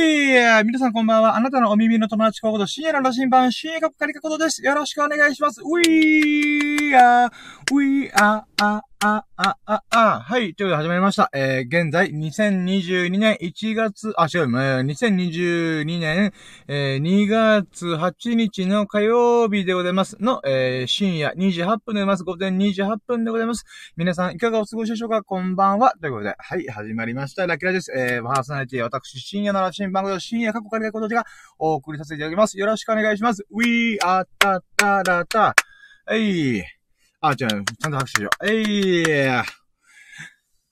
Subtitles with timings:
[0.00, 1.36] い皆さんこんばんは。
[1.36, 4.62] あなたのお耳の友達コード、深夜の羅針盤、深夜カップカリカコードです。
[4.62, 5.60] よろしくお願いします。
[5.62, 7.30] We are,
[7.72, 10.54] we are, あ、あ、あ、あ、あ、はい。
[10.54, 11.30] ということで始まりました。
[11.32, 16.34] えー、現在、2022年1月、あ、違う、えー、2022年、
[16.68, 20.18] えー、2月8日の火曜日でございます。
[20.20, 22.24] の、えー、深夜2時8分でございます。
[22.24, 23.64] 午前2時8分でございます。
[23.96, 25.22] 皆さん、いかがお過ごしでしょうか？
[25.22, 25.94] こんばんは。
[25.98, 27.46] ということで、はい、始まりました。
[27.46, 27.90] ラキラです。
[27.96, 31.24] えー、パーソナリティ、私、深夜のラシン番組、深夜過去からことが
[31.58, 32.58] お送りさせていただきます。
[32.58, 33.46] よろしくお願いします。
[33.50, 35.54] We are ta ta ta ta.
[36.04, 36.79] はい。
[37.22, 38.46] あ、違う、ちゃんと拍手しよう。
[38.48, 39.04] えい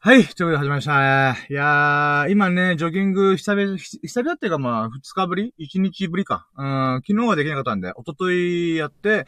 [0.00, 1.46] はい、ということで始まりましたね。
[1.50, 5.52] いやー、今ね、ジョギング久々、久々っていうかまあ、二日ぶり？
[5.58, 6.48] 一日ぶりか。
[6.56, 9.26] うん、昨日はできなかったんで、一昨日やって、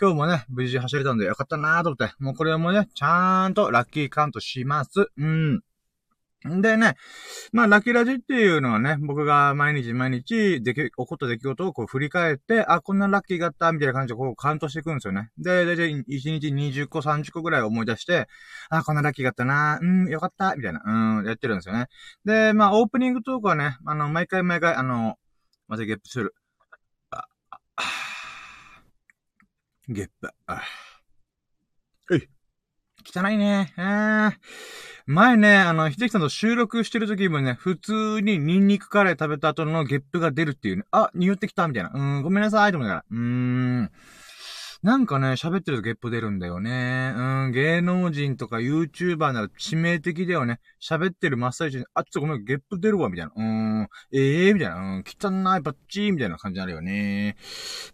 [0.00, 5.08] 今日もね、無事走れたんでよかったなーと思って、もうこれもね、ちゃんとラッキーカウントします。
[5.16, 5.62] うん。
[6.42, 6.96] でね、
[7.52, 15.30] まあ、ラッキーラジっていうのはね、僕が毎日毎日でき、起こった出来事をこう振り返って、あ、こんなラッキーがあったみたいな感じでこうカウントしていくんですよね。
[15.36, 16.04] で、だいたい1
[16.40, 18.26] 日20個、30個ぐらい思い出して、
[18.70, 20.80] あ、こんなラッキーがあったな、うん、よかった、みたいな、
[21.18, 21.88] うん、やってるんですよね。
[22.24, 25.16] で、まあ、オープニングトークはね、あの、毎回毎回、あの、
[25.68, 26.34] またゲップする。
[27.10, 27.82] あ、あ、
[29.88, 30.30] ゲップ。
[30.46, 30.62] あ、
[33.04, 33.72] 汚いね。
[33.76, 34.32] ー。
[35.06, 40.84] 前ね、あの、秀樹さんと収録してる時もね、普通にニンニクカレー食べた後のゲップが出るっていうね。
[40.90, 41.90] あ、匂ってきたみたいな。
[41.92, 43.04] うん、ごめんなさい、と思いながら。
[43.10, 43.90] うーん。
[44.82, 47.12] なんかね、喋ってるとゲップ出るんだよね。
[47.14, 50.58] うん、芸能人とか YouTuber なら致命的だよね。
[50.80, 53.32] 喋ってる真っ最中に、あ、ちょっとごめん、ゲップ出るわ、みたいな。
[53.36, 54.76] うーん、ええー、みたいな。
[54.76, 57.36] うん、汚い、バッチー、みたいな感じになるよね。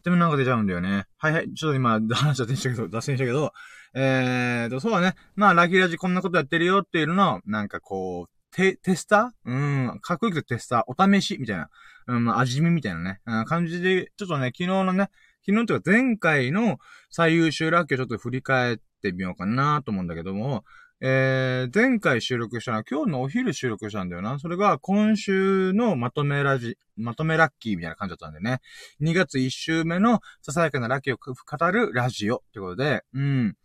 [0.05, 1.07] でもなんか出ちゃうんだよね。
[1.19, 3.53] はいはい、ちょっと今、話しちゃしたけど、脱線したけど、
[3.99, 5.15] えーと、そうだね。
[5.37, 9.51] まあ、ラキラジこんなことやってるよっていうのをなんかこう、テ、テスター？
[9.51, 11.71] うん、かっこよくてテスター、お試しみたいな。
[12.09, 15.09] うん、ま、味見みたいなね、うん、感じで、ちょっとね、昨日のね、
[15.47, 20.65] 昨日というか前回の最優秀ラッキーをちょっと振り返ってみようかなと思うんだけども、
[21.01, 24.39] えー、前回収録したのは今日のお昼収録したんだよな。
[24.39, 28.61] それが今週のまとめラジ、まとめラッキーみたいな感じだったんでね。
[29.03, 33.56] 2月1週目のささやかなラッキーを語るラジオってことで、うん。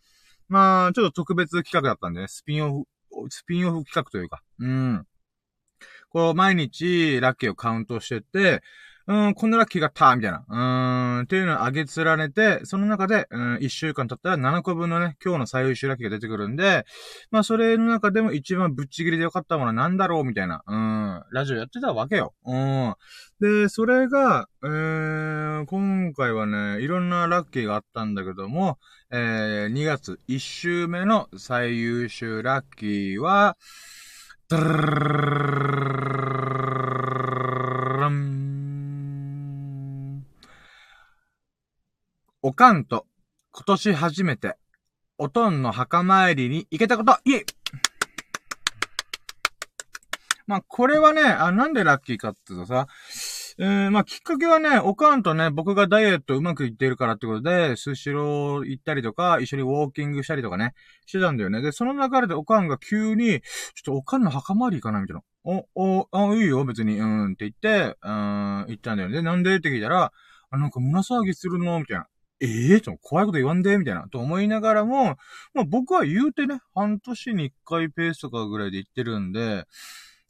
[0.51, 2.85] まあ、ちょっと特別企画だったんでね、スピンオフ、
[3.29, 5.07] スピンオフ企画というか、うん。
[6.09, 8.61] こう、毎日ラッキーをカウントしてて、
[9.11, 10.45] うん、こんなラッキーがあった、みたいな。
[10.47, 16.85] うーん、っていうのを上げつられて、その中で、うん、1週間経ったら7個分のね、今日の最優秀ラッキーが出てくるんで、
[17.29, 22.33] まあ、それの中でも一番ぶっちぎりでよかったものは何だろうみたいな、うん、ラジオやってたわけよ。
[22.45, 22.95] うん。
[23.41, 28.79] で、それが、えー、今回はね、いろんなラッキーがあったんだけども、
[29.11, 33.57] えー、2月1週目の最優秀ラッキーは、
[34.47, 36.22] ドルルルルル
[37.97, 38.41] ル
[42.44, 43.06] おかんと、
[43.52, 44.57] 今年初めて、
[45.19, 47.46] おとんの墓参りに行けたこと、イエイ
[50.47, 52.88] まあ、これはね、あ、なんでラッキーかっていうとさ、
[53.59, 60.73] えー、まあ、きっかけはね、おかんとね、僕がダイエットうまくいっているからってことで、スシロー行ったりとか、一緒にウォーキングしたりとかね、
[61.06, 61.62] してたんだよね。
[61.62, 63.44] で、その流れでおかんが急に、ちょっ
[63.84, 65.22] とおかんの墓参り行かないみたいな。
[65.44, 69.18] お、お、あ、いいよ、別に、うんって言って、うん、行ったんだよね。
[69.18, 69.56] で、なんで？
[69.58, 70.12] って聞いたら、
[70.50, 71.79] あ、なんか胸騒ぎするの？
[71.79, 72.08] みたいな。
[72.41, 75.18] ええー、怖いこと言わんでみたいな、と思いながらも、
[75.53, 79.66] まあ僕は言うてね、半年に一回ペースとかぐらいで行ってるんで、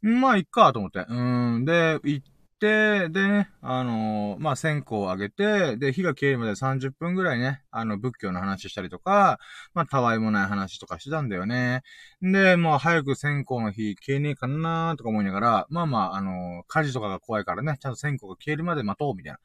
[0.01, 1.05] まあ、いっか、と思って。
[1.07, 1.66] うん。
[1.66, 2.27] で、行っ
[2.59, 9.39] て、でね、あのー、まあ、線香をあげて、で、火が消えるまで30分ぐらいね、あの、仏教の話したりとか、
[9.75, 11.83] まあ、たわいもない話とかしてたんだよね。
[12.22, 19.39] で、もう早く線香の火消えねえかなーとか思いながら、まあまあ、あのー、火事とかが怖いからね、ちゃんと線香が消えるまで待とう、みたいな。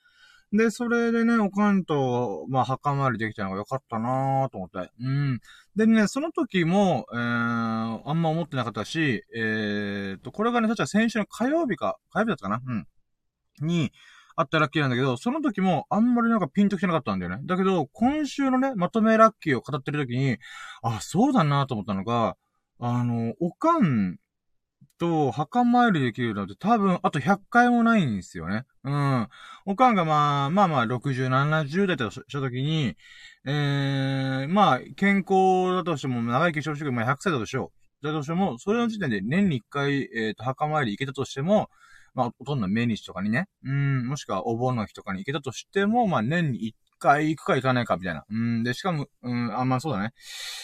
[0.53, 4.91] で、それでね、おかんと、まあ、墓参りできたのが良かったなぁと思って。
[5.01, 5.41] うん。
[5.75, 12.63] でね、その時も、えー、あんま思ってなかったし、えーと、これがね、確か先週の火曜日か、火曜日だったかな？
[12.65, 12.87] うん。
[13.67, 13.93] に、
[14.37, 17.41] あったラッキーなんだけど、その時もあんまりなんかピンときてなかったんだよね。
[17.45, 20.37] だけど、今週のね、まとめラッキーを語ってる時に、
[20.83, 22.37] あ、そうだなと思ったのが、
[22.79, 24.19] あの、おかん
[24.99, 28.65] と、墓参りできるのって多分、あと100回もないんですよね。
[28.85, 29.29] うん。
[29.67, 32.97] おかんがまあ、まあまあ、60、70代とした時に、
[33.47, 37.73] えー、まあ、健康だとしても、長生きしてほしいけど、まあ100歳だとしよ
[38.03, 38.07] う。
[38.07, 41.71] だとしても、それの時点で年に1回、えっ、ー、と、墓参り行けたとしても、
[42.15, 48.25] まあ、ほとんど命日とかにね、うん、もしくはお盆の日とかに行けたとしても、まあ、年に1回行くか行かないかみたいな。
[48.29, 50.13] うん、で、しかも、うん、あん、まあそうだね。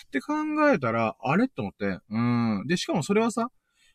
[0.07, 0.33] って考
[0.71, 1.49] えたら、あれ？
[1.49, 3.49] と思って、うん、で、しかもそれはさ、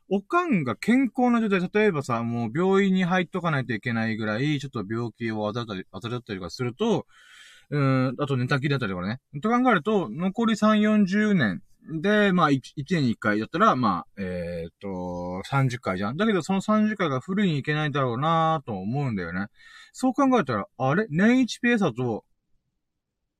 [0.09, 7.05] おかんが健康な状態、例えばさ、もう病院に入っとかないといけないぐらい、ちょっと病気を患ったり、患ったりとかすると、
[7.69, 9.19] うん、あと寝たきりだったりとかね。
[9.41, 11.61] と考えると、残り3、40年
[12.01, 16.17] で、まあ1、1年に1回だったら、まあ、えー、っと、30回じゃん。
[16.17, 19.47] だけどその30回がフルにいけないだろうなと思うんだよね。
[19.93, 21.07] そう考えたら、あれ？
[21.09, 22.23] 年1ペースだと、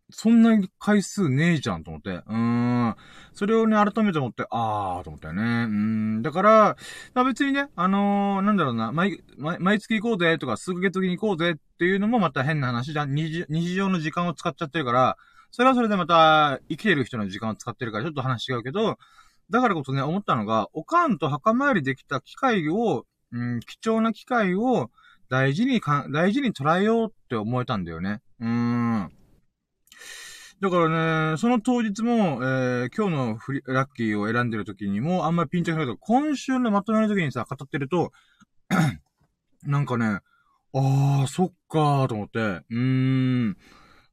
[0.09, 2.12] そんなに回数ねえじゃんと思って。
[2.12, 2.95] うーん。
[3.33, 5.42] それをね、改めて思って、あーと思ったよね。
[5.42, 6.21] うーん。
[6.21, 6.77] だから、
[7.13, 13.13] まあ別にね、あのー、なんだろうな、毎、毎、毎月行こうぜとか、数ヶ月に行こうぜっていうのもまた変な話じゃん。
[13.15, 15.18] 日日常の時間を使っちゃってるから、
[15.51, 18.98] それはそれでまた、生きてる人の時間を使ってるから、ちょっと話違うけど、
[19.50, 24.89] だからこそね、思ったのが、おかんと墓参りできた機会を、うん、貴重な機会を
[25.30, 28.21] 大事にか、大事に捉えようって思えたんだよね。
[28.39, 29.17] うーん。
[30.59, 38.12] だからね、その当日も、えー、今日のフリラッキーを選んでる時にも、あんまりピンとしないけど、今週のまとめの時にさ、語ってると、
[39.63, 40.19] なんかね、
[40.74, 42.75] あー、そっかーと思って、うー
[43.50, 43.57] ん。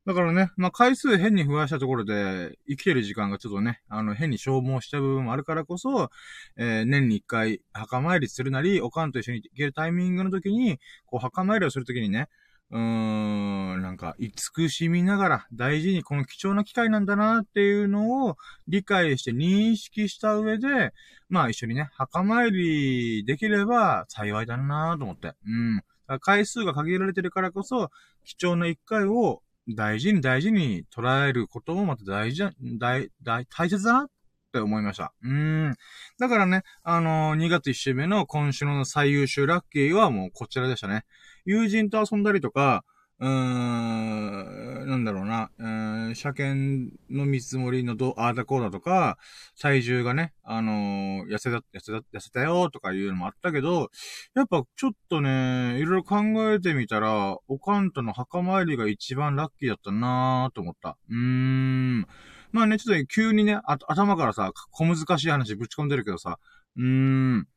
[0.07, 6.11] だからね、まあ、回数変に増やしたところで、生きてる時間がちょっとね、あの、変に消耗した部分もあるからこそ、
[6.59, 12.29] えー、年に一回、墓参りするなり、おかんと一緒に行けるタイミングの時に、こう、墓参りをする時にね、
[12.75, 18.37] うーん、なんか、慈しみながら、大事にこの貴重な機会なんだなっていうのを
[18.67, 20.93] 理解して認識した上で、
[21.29, 25.35] まあ一緒にね、墓参りできれば幸いだなと思って。
[25.47, 26.19] うん。
[26.21, 27.91] 回数が限られてるからこそ、
[28.25, 32.43] 貴重な一回を大事に大事に捉えることもまた大事
[32.81, 34.07] 大、大、大切だなっ
[34.53, 35.15] て思いました。
[35.23, 35.75] うん。
[36.19, 41.05] だからね、あのー、2月1週目の今週の最優秀ラッキーはもうこちらでしたね。
[41.45, 42.85] 友人と遊んだりとか、
[43.21, 49.19] うーん、なんだろうな、うーん、車検の見積もりのど、あーだこうだとか、
[49.61, 53.91] 体重がね、あのー、痩せた、痩せた、痩せたよとかいうのもあったけど、
[54.35, 56.17] やっぱちょっとね、いろいろ考
[56.53, 60.97] えてみたら、おかんとの墓参りが一番ラッキーだったなーと思った。
[61.09, 62.07] うーん。
[62.51, 66.39] まあね、ちょっと急にね、あ頭からさ、小難しい話ぶち込んでるけどさ、
[66.77, 67.49] うーん。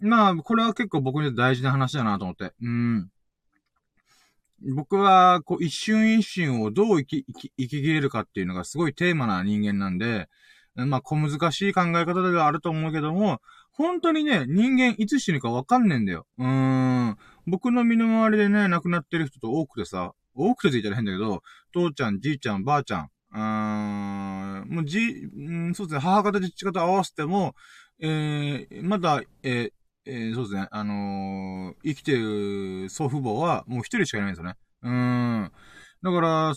[0.00, 2.44] まあ、これは結構僕にとって大事な話だなと思って。
[2.44, 3.10] うーん。
[4.60, 10.28] 僕は、こう、一瞬一瞬をどう生き、生き、生き切れるかっていうのがすごいテーマな人間なんで、
[10.74, 13.40] まあ、小難しい考え方ではあると思うけども、
[13.72, 16.26] 本当にね、人間いつ死ぬかわかんねえんだよ。
[16.38, 16.46] うー
[17.10, 17.16] ん。
[17.46, 27.54] 僕の身の回りでね、亡くなってる人と多くてさ、多くてついたら変だけど、父ちゃん、じいちゃん、ばあちゃん、うーん、もうじ、うん、そうですね、母方、父方合わせても、
[28.00, 29.72] えー、まだ、えー、
[30.10, 34.54] えー、そうですね、あのー、生きてる祖父母はもう一人しかいないんですよね。
[34.82, 35.52] うん。
[36.02, 36.54] だから、ああ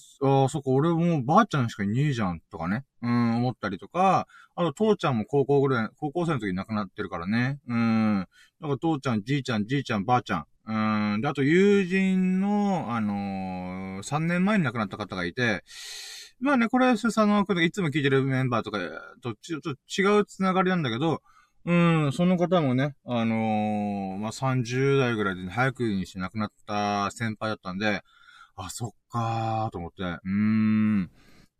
[0.49, 2.85] そっか、俺もうばあちゃんしかいねえじゃん、とかね。
[3.01, 7.59] うん、思ったりとか、あと父ちゃんも高校ぐらい、高校生の時に亡くなってるからね。
[7.67, 8.27] うん。
[8.61, 10.45] だから父ちゃん、じいちゃん、じいちゃん、ばあちゃん。
[11.13, 11.21] うん。
[11.21, 15.65] で、あと友人の、あのー、3年前に亡くなった方がいて、
[16.39, 18.79] まあね、これは、その、いつも聞いてるメンバーとか
[19.21, 21.21] とちょっと違うつながりなんだけど、
[21.63, 21.73] う
[22.07, 28.01] ん、その方もね、あのー、まあ、30代ぐらいで、ね、早くにして亡くなった先輩だったんで、
[28.55, 31.11] あ、そっかーと思って、うーん。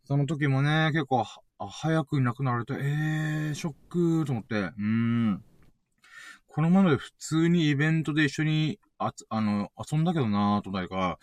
[0.04, 1.24] その時もね、結構、
[1.58, 5.44] 早くに亡くなられて、えー、ショックーと思って、うーん。
[6.48, 11.18] このままで普通にイベントで一緒にあ、あの、遊んだけどなぁと誰か、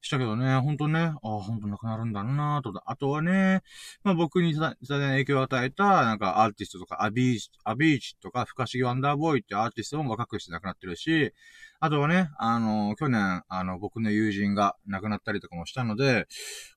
[0.00, 3.62] したけどね、ほんとね、ああほんとなくなるんだろうなぁと、あとはね、
[4.04, 11.32] まあ僕にさ、さ影響を与えた、なんかアーティストとか、アビーチ、アビーチとか、不可思議ワンダーボーイってアーティストも若くして亡くなってるし、
[11.80, 16.26] あとはね、あの、去年、あの、僕の友人が亡くなったりとかもしたので、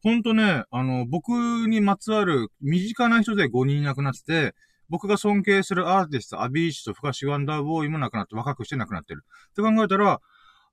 [0.04, 1.30] ほんとね、あの、僕
[1.68, 4.56] にまつわる身近な人で5人亡くなってて、
[4.90, 9.24] 僕が尊敬するアーティスト、アビーチと不可思議ワンダーボーイも亡くなって、若くして亡くなってる。
[9.50, 10.22] って考えたら、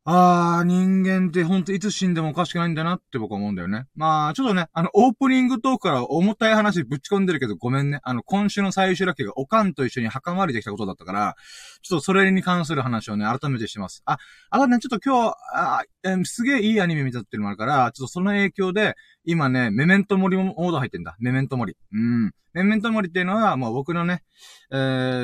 [0.05, 3.87] ああ、人間ってほんといつ死んでもおかしくないんだなって僕は思うんだよね。
[3.95, 8.01] まあ、ちょっとね、あの、オープニングトークから重たい話ぶち込んでるけどごめんね。
[8.03, 11.37] あの、今週の最終ラッキーがおかんと一緒に墓参りできたことだったから、
[11.83, 14.03] ちょっとそれに関する話をね、改めてしてます。
[14.05, 14.19] あ、
[14.51, 21.15] あとね、ちょっと今日、あえ、すげえいいアニメ見たっていうのもあるから、ちょっとその影響で、今ね、メメントモリもモード入ってんだ。
[21.21, 21.77] メメントモリ。
[21.93, 22.33] うん。
[22.55, 24.25] メメントモリっていうのは、もう僕のね、
[24.73, 24.75] え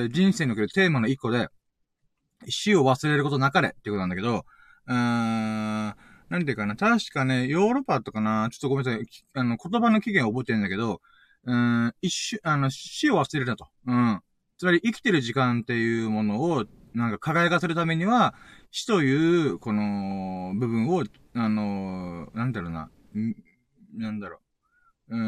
[0.06, 1.48] ー、人生におけるテーマの一個で、
[2.48, 4.44] 死を忘れることなかれっていうことなんだけど、
[4.88, 11.00] うーん、なんていうかな、確かね、ヨーロッパだったかな、ちょっとごめんなさい、あの、言葉の起源を覚えてるんだけど、
[11.44, 13.68] うーん、一瞬、あの、死を忘れるなと。
[13.86, 14.20] うん。
[14.56, 16.64] つまり、生きてる時間っていうものを、
[16.94, 18.34] なんか輝かせるためには、
[18.70, 21.04] 死という、この、部分を、
[21.34, 22.90] あの、なんだろうな、
[23.94, 24.40] なんだろ
[25.10, 25.16] う。
[25.16, 25.20] うー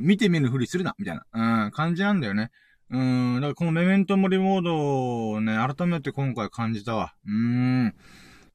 [0.00, 2.50] ん、見て見ぬふりするな、みたいな、うん、感じなんだよね。
[2.90, 7.14] うん、だからこのメメントモリモードをね、改めて今回感じたわ。
[7.26, 7.94] うーん。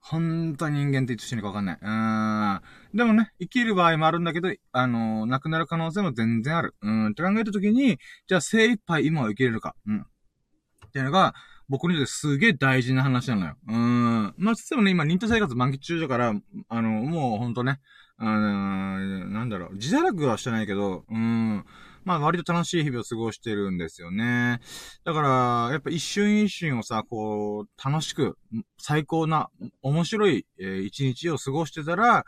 [0.02, 1.78] 本当に人間っていつ死ぬかわかんない。
[1.80, 2.98] うーん。
[2.98, 6.76] でもね、生きる場合もあるんだけど、あのー、亡くなる可能性も全然ある。
[6.82, 9.76] うん、って考えたときに、じゃあ精一杯今を生きれるか。
[9.86, 10.02] うん。
[10.02, 11.36] っていうのが、
[11.70, 13.56] 僕にとってすげえ大事な話なのよ。
[13.68, 14.34] うん。
[14.38, 16.34] まあ、つってもね、今、忍耐生活満喫中だから、
[16.68, 17.80] あの、もうほんとね、
[18.18, 21.66] あのー、なんだろう、自堕落はしてないけど、うん。
[22.04, 24.60] まあ割と楽しい日々を過ごしてるんですよね。
[25.04, 28.38] だから、やっぱ一瞬一瞬をさ、こう、楽しく、
[28.78, 29.50] 最高な、
[29.82, 32.26] 面白い、えー、一日を過ごしてたら、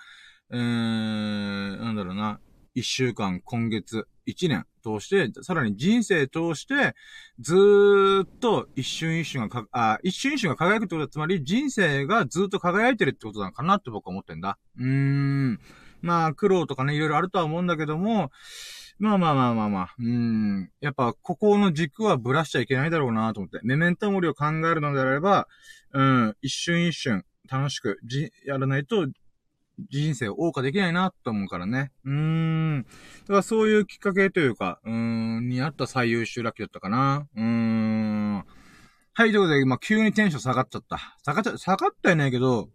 [0.51, 0.57] えー、
[1.79, 2.39] なんだろうな、
[2.75, 6.95] 一週間、今月、一年通して、さらに人生通して、
[7.39, 14.57] ずーっと一瞬一瞬がか、あ、一瞬一瞬が輝くってことは、つまり人生がずーっと輝いてるってことなのかなって僕は思ってんだ。
[14.77, 15.59] うーん。
[16.01, 18.31] まあ、苦労とかね、いろいろあるとは思うんだけども、
[18.99, 19.95] まあまあまあまあまあ。
[19.99, 20.71] うん。
[20.79, 23.59] やっぱ、ここの軸はぶらしちゃいけないだろうなと思って。
[23.63, 25.47] メメントモリを考えるのであれば、
[25.93, 29.07] うん、一瞬一瞬、楽しく、じ、やらないと、
[29.89, 31.91] 人生を謳歌できないなと思うからね。
[32.05, 32.83] うーん。
[32.83, 32.87] だ
[33.27, 37.27] からそういうきっかけというか、うーん、にあった最優秀ラッキーだったかな。
[37.35, 38.35] うーん。
[39.15, 41.17] はい、ということで、まあ、急にテンション下がっちゃった。
[41.23, 42.69] 下がっちゃ、下がったよねけど、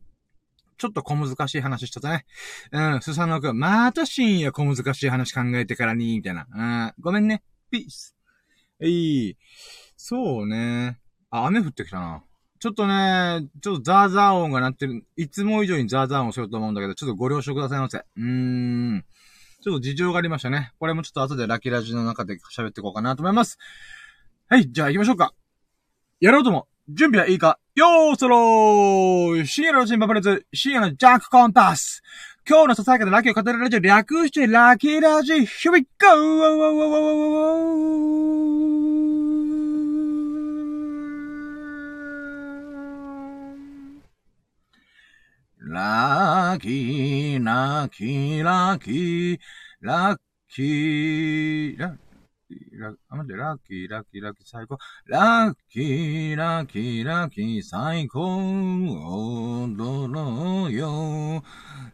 [0.78, 2.24] ちょっと小難しい話しちゃったね。
[2.72, 6.46] うん、スサノくん、また深夜小難しい話考えてからに、みたいな。
[6.50, 7.42] うん、ごめんね。
[7.70, 8.16] ピース。
[8.80, 9.36] いい。
[9.96, 10.98] そうね。
[11.30, 12.22] あ、雨降ってきたな。
[12.60, 15.04] ちょっとね、ちょっとザーザー音が鳴ってる。
[15.16, 17.98] いつも以上にザーザー音すると思うんだけど、ちょっとご了承くださいませ。
[17.98, 19.04] うーん。
[19.60, 20.72] ちょっと事情がありましたね。
[20.78, 23.58] これもちょっと後でラキラジの中で喋っていこうかなと思います。
[24.48, 25.34] はい、じゃあ行きましょうか。
[26.20, 26.68] やろうとも。
[26.90, 27.58] 準備はいいか？
[27.74, 32.02] よーそろー深夜の新バブレズ、深夜のジャックコンパス。
[32.48, 33.76] 今日のささやかなラッキーを語るラジ。
[33.76, 36.08] オ略してラッキーラジ Here we go!
[45.60, 49.38] ラッキー、ラッキー、ラッキー、
[49.82, 50.18] ラッ
[50.48, 52.07] キー、ラッキー、
[52.78, 54.78] ラあ、待って、ラッキー、ラッキー、ラッキー、最高。
[55.06, 58.20] ラッキー、ラッキー、ラッキー、最高。
[59.64, 61.42] 踊ろうよ。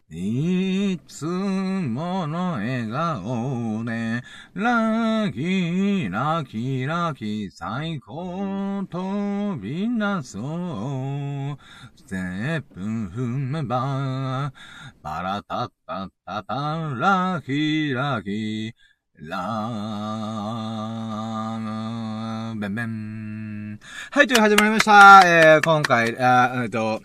[0.09, 4.21] いつもの笑顔で、
[4.53, 8.85] ラッキー、ラッキー、ラッキー、最高。
[8.89, 11.57] 飛び出そう。
[11.95, 14.53] ステップ踏めば、
[15.01, 16.55] パラタッタッタタ、
[16.95, 23.79] ラッキー、ラッキー、ラーム、ベンベン。
[24.11, 25.21] はい、という始まりました。
[25.25, 27.01] えー、今回、あえっと、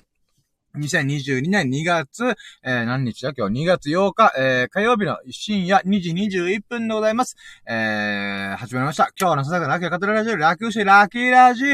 [0.76, 3.33] 2022年2月、えー、何日だ？
[3.33, 7.37] 今日2月8日、えー、火曜日の深夜2時21分でございます。
[7.64, 9.12] えー、始まりました。
[9.17, 11.64] 今日のささかラッキーカトララジオ、ラッキーシラキーラジ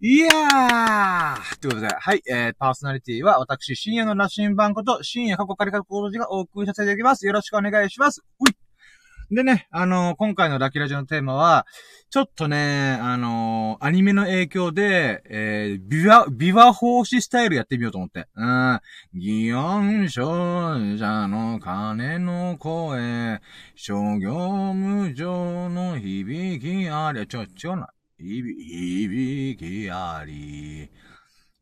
[0.00, 7.26] いやーということで、はい、えー、パーソナリティは私、深夜の羅針盤こと、深夜過去カリカ工事がお送りさせていただきます。
[7.26, 8.24] よろしくお願いします。
[8.40, 8.67] うい
[9.30, 11.66] でね、あのー、今回のラキラジオのテーマは、
[12.08, 18.26] ちょっとね、あのー、アニメの影響で、えー、ビワ、ビワ奉仕スタイルやってみようと思って。
[18.34, 18.80] うん。
[19.14, 23.42] 祇園少女の鐘の声、
[23.74, 27.90] 諸行無常の響きあり、ちょ、違うな。
[28.18, 30.90] 響きあり。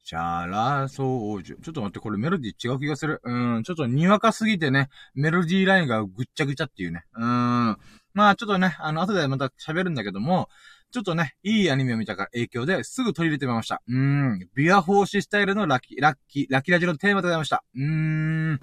[0.06, 1.60] チャラソージュ。
[1.60, 3.20] ちょっと待って、これメロディー違う気がする。
[3.24, 7.02] うん、ちょっとにわかすぎてね、メロディーラインがぐっちゃぐちゃっていうね。
[7.16, 7.76] うん。
[8.14, 10.48] まあ、ちょっとね、あの、後でまた喋るんだけども、
[10.92, 13.82] ちょっとね、いいアニメを見たから影響ですぐ取り入れてみました。
[13.88, 14.48] うん。
[14.54, 17.64] ビア奉仕スタイルのラッキー、ラッキー、ラッキーラジオのテーマでございました。
[17.74, 18.60] うーん。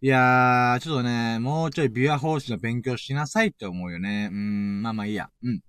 [0.00, 4.28] いやー、ちょっとね、もうちょいビア奉仕の勉強しなさいって思うよね。
[4.32, 5.30] うん、まあまあいいや。
[5.44, 5.60] うん。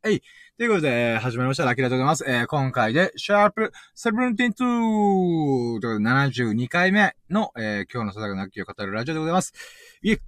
[0.00, 0.22] はい。
[0.56, 1.64] ということで、始まりました。
[1.64, 2.24] ラッキーでございます。
[2.24, 9.52] えー、今回で、シャープ72ということで、72回目の、えー、今日のささがラッキーを語るラジオでございます。
[10.02, 10.20] いえ、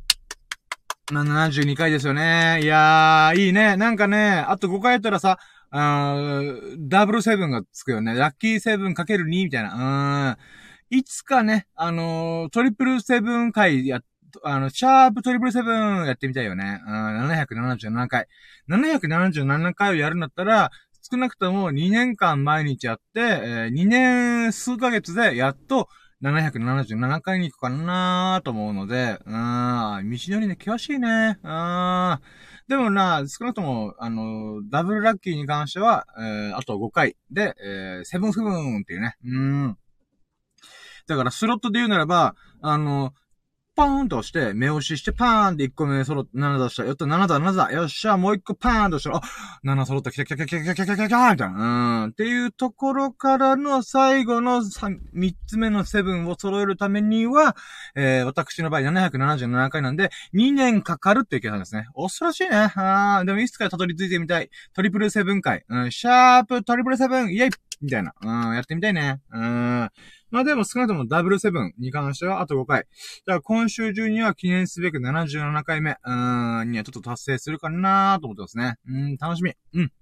[1.12, 2.58] まあ、72回ですよね。
[2.64, 3.76] いやー、いいね。
[3.76, 5.38] なんかね、あと5回やったらさ、
[5.70, 6.16] あ
[6.80, 8.16] ダブルセブンがつくよね。
[8.16, 10.36] ラッキーセブンかける2みたいな。
[10.90, 10.98] うん。
[10.98, 14.04] いつかね、あのー、トリプルセブン回やっ
[14.44, 16.80] あの、シャープトリプルセブンやってみたいよね。
[16.86, 18.26] うん、777回。
[18.68, 20.70] 777回をやるんだったら、
[21.02, 25.88] 少なくとも2年間毎日やって、えー、2年数ヶ月でやっと
[26.22, 31.38] 777回に行くかなと思うので、うん、道のりね、険しいね。
[31.42, 32.18] うん。
[32.68, 39.16] でもな、少なくとも、あの、ダブルラッキーに関しては、えー、あと5回で、えー、セブンセブンっていうね。
[39.24, 39.78] うん。
[41.08, 43.14] だから、スロットで言うならば、あの、
[43.80, 46.84] パーンと押して、目押ししてパーンって1個目揃って、7出した。
[46.84, 47.72] やった、7だ、7だ。
[47.72, 49.22] よっしゃ、もう1個パーンとしたら、あ、
[49.64, 52.02] 7揃った、来た来た来た来た来た来た来た来たみたいな。
[52.04, 52.10] うん。
[52.10, 57.56] っていうところからの最後の 3, 3つ目の7を揃えるためには、
[57.94, 61.86] えー、私の場合777回なんで、2年かかるっていう計算ですね。
[61.96, 62.70] 恐ろしいね。
[62.74, 64.50] あー、でもいつかたどり着いてみたい。
[64.74, 65.64] トリプル7回。
[65.70, 68.12] うん、シャープトリプル7、イェイみたいな。
[68.20, 69.20] うん、やってみたいね。
[69.32, 69.90] うん。
[70.30, 72.80] まあでも少なくともダブルセブンに関してはあと5回。
[72.80, 72.88] だか
[73.26, 78.76] ら今週中には記念すべく77回目、うーん、にはちょっと達成するかなと思ってますね。
[78.86, 79.54] うん、楽しみ。
[79.74, 79.92] うん。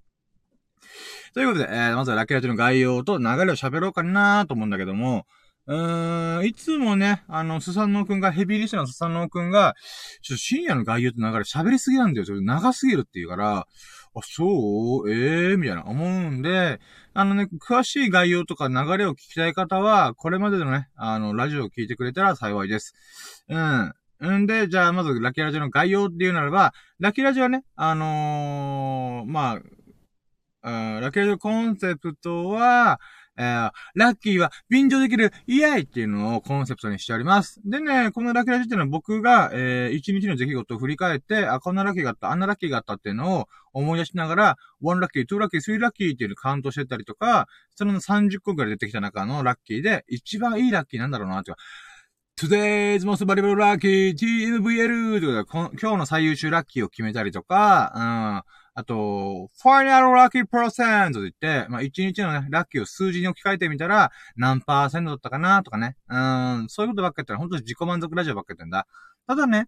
[1.35, 5.27] ということで、えー、まずはラッキーラジオの概要と流れを喋ろうかなと思うんだけども、
[5.69, 9.75] うーん、いつもね、あの、スサノオくんが、ヘビーリスナーのスサノオくんが、
[10.23, 12.25] ちょっと深夜の概要と流れ喋りすぎなんだよ。
[12.25, 13.67] ちょっと長すぎるっていうから、
[14.19, 15.11] あ、そう？
[15.11, 15.55] ええ？
[15.55, 16.81] ー、みたいな思うんで、
[17.15, 22.95] あのね、詳しい概要とか流れを聞きたい方は、これまでのね、あの、ラジオを聞いてくれたら幸いです。
[23.49, 23.93] うん。
[24.43, 29.61] んで、じゃあ、まず、ラキラジオの概要っていうならば、ラキラジオはね、あのー、ま
[30.63, 33.01] あ、ラキラジオコンセプトは、
[33.39, 37.61] えー、ラッキーは便乗できるイエイっていうのをコンセプトにしております。
[37.65, 51.57] でね、このラッキーラジっていうのは僕が、えー、一日の出来事を振り返って、あ、こんなラッキーがあった、あんなラッキーがあったっていうのを思い出しながら、1ラッキー、2ラッキー、3ラッキーっていうのをカウントしてたりとか、その30個くらい出てきた中のラッキーで、一番いいラッキーなんだろうなっていう
[52.39, 58.59] Today's most valuable lucky TMVL ということで、今日の最優秀ラッキーを決めたりとか、うん。
[58.79, 65.97] あと、final lucky percent と言って、まあ、1日のね、ラッキーを数字に置き換えてみたら、何パーセントだったかなとかね。
[66.09, 68.87] うん、そういうことばっかやったら、本当に自己満足ラジオばっかやってんだ。
[69.27, 69.67] ただね、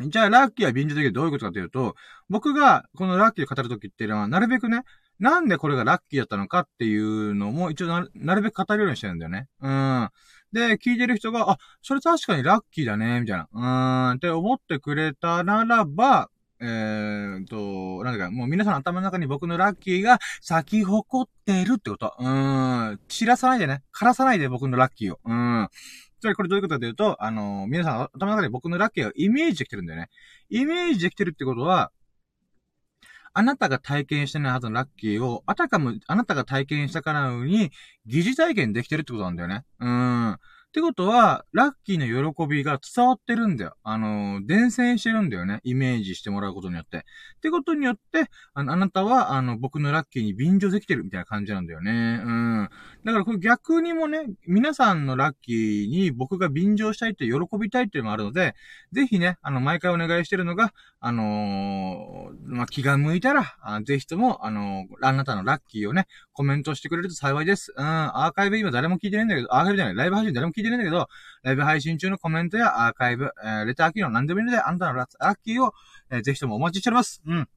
[0.00, 1.94] じゃあ、ラッキーは便乗的にどういうことかというと、
[2.28, 4.82] 僕がこのラッキーを語るときっていうのは、なるべくね、
[5.20, 9.46] なんでこれがラッキーだったのかっていうのも、一応ななるべく語るようにしてるんだよね。
[9.60, 10.10] うん。
[10.52, 13.48] で、聞いてる人が、あ、それ確かにラッキーだね、みたいな。
[13.52, 16.28] うーん、って思ってくれたならば、
[16.60, 22.14] えーと、なんだか、もう皆さんの頭の中に僕のラッキーが咲き誇ってるってこと。
[22.18, 23.00] うん。
[23.08, 23.82] 散らさないでね。
[23.94, 25.18] 枯らさないで僕のラッキーを。
[25.24, 25.68] うん。
[26.20, 30.08] つまりこれどういうことかというと、あのー、皆さん頭の中で僕のラッキーをイメージできてるんだよね。
[30.48, 31.90] イメージできてるってことは、
[33.36, 37.72] あなたが体験してないはずのラッキーを、あたかも、あなたが体験したからに、
[38.06, 39.64] 疑似体験できてるってことなんだよね。
[39.80, 40.38] うん。
[40.74, 43.76] ってことは、ラッキーの喜びが伝わってるんだよ。
[43.84, 45.60] あのー、伝染してるんだよね。
[45.62, 46.98] イメージしてもらうことによって。
[46.98, 47.00] っ
[47.40, 52.20] てことによって、あの、あなたは、あの、僕のラッキーに便乗できてるみたいな感じなんだよね。
[52.24, 52.68] うん。
[53.04, 58.56] だからこれ逆にもね、皆さんのラッキーに僕が便乗したいって喜びたいっていうのもあるので、
[58.90, 67.72] ぜひね、あの、毎回お願いしてるのが、あのー、まあ、気が向いたら、あぜひとも、あのー、あなたのラッキーをね、コメントしてくれると幸いです。
[67.76, 71.08] うん、アーカイブ今誰も聞いてないんだけど、アーカイブじゃない、ライブ配信誰も聞いてないんだけど、
[71.42, 75.72] ライブ配信中のコメントやアーカイブ、えー、レター機能何でもいいので、あなたのラッキーを、
[76.10, 77.22] えー、ぜひともお待ちしております。
[77.26, 77.48] うん。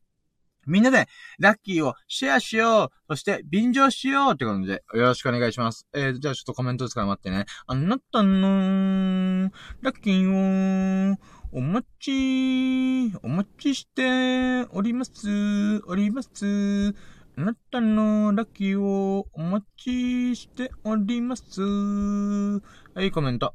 [0.68, 1.08] みんなで、
[1.40, 5.88] ラッキーをシェアしようそして、便乗しようってことで、よろしくお願いします。
[5.94, 7.46] えー、じゃあちょっとコメントですから待ってね。
[7.68, 9.50] あなたの、
[9.82, 11.18] ラッキーを、
[11.54, 16.94] お待ち、お待ちしております、おります。
[17.40, 21.62] あなたのラッキーをお待ちしております。
[21.62, 22.60] は
[23.04, 23.54] い、コメント。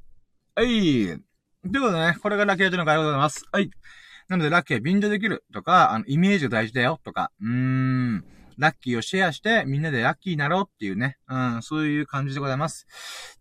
[0.54, 0.66] はい。
[0.68, 1.18] という
[1.80, 3.44] ことでね、これがラッキーアートの概要でございます。
[3.50, 3.70] はい。
[4.28, 8.24] なので、ラッキーは便乗できるとか、あの、イメージが大事だよとか、うーん。
[8.56, 12.86] ラッキーをシェアして、みんなでラッキーになろうっていうね、うん、そういう感じでございます。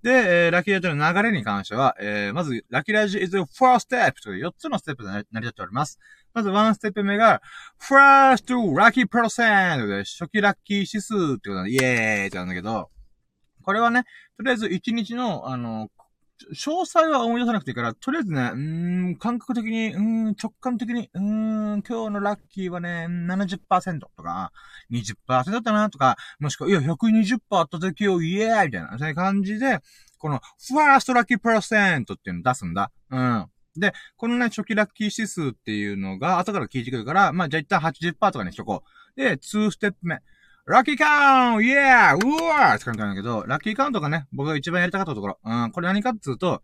[0.01, 5.99] で、えー、ラッキーラジオの流れに関しては、えー、まず、ラッキーラジオ is the first step という4つのステップで成り立っております。
[6.33, 7.41] まず1ステップ目が、
[7.79, 12.89] first lucky percent で、初期ラッキー指数ってことなんで、イエーイってなんだけど、
[13.63, 14.03] これはね、
[14.37, 15.89] とりあえず1日の、あの、
[16.53, 18.57] 詳細は思い出さなくていいから、とりあえずね、う
[19.11, 24.51] ん、感覚的に、うん、直感的に、うん、今日のラッキーはね、70%とか、
[24.91, 29.79] 20%だったなとか、もしくは、いや、120%あった時をイエーイみたいな、そういう感じで、
[30.17, 32.91] この、ファーストラッキーパーセントっていうのを出すんだ。
[33.09, 33.45] うん。
[33.77, 38.83] で、このね、初期ラッキー指数っていうのが、後から聞いてくるから、まあ、じゃあ一旦80%とかにしとこ
[39.15, 39.19] う。
[39.19, 40.19] で、2ステップ目。
[40.65, 41.79] ラッキーカウンイエー
[42.15, 45.39] うわーって感じなんだけど、ラッキーカウントがね、僕が一番やりたかったところ。
[45.43, 46.61] うん、これ何かっつうと、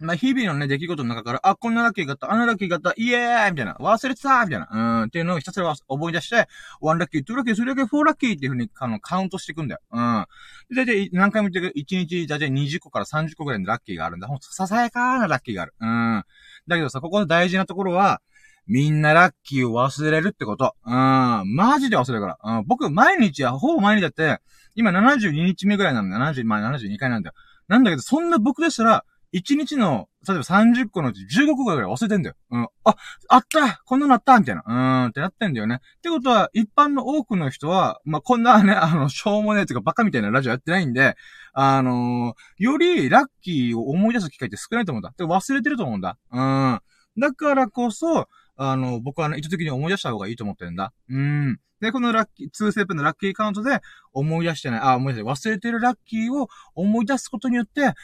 [0.00, 6.48] まあ、日々のね、出来事の中から、あ、こんなラッキーがあった、あんなラッキーがあった、イエーイみたいな、忘れてたみたいな、うん、っていうのをひたすら思い出して、
[6.82, 9.80] 1ラッキー、2ラッキー、3ラッキー、4ラッキーっていう風に、あの、カウントしていくんだよ。
[9.92, 10.26] うん。
[10.70, 14.26] で、だいたい何回も言ってるけど、1日、だいたい20個から30個ぐらいのラッキーがあるんだ。
[14.26, 15.74] ほんと、ささやかなラッキーがある。
[15.80, 16.24] うん。
[16.66, 18.22] だけどさ、ここの大事なところは、
[18.66, 20.76] みんなラッキーを忘れるってこと。
[20.86, 20.92] うん。
[20.94, 22.58] マジで忘れるから。
[22.58, 22.64] うん。
[22.66, 24.40] 僕、毎日は、ほぼ毎日だって、
[24.76, 26.22] 今72日目ぐらいなんだよ。
[26.22, 27.34] 70、まあ72回なんだよ。
[27.68, 32.36] なんだけど、そんな僕でしたら、1日の、例えば30個のうち15個ぐらい忘れてんだよ。
[32.50, 32.68] うん。
[32.84, 32.96] あ、
[33.28, 34.62] あったこんなのあったみたいな。
[34.66, 35.76] うーんってなってんだよね。
[35.76, 41.16] ってことは、一般の多くの人は、まあ、こんなね、あの、しょうもねえとかバカみたいなラジオやってないんで、
[41.52, 45.12] あのー、よりラッキーを思い出す機会って少ないと思うんだ。
[45.16, 46.18] で忘れてると思うんだ。
[46.32, 46.80] うん。
[47.18, 50.92] だからこそ、あの、僕はね、意図的に思い出した方がいいと思ってるんだ。
[51.08, 51.58] うん。
[51.80, 53.80] で、このラッキー、2ステップのラッキーカウントで
[54.12, 57.94] 思い出してない、あ、思い出して、忘れてるラッキーを思い出すことによって、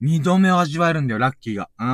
[0.00, 1.70] 二度目を味わえるんだよ、ラッキーが。
[1.78, 1.88] うーん、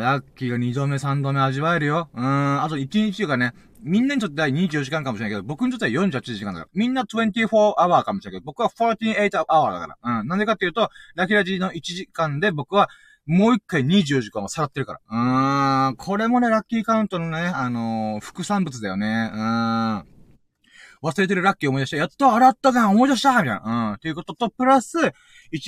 [0.00, 2.08] ラッキーが二度目、三度目味わえるよ。
[2.14, 6.68] うーん、あと一日がね、みんなにとっては24時間かもしれないけど、僕にとっては48時間だから。
[6.72, 10.20] みんな24アワーかもしれないけど、僕は48アワーだから。
[10.20, 10.28] うん。
[10.28, 12.88] なんでかっていうと、ラキラジの1時間で僕は、
[13.26, 15.00] もう一回24時間をさらってるから。
[15.10, 19.30] うーん、これもね、ラッキーカウントのね、あのー、副産物だよね。
[19.32, 20.11] うーん。
[21.02, 21.96] 忘れてるラッキー思い出した。
[21.96, 23.62] やっと洗ったじゃん思い出したみたいな。
[23.64, 23.92] うん。
[23.94, 25.12] っていうことと、プラス、1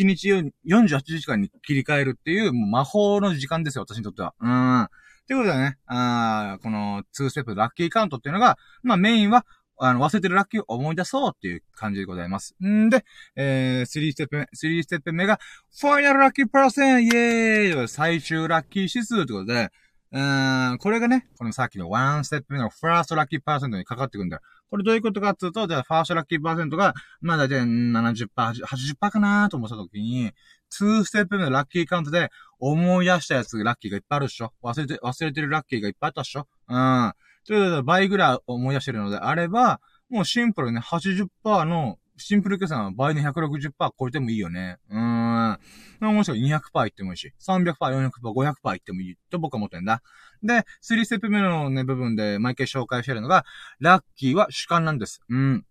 [0.04, 0.32] 日
[0.66, 4.34] 48時間に切り替えるっていう、もう魔法の時間ですよ、私にとっては。
[4.40, 4.88] うん。
[5.26, 9.46] ということでね、あこの2ステップラッキーカウントっていうのが、まあメインは、
[9.78, 12.54] あの、忘れてるラッキーを思い出そうっていう感じでございます。
[12.64, 15.40] んで、えー、3ステップ目、3ステップ目が、
[15.80, 19.70] ファイナルラッキーパーセンイェーイ最終ラッキー指数ってことで、
[20.14, 24.42] うーん、これがね、このさっきの1ステップ目のファーストラッキーパーセントにかかってくるんだよ。
[24.70, 30.30] これどういうことかっていうと、じゃあファーストラッキーパーセントが、まあだいたい70%、80%かなと思った時に、
[30.72, 37.12] 2ステップ目のラッキーカウントで思い出したやつラッキーがいっぱいあるでしょ忘れて、忘れてるラッキーがいっぱいあったでしょうん。
[37.44, 44.78] ということで、倍ぐらい思い出してるのであれば、もうシンプルにね、80%のシンプル計算は倍の160%超えてもいいよね。
[44.88, 45.58] うーん。
[46.00, 50.02] もしくは200%いってもいいし、300%、400%、500%いってもいいと僕は思ってんだ。
[50.42, 53.44] で、3ステップ目のね、部分で毎回紹介してるのが、
[53.80, 55.22] ラッキーは主観なんです。
[55.28, 55.64] うん。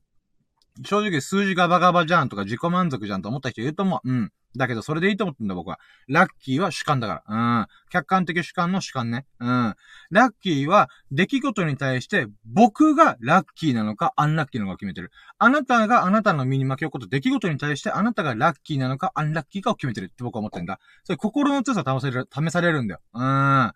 [0.86, 4.10] 正直数字ガバガバじゃんとか自己満足じゃんと思った人いると思う。
[4.10, 4.32] うん。
[4.56, 5.80] だけど、それでいいと思ってんだ、僕は。
[6.08, 7.60] ラッキーは主観だから。
[7.60, 7.68] うん。
[7.90, 9.26] 客観的主観の主観ね。
[9.40, 9.76] うん。
[10.12, 15.12] ラッキーは、出来事に対して、僕がラッキーなのか、アンラッキーなのかを決めてる。
[15.40, 20.80] あなたがあなたの身に巻き起こった出来事に対して、あなたがラッキーなのか、アンラッキーかを決めてるって僕は思ってんだ。
[21.04, 23.02] それ心の強さ試される、試されるんだよ。
[23.14, 23.74] うん。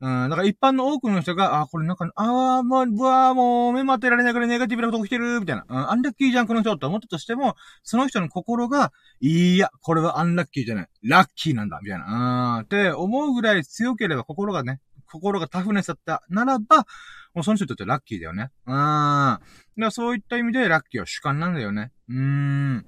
[0.00, 5.64] うん、だから一般の多くの人が、あ、これなんか、ああ、もう、うわもう、目も当てられないからネガティブなこと起きてる、みたいな。
[5.68, 10.88] うん、アンラッキーじゃん、この人って思ったとしても、その人の心が、いや、これはアンラッキーじゃない。
[11.02, 12.58] ラッキーなんだ、みたいな。
[12.58, 16.86] うん、って思うぐらい強ければ心がね、心がタフネスだったならば、
[17.34, 18.50] もうその人にとってラッキーだよね。
[18.66, 18.74] うん。
[18.74, 19.40] だか
[19.76, 21.92] らそういった意味でラッキーは主観なんだよね。
[22.08, 22.86] うーん。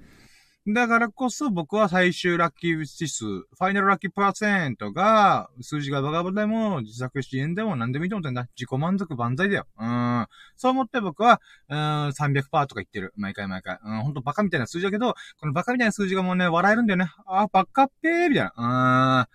[0.69, 8.49] だからこそ僕は最終ラッキー指数、ファイナルラッキーパーセントが、数字がバカバカでも、自作支援でも何でもいいと思ってんだ。
[8.57, 9.65] 自己満足万歳だよ。
[9.79, 10.27] うん。
[10.57, 11.77] そう思って僕は、うん、
[12.09, 13.13] 300%とか言ってる。
[13.15, 13.79] 毎回毎回。
[13.81, 17.09] うん、ほんとバカみたいな数字だけど、このバカみたいな数字がもうね、笑えるんだよね。
[17.27, 19.27] あ、バカっぺーみたいな。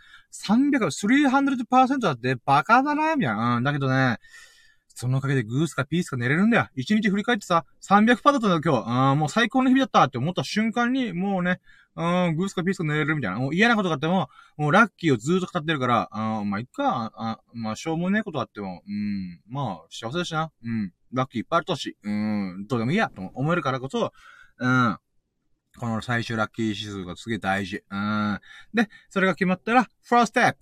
[0.52, 0.70] うん。
[0.70, 3.56] 300、300%だってバカだなみたいな。
[3.56, 3.64] うん。
[3.64, 4.18] だけどね、
[4.94, 6.68] そのおかげでグースかピースか寝れるんだよ。
[6.74, 8.84] 一日振り返ってさ、300%だったんだ、今日。
[8.86, 11.60] あもう最高の日々だったって思った瞬間に、もうね、
[11.96, 13.38] うん、グースかピースか寝れるみたいな。
[13.38, 20.50] もう嫌なことがあっても、もうラッキーをずーっと語ってるから、あまあ、いっか、ああまあ、しょうもねえことあっても、うん、まあ、幸せだしな。
[20.64, 24.12] うん、ラッキーいっぱいあるとし、うん、どうでもいいや、と思えるからこそ、
[24.58, 24.98] うん、
[25.78, 27.82] この最終ラッキー指数がすげえ大事。
[27.90, 28.40] うん。
[28.74, 30.58] で、それが決まったら、ファーストステップ。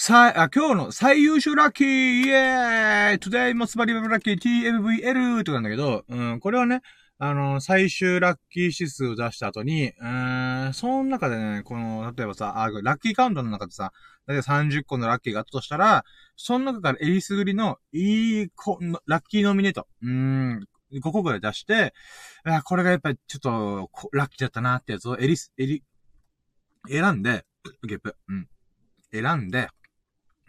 [0.00, 1.88] さあ、今日の最優秀ラッキー
[2.20, 6.82] イェーイ !today most valuable lucky TMVL とかなんだけど、うん、これはね、
[7.18, 13.92] あの、最終ラッキー指数を出した後に、うーん、その中でね、この、例えばさ、あ、ラッキーカウントの中でさ、
[14.28, 16.04] だいたい30個のラッキーがあったとしたら、
[16.36, 20.60] その中からエリスグリのいいこ、ラッキーノミネート、うーん、
[20.92, 21.92] 5個ぐらい出して、
[22.44, 25.82] あこれがやっぱりちょっと、ラッキーだったなってやつをエリス、エリ、
[26.88, 27.44] 選んで、
[27.82, 28.48] ゲップ、うん。
[29.10, 29.68] 選んで、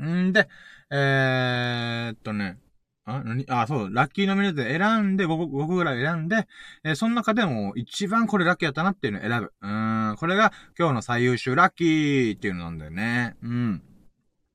[0.04, 0.48] んで、
[0.92, 2.58] えー、っとね、
[3.06, 6.48] あ、なにあ、そう、ラッキーノミネートで選んで、5、5ぐらい選んで、
[6.84, 9.54] えー、その中でも一番これラッキーだったなっていうのを選ぶ。
[9.62, 13.36] うん、これが今日の最優秀ラッキーっていうのなんだよね。
[13.42, 13.82] うん。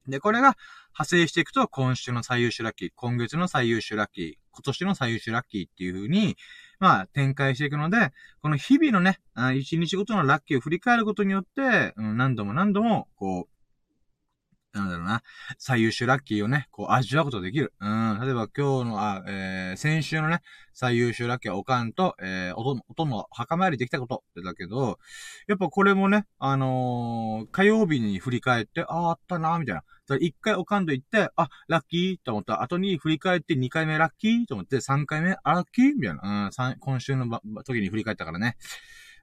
[0.06, 0.56] で、これが
[0.94, 6.36] 派生していくと、今週の最優秀ラッキー、今月の最優秀ラッキー、今年の最優秀ラッキーっていう風に、
[6.78, 9.18] まあ、展開していくので、この日々のね、
[9.56, 13.53] 一日ごとのラッキーを振り返ることによって、うん、何度も何度も、こう、
[14.74, 15.22] なんだろうな、
[15.56, 17.72] 最優秀ラッキーをね、こう味わうことできる。
[17.80, 18.18] うん。
[18.20, 20.40] 例えば今日の、あ、えー、先週のね、
[20.72, 24.98] 最優秀ラッキーはおかんと、えー、音、音の墓参りできたことってだけど、
[25.46, 29.84] やっぱこれもね、あのー、火曜日に振り返って、ああ、あったな、みたいな。
[30.20, 36.50] 一回おかんと言って、あ、ラッキーと思った後に振り返って二回目ラッキーと思って三回目、あ、ラッキーみたいな。
[36.54, 38.56] うん、今週の時に振り返ったからね。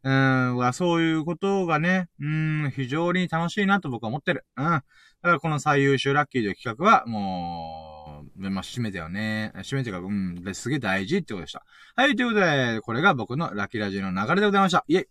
[0.04, 4.46] うん、は、そういうことがね、うん、非常に楽しいなと僕は思ってる。
[4.58, 4.66] うん。
[4.66, 4.84] だか
[5.22, 9.52] らこの最優秀ラッキーという企画は、もう、まあ、締めだよね。
[9.58, 11.64] 締めてか、うん、すげえ大事ってことでした。
[11.96, 14.84] はい、ということで、これが僕のラッキーラジオの流れでございました。
[14.88, 15.08] イェイ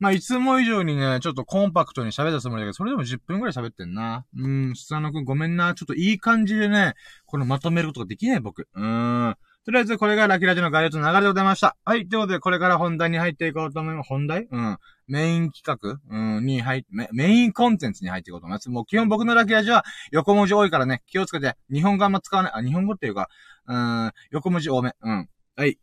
[0.00, 4.24] まあ、いつも以上にね、ちょっとコンパクトに喋ったつもりだけど、それでも10分くらい喋ってんな。
[4.34, 5.74] うん、スタノくんごめんな。
[5.74, 6.94] ちょっといい感じでね、
[7.26, 8.66] このまとめることができない僕。
[8.74, 9.36] うーん。
[9.70, 11.76] とりあえずこれがラキラジの概要と流れでございました。
[11.84, 12.08] はい。
[12.08, 14.08] ということで、これから本題に入っていこうと思います。
[14.08, 14.48] 本題？
[14.50, 14.78] うん。
[15.06, 16.00] メイン企画？
[16.10, 18.68] うん、に入っ、メメインコンテンツに入っていこうと思います。
[18.68, 21.54] もう基本僕のラキラジは横文字多いからね、気をつけて。
[21.72, 22.52] 日本語あんま使わない。
[22.52, 23.28] あ、日本語っていうか、
[23.68, 24.92] うん、横文字多め。
[25.02, 25.28] うん。
[25.54, 25.78] はい。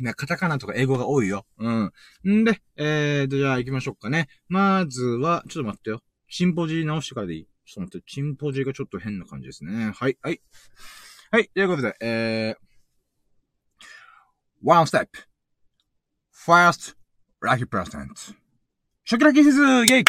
[0.00, 1.46] ね、カタカナとか英語が多いよ。
[1.58, 1.92] うん。
[2.26, 4.26] んで、えーと、じゃあ行きましょうかね。
[4.48, 6.00] まずは、ちょっと待ってよ。
[6.28, 7.44] チンポジ直してからでいい？
[7.64, 9.92] ちょっと待って、チンポジがちょっと変な感じですね。
[9.94, 10.40] はい、はい。
[11.30, 12.71] はい、ということで、えー、
[14.62, 15.08] one step.
[16.44, 16.94] first,
[17.42, 18.34] lucky percent.
[19.04, 20.04] 初期ラッキーフィズイェイ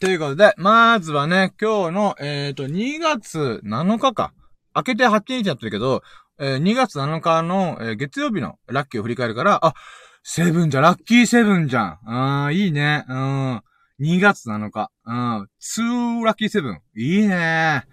[0.00, 4.32] ということで、まずはね、今日の、えっ、ー、と、2月7日か。
[4.74, 6.02] 明けて8日やってるけど、
[6.38, 9.74] えー、2月7日の、えー、月曜日のラッキーを振り返るから、あ、
[10.22, 12.46] セブンじゃ、ラッキーセブンじゃん。
[12.46, 13.04] あ、いいね。
[13.08, 13.62] うん。
[14.00, 14.90] 2月7日。
[15.04, 15.48] うん。
[15.60, 16.80] 2ラッキーセブン。
[16.96, 17.84] いいね。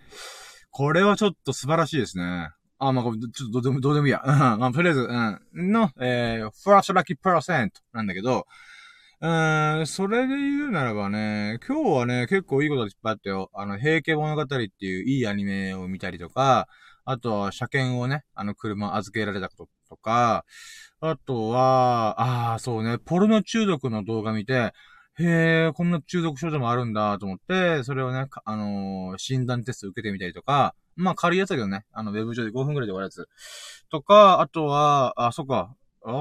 [0.71, 2.49] これはちょっと素晴らしいですね。
[2.83, 4.23] あ、まあ、ちょっとどうでも、どうでもいいや。
[4.25, 4.39] うん。
[4.59, 5.71] まあ、とりあえず、うん。
[5.71, 8.47] の、えー、first lucky percent なんだけど、
[9.21, 13.51] うーん、それで言うならばね、今日はね、結構いいこといっぱいあったよ。
[13.53, 16.67] あの、平家物語っていういいアニメを見たりとか、
[17.05, 20.45] あとは車検をね、あの車預けられたこととか、
[21.01, 24.73] あとは、ああ、そうね、ポルノ中毒の動画見て、
[25.21, 33.27] へえ、こんな中毒症状もあるんだと思って、それをね、あのー、診断テスト受けてみたりとか、まあ軽いやつだけどね、あの、ウェブ上で5分くらいで終わるやつ。
[33.89, 36.11] とか、あとは、あ、そっか、あー、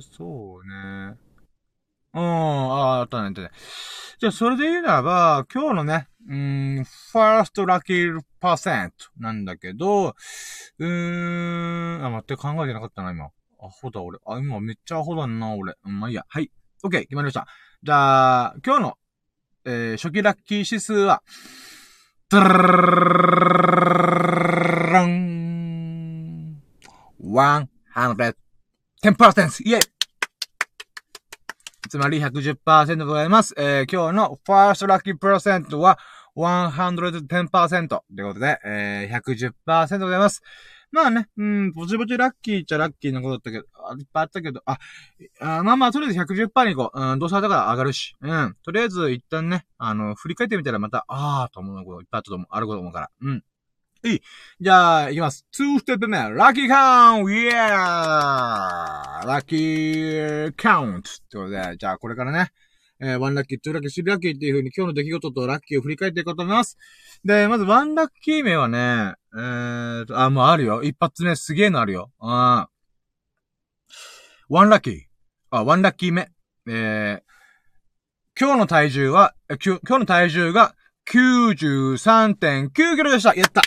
[0.00, 1.16] そうね。
[2.12, 3.50] うん、ああったね、あったね。
[4.18, 6.80] じゃあ、それで言うならば、今日のね、うん、
[7.12, 10.14] first lucky percent なんだけど、
[10.78, 13.26] うーん、あ、待って、考えてなかったな、今。
[13.26, 13.30] ア
[13.68, 14.18] ホだ、俺。
[14.26, 15.74] あ、今めっちゃアホだな、俺。
[15.84, 16.24] うん、まあいいや。
[16.28, 16.50] はい。
[16.84, 17.46] OK、決まりました。
[17.82, 18.94] じゃあ、今日の、
[19.64, 21.22] えー、初期ラッキー指数は、
[22.28, 22.48] トゥル
[24.92, 26.62] ルン、
[27.94, 29.62] 110%!
[29.64, 29.80] イェイ
[31.88, 33.52] つまり110%でございます。
[33.58, 35.98] えー、今日のファーストラッキーパーセントは
[36.36, 40.42] 110%ということで、えー、110%でございます。
[40.92, 44.78] まあね、うん、ぼちぼちラッキーっちゃラッキーなことだったけど、あいっぱいあったけど、あ、
[45.40, 47.00] あまあまあ、とりあえず110%に行こう。
[47.00, 48.16] うん、どうせだから上がるし。
[48.20, 48.56] うん。
[48.64, 53.10] とりあえず一旦ね、あの、振り返ってみたらまた、あーと思うこといっぱいあったと思う、あること思うから。
[53.22, 53.44] うん。
[54.02, 54.22] いい。
[54.60, 55.46] じゃあ、行きます。
[55.52, 57.56] 2ステップ目、ラッキーカウントイエー
[59.26, 62.50] ラッキーカウントってことで、じゃあこれからね、
[62.98, 66.78] えー、1ラッキー、2ラッキー、3ラッキーっていう風に今日の出来事とラッキーを振り返っていこうと思います。
[67.24, 70.82] で、まず1ラッキー目はね、えーと、あ、もうあるよ。
[70.82, 72.10] 一発目すげえのあるよ。
[72.18, 72.68] あ
[74.50, 75.00] 1ラッキー。
[75.50, 76.28] あ、1ラッキー目。
[76.68, 77.22] えー、
[78.38, 80.74] 今日の体重は、今日の体重が
[81.12, 83.34] 93.9キロでした。
[83.34, 83.62] やった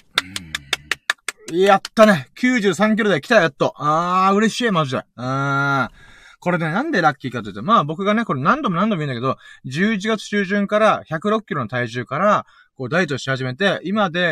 [1.54, 2.28] やったね。
[2.38, 3.74] 93キロで来たやっと。
[3.78, 5.04] あー、嬉しい、マジで。
[5.16, 6.14] あー。
[6.44, 12.46] これね、なんでラッキーかというと、まあ僕がね、これ何度も何度も言うんだけど、11月中旬から106キロの体重から、
[12.76, 14.24] こうダイエットし始めて、今で、え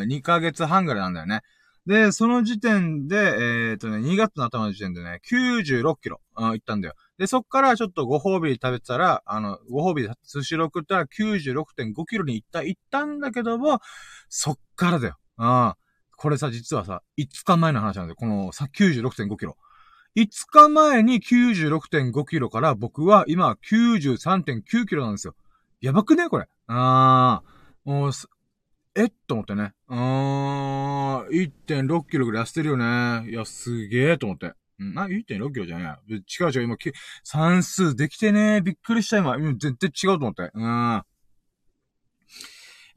[0.00, 1.42] ー、2ヶ月半ぐらいなんだよね。
[1.86, 6.94] で、その時点で、えー、とね、2月の頭の時点でね、96キロ、うん、行ったんだよ。
[7.16, 13.80] で、そっからちょっとご褒美食べてたら、あの、ご褒美で寿司ロ食ったら96.5キロに行った、行ったんだけども、
[14.28, 15.16] そっからだよ。
[15.38, 15.74] うん。
[16.16, 18.16] これさ、実はさ、5日前の話なんだよ。
[18.16, 19.56] このさ、96.5キロ。
[20.16, 25.34] 5日前に96.5キロから僕は今93.9キロなんですよ。
[25.80, 26.28] やばくね？
[26.28, 26.48] これ。
[26.66, 27.57] あー。
[28.94, 29.04] え？
[29.04, 29.72] っと思ってね。
[29.86, 33.30] あー、1.6キロぐらい痩せてるよね。
[33.30, 34.52] いや、すげえと思って。
[34.78, 36.76] な、1.6キロじゃない違う違う、今、
[37.24, 39.36] 算数できてねえびっくりした今。
[39.38, 40.50] 全然違うと思って。
[40.54, 41.02] うん。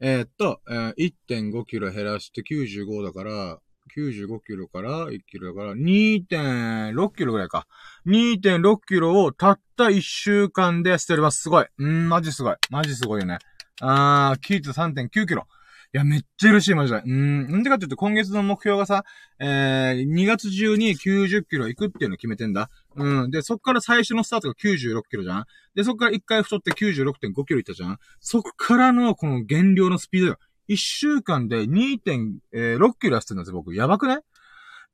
[0.00, 3.58] えー、っと、え、1.5キロ減らして95だから、
[3.96, 7.66] 95キロから1キロだから2.6キロぐらいか。
[8.06, 11.48] 2.6キロをたった1週間で捨てれます。
[11.48, 11.66] ごい。
[11.78, 12.56] うん、マジすごい。
[12.70, 13.38] マジすごいよね。
[13.82, 15.46] あー、キーツ3.9キロ。
[15.94, 17.02] いや、めっちゃ嬉しい、マジで。
[17.04, 17.50] うん。
[17.50, 19.04] なんでかって言うと、今月の目標がさ、
[19.38, 22.70] えー、2月中に90キロ行くっていうのを決めてんだ。
[22.96, 23.30] うん。
[23.30, 30.38] で、そっから最初のスタートが96キロじゃんで、そっから1回太って96.5キロ行ったじゃんそっからのこの減量のスピードよ。
[30.70, 32.38] 1週間で2.6
[32.98, 33.74] キロ痩せてるんですよ、僕。
[33.74, 34.20] やばくね？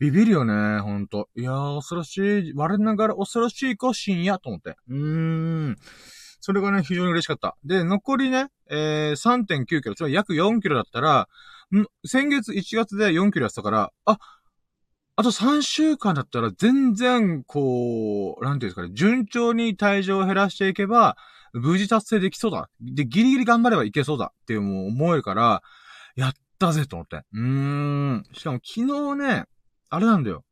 [0.00, 1.28] ビビるよね、ほんと。
[1.36, 2.16] いやー、恐ろし
[2.50, 4.76] い、我ながら恐ろしい子深夜と思って。
[4.88, 4.96] うー
[5.70, 5.76] ん。
[6.40, 7.56] それがね、非常に嬉しかった。
[7.64, 11.28] で、残りね、えー、3.9キロ、つまり約4キロだったら、
[11.76, 14.18] ん、先月1月で4キロやってたから、あ、
[15.16, 21.16] あと3週間だったら全然、こう、なんていうんですかね、順調に体重を減らしていけば、
[21.52, 22.68] 無事達成できそうだ。
[22.80, 25.62] で、ギリギリ頑張ればいけそうだっていう思えるから、
[26.14, 27.22] やったぜと思って。
[27.32, 28.24] うーん。
[28.32, 29.44] しかも昨日ね、
[29.90, 30.44] あれなんだよ。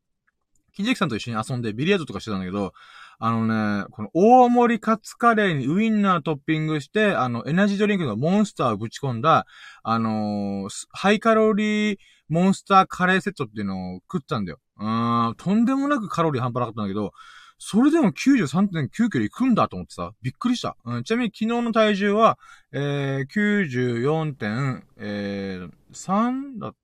[0.72, 2.72] 木関さんと一緒に遊んでビリヤードとかしてたんだけど、
[3.18, 3.46] あの
[3.80, 9.46] ね、この大盛りカツカレーにウインナートッピングして、あの、エナジードリンクのモンスターをぶち込んだ、
[9.82, 11.98] あのー、ハイカロリー
[12.28, 14.58] モンスターカレーセットっていうのを食ったんだよ。
[14.78, 17.12] うーん、とんでもなくカロリー半端なかったんだけど、
[17.58, 20.76] それでも93.9キロいくんだと思ってさ、びっくりした。
[20.84, 22.38] うん、ちなみに昨日の体重は、
[22.72, 26.74] えー、94.3、えー、3だ、ん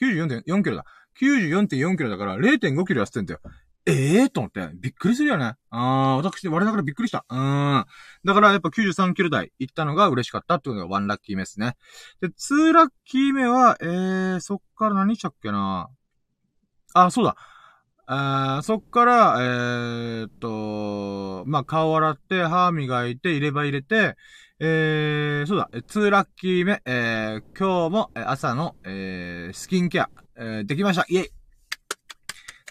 [0.00, 0.84] ?94.4 キロだ。
[1.20, 3.40] 94.4キロだから0.5キロ痩せてんだよ。
[3.86, 5.56] ええー、と思って、びっくりするよね。
[5.70, 7.26] あー、私、我ながらびっくりした。
[7.28, 7.84] うん。
[8.24, 11.76] だからやっぱ93キロ台行ったのが嬉しかったっていうのが1ラッキー目ですね。
[12.22, 15.90] で、2ラッキー目は、えー、そっから何したっけな？
[16.94, 17.36] あ、そうだ。
[18.06, 24.16] あそっから、えー、っと、まあ、顔洗って、歯磨いて、入れ歯入れて、
[24.60, 31.04] えー、そうだ、2ラッキー目、えー、今日も朝の、えー、スキンケア、えー、できました。
[31.08, 31.28] イェイ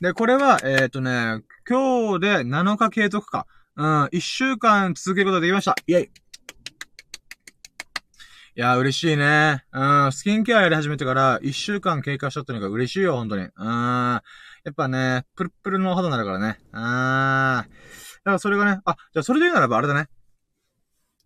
[0.04, 3.48] で、これは、えっ、とね、今日で7日継続か。
[3.78, 5.76] うん、1週間続けることができました。
[5.88, 6.10] イェイい
[8.56, 9.64] や、嬉しいね。
[9.72, 13.44] うん、スキンケアやり始めてから1週間経過しちゃったのが嬉しいよ、本当に。
[13.44, 13.66] うん。
[13.66, 14.22] や
[14.72, 16.60] っぱね、プルプルの肌になるからね。
[16.74, 16.82] うん。
[16.82, 17.68] だか
[18.26, 20.10] らそれがね、あ、じゃあそれで言うならばあれだね。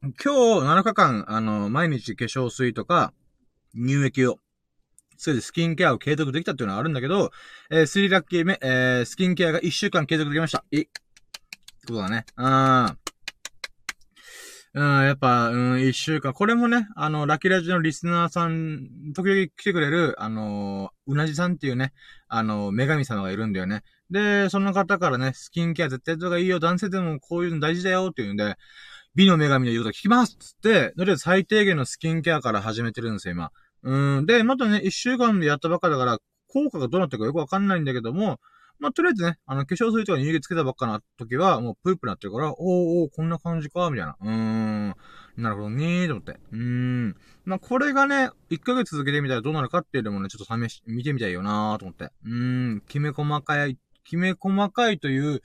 [0.04, 0.30] 今日
[0.68, 3.12] 7日間、あの、毎日化粧水とか、
[3.74, 4.38] 乳液を
[5.17, 7.32] それでスキンケアを継続できたっていうのはあるんだけど、
[7.71, 10.63] えー、3ラッキー目、えー、スキンケアが1週間継続できました。
[10.71, 10.89] いって
[11.88, 12.25] ことだね。
[12.38, 12.97] うん。
[14.73, 16.34] うん、やっぱ、うん、一週間。
[16.34, 21.93] これもね、あの、ラッキーラジのリスナーさん、時々来てくれる、あの、うなじさんっていうね、
[22.27, 23.82] あの、女神様がいるんだよね。
[24.12, 28.56] で、その方からね、スキンケア絶対やった方がいいよ、男性でもこういうの大事だよっていうんで、
[29.15, 33.51] 美の女神の言うこと聞きますつって、とりあえず最低限のスキンケアから始めてるんですよ、今。
[33.88, 34.26] うん。
[34.26, 36.19] で、またね、一週間でやったばっかだから、
[36.50, 38.39] 効果がどうなってるかよくわかんないんだけども、
[38.80, 42.58] まあ、とりあえずね、あの、化粧水とか乳液つけたばっかな時は、もうプープなってるから、おー
[43.04, 44.17] おー、こんな感じか、みたいな。
[44.21, 44.95] うーん。
[45.38, 46.38] なるほどねー、と思って。
[46.52, 47.15] うーん。
[47.45, 52.12] まあ、これがね、1ヶ月続けてみたらどうなるかっていうのもね、ちょっと試し、見てみたいよなーと思って。
[52.26, 52.82] うーん。
[52.88, 55.41] きめ細かいきめ細かいという、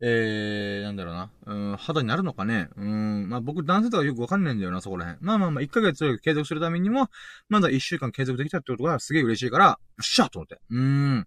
[0.00, 2.68] えー、なんだろうな、うん、肌になるのかね。
[2.76, 5.24] うん、まあ僕男性とかよくわかんないんだよな、そこら辺。
[5.24, 7.08] まあまあまあ、1ヶ月継続するためにも、
[7.48, 10.60] まだ1週間継続できたってことがすげえ嬉しいから、よっしゃと思って。
[10.70, 11.26] うん。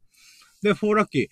[0.61, 1.27] で、フォーラッキー。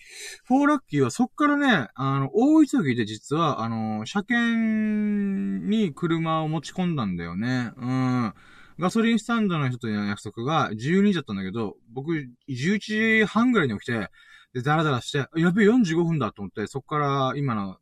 [0.45, 7.71] フォーラッキーはそっからね、あの、大急ぎで実は、あの、車検に車を持ち込んだんだよね。
[7.75, 8.33] うん。
[8.79, 12.13] ガソリンスタンドの人との約束が12時だったんだけど、僕
[12.47, 14.09] 11時半ぐらいに起きて、
[14.57, 17.77] で、ダラダラして、やべえ、45分だと思って、そこから今の、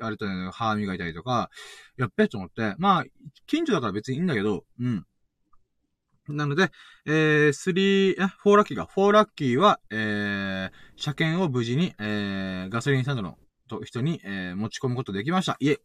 [0.00, 1.50] あれとね、歯磨いたりとか、
[1.96, 3.04] やっべえと思って、まあ、
[3.48, 5.04] 近所だから別にいいんだけど、うん。
[6.28, 6.70] なので、
[7.06, 8.88] えー、3、え、4ラッキーか。
[8.94, 13.36] 4ラッキーは、えー、車検を無事に、えー、ガソリンスタンドの
[13.68, 15.56] と人に、えー、持ち込むことできました。
[15.58, 15.80] いえ。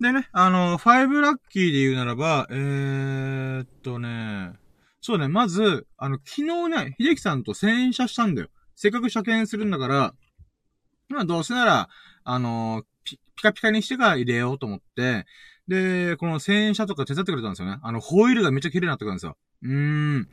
[0.00, 4.52] でね、あの、5ラッキーで言うならば、えー、っとね、
[5.00, 8.48] そうね、まず、あの、昨日ね、秀樹さんと洗車したんだよ。
[8.74, 10.14] せっかく車検するんだから、
[11.08, 11.88] まあどうせなら、
[12.24, 15.26] あのピ、ピカピカにしてから入れようと思って、
[15.66, 17.78] で、この洗車とか手伝ってくれたんですよね。
[17.82, 19.36] あの、ホイールがめっちゃ綺麗になってくるんですよ。
[19.62, 20.28] うーん。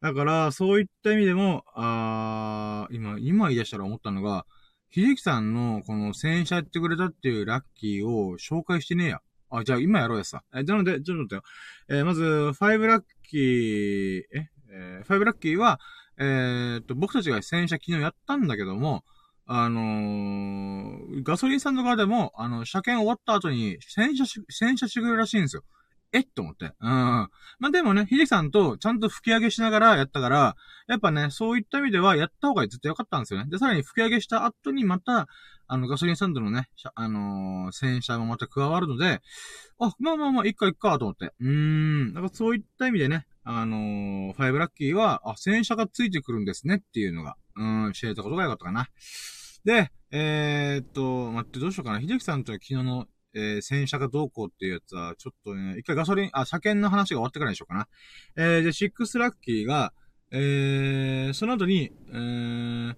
[0.00, 4.46] だから、そういった意味でも、あー、今、今言い出したら思ったのが、
[4.90, 9.20] 秀樹さんのこの洗車やってくれたっていうラッキーを紹介してねえや。
[9.52, 10.42] あ、じゃあ今やろうやさ。
[10.54, 11.42] え、なので、ちょっと待ってよ。
[11.88, 15.78] えー、まず、ファイブラッキー、え、えー、5ラッキーは、
[16.18, 19.04] えー、っと、僕たちが洗車昨日やったんだけども、
[19.46, 25.62] あのー、ガソリンスタンド側でも、あの、車検終わった後に、洗車し、洗車してくれるらしいんですよ。
[26.12, 26.20] え？
[26.20, 26.66] っと思って。
[26.66, 26.70] うん。
[26.88, 27.30] ま
[27.68, 30.56] あ、でもね、秀樹さんとちゃんと吹き上げしながらやったから、
[30.88, 33.50] やっぱね、そういった意味ではやった方がずっと良かったんですよね。
[33.50, 35.26] で、さらに吹き上げした後にまた、
[35.68, 39.22] あの、ガソリンスタンドのね、あのー、洗車もまた加わるので、
[39.78, 41.32] あ、まあまあまあ、いっかいっか、と思って。
[41.40, 42.12] うーん。
[42.12, 48.88] だからそういった意味でね、あのー、ファイブラッキーは、あ、洗車がついてくるんですねっていうのが、うん、知れたことが良かったかな。
[49.64, 52.00] で、えー、っと、待って、どうしようかな。
[52.00, 57.88] 秀樹さんとは昨日のえー、洗車がどうこうっていうやつは、ちょっとね、一回ガソリン、あ、車検の話が終わってからにしようかな。
[58.36, 59.92] えー、で、シックスラッキーが、
[60.30, 62.94] えー、その後に、えー、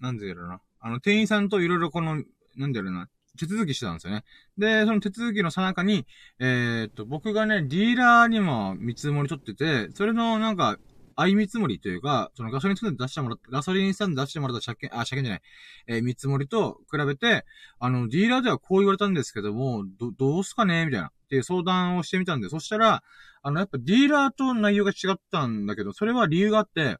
[0.00, 0.60] なんでだろうな。
[0.80, 2.22] あの、店員さんといろいろこの、
[2.56, 3.08] なんだろうな、
[3.38, 4.24] 手続きしてたんですよね。
[4.56, 6.06] で、その手続きのさなかに、
[6.38, 10.78] えー、っと、僕がね、ディーラーにも見積もり取ってて、それのなんか、
[11.20, 15.42] 相見積もりというか、そのガソリンスタンド出してもらった、ガソリンスタンド出してもらった車検、あ、車検じゃない、
[15.88, 17.44] えー、見積もりと比べて、
[17.80, 21.08] あの、ディーラーではこう言われたんですけども、ど、どうすかねみたいな。
[21.08, 23.02] っていう相談をしてみたんで、そしたら、
[23.42, 26.96] あの、やっぱディーラーと内容が違ったんだけど、それは理由があって、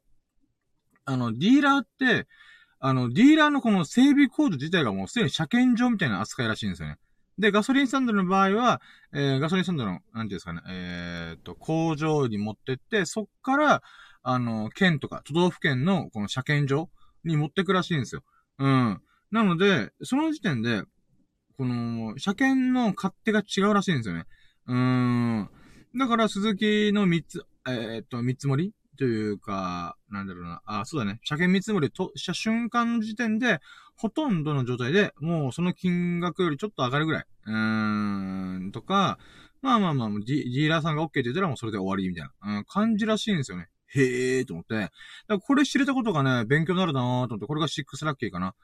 [1.05, 2.27] あの、ディーラーって、
[2.79, 6.97] あの、ディーラーのこの整備コード自体がもうすでに車検場みたいな扱いらしいんですよね。
[7.39, 8.81] で、ガソリンスタンドの場合は、
[9.13, 13.81] えー、ガソリンスタンドの、なんていうんですかね、えー、と、工場に持ってって、そっから、
[14.23, 16.89] あの、県とか、都道府県のこの車検場
[17.23, 18.23] に持ってくらしいんですよ。
[18.57, 19.01] うん。
[19.31, 20.83] なので、その時点で、
[21.57, 24.25] この、車検の勝手が違うらしいんですよね。
[24.67, 25.49] うーん。
[25.97, 30.61] だから、鈴木の三つ、えー、っと、三つ盛りというか、なんだろうな。
[30.65, 31.19] あ、そうだね。
[31.23, 33.59] 車検見積もりとした瞬間の時点で、
[33.95, 37.25] ほとんどの状態で、もうその金額よりちょっと上がるぐらい。
[37.45, 39.17] うーん、とか、
[39.61, 43.67] まあまあまあ、ディーラーさんが OK って言ったらもうそれで終わりみたいな、うん、感じらしいんですよね。
[43.89, 44.75] へえーと思って。
[44.75, 44.91] だか
[45.27, 48.55] らこれ知れたことがね、勉強になるなーと思って、これが6ラッキーかな。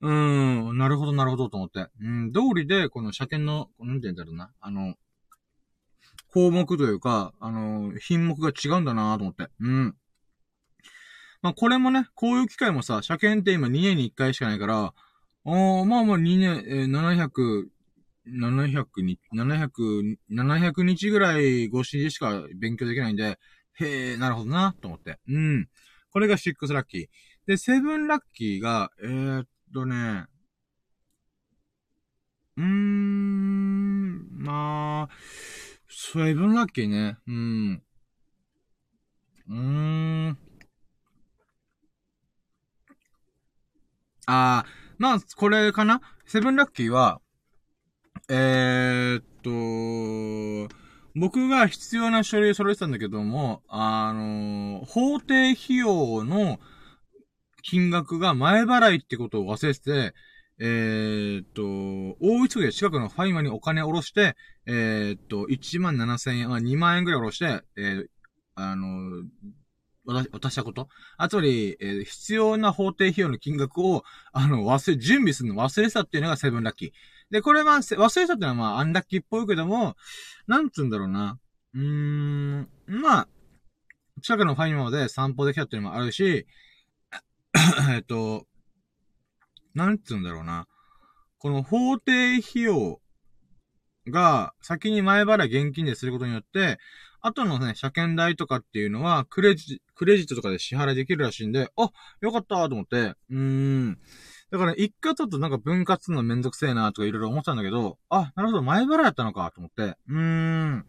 [0.00, 1.86] うーん、なるほどなるほどと思って。
[2.00, 4.50] うん、通りで、この車検の、なんて言うんだろうな。
[4.60, 4.94] あの、
[6.32, 9.48] 項目というか、あの、品目が違うんだなと思って。
[9.60, 9.94] うん。
[11.42, 14.94] まあ、これもね、こういう機会もさ、車検って今2年に1回しかないから、
[15.44, 17.66] おまあまあ2年、えー、700、
[18.28, 23.38] 700日、700、700日ぐらい越しでしか勉強できないんで、
[23.80, 25.18] へえ、なるほどな、と思って。
[25.28, 25.68] うん。
[26.10, 27.06] これが6ラッキー。
[27.46, 30.26] で、7ラッキーが、えー、っとね、
[32.56, 35.14] うーん、まあ、
[35.88, 37.16] セブンラッキーね。
[37.26, 37.82] うん。
[39.48, 39.54] うー
[40.30, 40.38] ん。
[44.26, 46.00] あー、まあ、これかな？
[46.26, 47.20] セブンラッキーは、
[48.28, 50.74] えー、っと、
[51.14, 56.58] 僕が必要な書類を揃えてたんだけども、あのー、法定費用の
[57.62, 60.14] 金額が前払いってことを忘れてて、
[60.58, 61.62] えー、っと、
[62.20, 64.36] 大急ぎで近くのファイマにお金を下ろして、
[64.66, 68.06] えー、っと、1万7千円、あ、2万円ぐらい下ろして、えー、
[68.54, 69.24] あの、
[70.04, 70.88] 渡渡したこと？
[71.16, 76.90] あつまり、えー、必要な法定費用の金額を、あの、忘れ、準備するの忘れてたっていうのがセブンラッキー。
[77.32, 79.96] で、これは、忘れたってのはまあ、アンラッキーっぽいけども、
[80.46, 81.38] なんつうんだろうな。
[81.74, 83.28] うーん、まあ、
[84.20, 86.46] 近くのファイマまで散歩できたっていうのもあるし、
[87.90, 88.46] えっと、
[89.74, 90.68] なんつうんだろうな。
[91.38, 93.00] この法定費用
[94.08, 96.78] が先に前払い現金ですることによって、
[97.22, 103.98] 後のね、車検代とかっていうのは、クレジ、クレジットとかで支払いできるらしいんで、あ、よかったと思って、うーん。
[104.52, 110.84] だから、一回ちょっとなんか分割のめんどくせえなとかいろいろ思ってたんだけど、あ、なるほど、前払いやったのかと思って、うーん。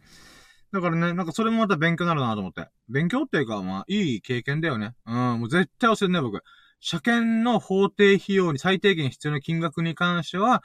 [0.74, 2.68] だからね、なんかそれもまた勉強になるなと思って。
[2.90, 4.96] 勉強っていうか、まあ、いい経験だよね。
[5.06, 6.44] うん、もう絶対忘れんね、僕。
[6.82, 10.62] 車検の法定費用に最低限必要な金額に関しては、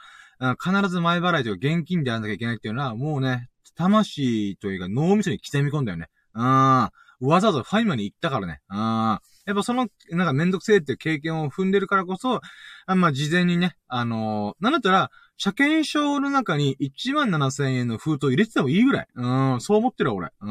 [0.61, 6.07] 必ず前払いというか現金でやらなきゃいけないっていうのは、もうね、魂というか脳みそに刻み込んだよね。
[6.33, 6.43] うん。
[6.43, 6.91] わ
[7.21, 8.59] ざわざファイマに行ったからね。
[8.69, 9.19] うん。
[9.49, 12.39] やっぱその、なんかめんどくせえっていう経験を踏んでるからこそ、
[12.85, 19.07] あまあ、事前にね、あのー、なんだったら、車検証の中に1万7千円の封筒入れててもいいぐらい。
[19.15, 20.27] うん、そう思ってるわ俺。
[20.39, 20.49] うん。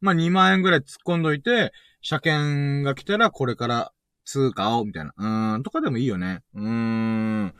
[0.00, 3.92] まあ、2万円ぐらい突っ込んどいて、車検が来たらこれから
[4.24, 5.54] 通貨を、みたいな。
[5.56, 6.42] うん、とかでもいいよね。
[6.54, 7.54] うーん。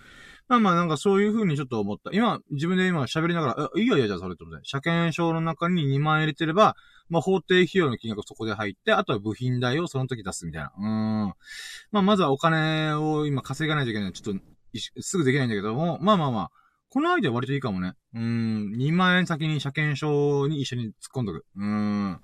[0.49, 2.11] まあまあなんかそういう風にちょっと思った。
[2.13, 4.63] 今、自分で今喋りながら、いいよいいよじゃあそれってことで。
[4.65, 6.75] 車検証の中に2万円入れてれば、
[7.11, 10.73] まあ法定費用の金額そこで入って、あとは部品代をその時出すみたいな。
[10.79, 11.35] うん。
[11.93, 14.13] まあまずはお金を今稼がないといけない。
[14.13, 14.43] ちょっと、
[15.03, 16.51] すぐできないんだけども、まあまあまあ。
[16.91, 17.93] このアイデア割といいかもね。
[18.15, 18.73] うん。
[18.79, 21.45] 2万円先に車検証に一緒に突っ込んどく。
[21.57, 22.21] うーん。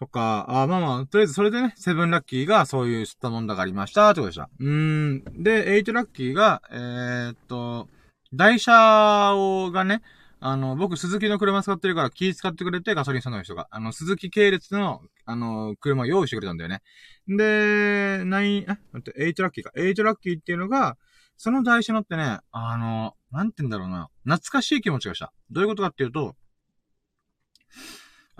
[0.00, 4.48] とか、あまあまあ、とりあえずそれでね、セブンラッキーがそういう吸ったもんだがありました、ってことでした。
[4.58, 5.24] うーん。
[5.42, 7.88] で、エイトラッキーが、えー、っと、
[8.32, 10.02] 台車を、がね、
[10.40, 13.68] あの、僕、スズキの車使ってるから気使ってくれて、ガソリンスタンドの人が。
[13.70, 16.80] あの、スズキ系列の、あの、車を用意してくれたんだよね。
[17.28, 18.66] で、 nine、え？
[18.66, 19.70] 待って、 eight ラッキーか。
[19.76, 20.96] eight ラッキーっていうのが、
[21.36, 24.08] その代車乗ってね、あの、なんて言うんだろうな。
[24.24, 25.30] 懐かしい気持ちがした。
[25.50, 26.36] どういうことかっていうと、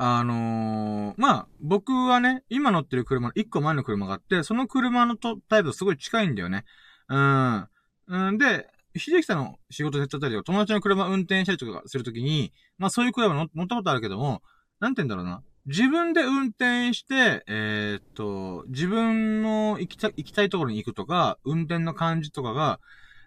[0.03, 6.64] あのー、まあ、僕はね、今乗ってる車の1個前の車があって、その車のとタイプとすごい近いんだよね。
[7.11, 7.68] うん。
[8.09, 14.40] うんで、秀樹さんの仕事手伝ったりとか、友達の車運転したりとかするときに、まあそういう車乗ったことあるけども、
[14.80, 15.42] なんて言うんだろうな。
[15.66, 22.80] 自分で運転して、えー、っと、自分の行きた、行きたいところに行くとか、運転の感じとかが、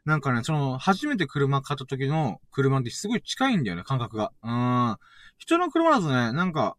[0.06, 4.32] なんかね、その、初めて車買った時の車ってすごい近いんだよね、感覚が。
[4.43, 4.97] うん。
[5.38, 6.76] 人の車だとね、なんか、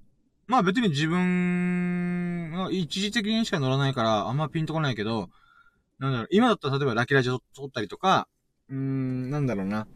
[0.46, 5.30] まあ別に自分が、一時的にしか乗らないから、あんまピンとこないけど、
[5.98, 8.28] なんだろう、今だったら例えばラキラジ撮ったりとか、
[8.68, 9.86] うーん、なんだろうな。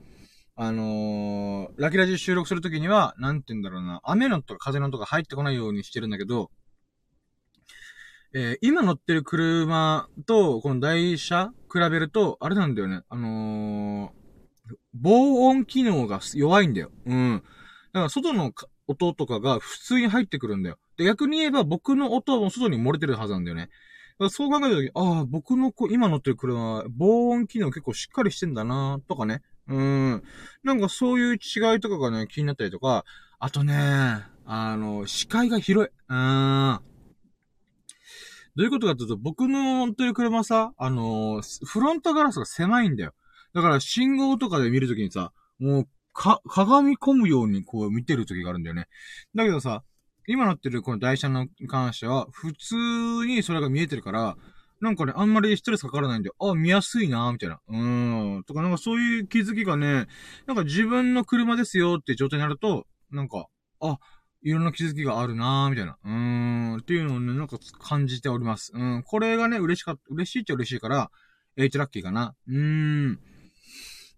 [0.57, 6.51] あのー、ラキラジ収録するときには、なんて言うんだろうな、雨のとか風のとか入ってこないようにしてるんだけど、
[8.35, 13.03] えー、今乗ってる車と、この台車比べると、あれなんだよね。
[13.09, 16.91] あのー、防音機能が弱いんだよ。
[17.07, 17.43] うん。
[17.93, 18.53] だから外の
[18.87, 20.79] 音とかが普通に入ってくるんだよ。
[20.99, 23.71] で、逆に言えば僕の音も外に漏れてるはずなんだよね。
[24.31, 29.43] そう考えたとき、ああ、僕のこ今乗ってる車は防音機能結構しっかりしてんだなとかね。
[29.69, 30.23] うん。
[30.65, 33.05] なんかそういう違いとかがね、気になったりとか、
[33.39, 33.75] あとね、
[34.45, 35.91] あの、視界が広い。
[36.09, 36.81] うん。
[38.59, 43.13] どういうことかというと、僕の乗ってる車さ、あのフロントガラスが狭いんだよ。
[43.55, 45.31] だから信号とかで見るときにさ、
[45.61, 48.89] もう、か、鏡込むようにこう見てるときがあるんだよね。
[49.37, 49.85] だけどさ、
[50.27, 52.75] 今乗ってるこの台車の関しては、普通
[53.29, 54.37] にそれが見えてるから、
[54.81, 57.61] なんかね、あんまりストレスかからないんで、あ、見やすいなみたいな。
[57.69, 58.45] うーん。
[58.45, 60.09] とか、なんかそういう気づきがね、
[60.47, 63.47] なんか自分の車ですよって状態になると、なんか、
[63.81, 63.99] あ、
[64.43, 65.99] いろんな気づきがあるなみたいな。
[66.05, 66.77] うーん。
[66.77, 68.73] っていうのをね、なんか感じております。
[68.75, 69.03] うん。
[69.03, 71.11] これがね、嬉しかった、嬉しいっちゃ嬉しいから、
[71.57, 72.35] H ラッキーかな。
[72.47, 72.57] うー
[73.09, 73.21] ん。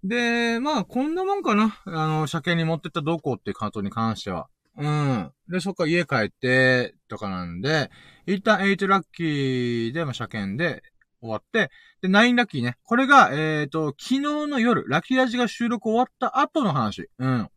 [0.04, 1.80] で、まあ、こんなもんかな。
[1.84, 4.48] あの、車検に持ってったどこっていうカートに関しては。
[4.76, 5.32] うん。
[5.48, 7.90] で、そっか家帰って、とかなんで、
[8.26, 10.82] 一旦8ラッキーで、まあ、車検で
[11.20, 11.70] 終わって、
[12.02, 12.76] で、9ラッキーね。
[12.84, 17.08] これが、えっ、ー、と、昨日の夜、ラッキーラジが収録終わった後の話。
[17.18, 17.50] うん。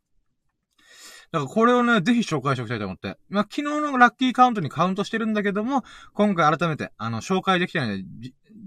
[1.33, 3.17] だからこれをね、ぜひ紹介しておきたいと思って。
[3.27, 8.03] まあ、昨日のラッキーカウントにカウントしてるんだけども、今回改めて、あの、紹介できたので、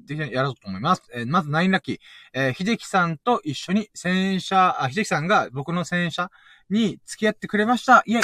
[0.04, 1.04] ぜひやろうと思います。
[1.14, 1.98] えー、まず9ラッキー。
[2.32, 6.28] えー、秀樹さんと一緒に洗車、あ、秀樹さんが僕の洗車
[6.68, 8.02] に付き合ってくれました。
[8.04, 8.22] イェイ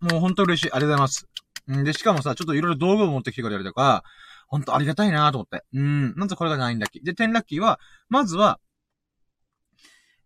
[0.00, 0.72] もうほんと嬉しい。
[0.72, 1.28] ありがとうございます。
[1.70, 4.02] んで、しかもさ、ちょっといろいろ道具を持ってきてくれたりとか、
[4.48, 5.62] ほんとありがたいなと思って。
[5.72, 6.14] うん。
[6.16, 7.04] まずこれが9ラッキー。
[7.04, 7.78] で、10ラッキーは、
[8.08, 8.58] まずは、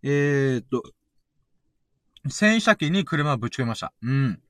[0.02, 0.82] えー、っと、
[2.28, 3.92] 洗車機に車をぶち込みました。
[4.02, 4.40] うん。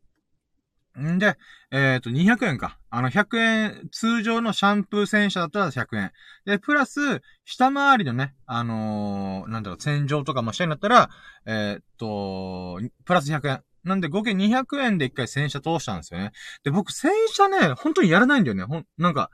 [0.98, 1.36] んで、
[1.70, 2.78] えっ、ー、と、200円か。
[2.90, 6.12] あの、100円、通常のシャンプー洗車だったら100円。
[6.44, 11.10] で、プラス、下回りのね、あのー、なんだろう、洗浄とかもしたいんだったら、
[11.46, 13.62] えっ、と、プラス100円。
[13.84, 16.32] なんで合計200円で一回洗車通したんですよね。
[16.64, 18.64] で、僕洗車ね、本当にやらないんだよね。
[18.64, 19.30] ほん、なんか、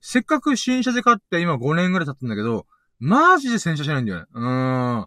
[0.00, 2.66] せっかく新車で買って今5年ぐらい経ったんだけど、
[2.98, 4.26] マジで洗車しないんだよね。
[4.32, 5.06] うーん。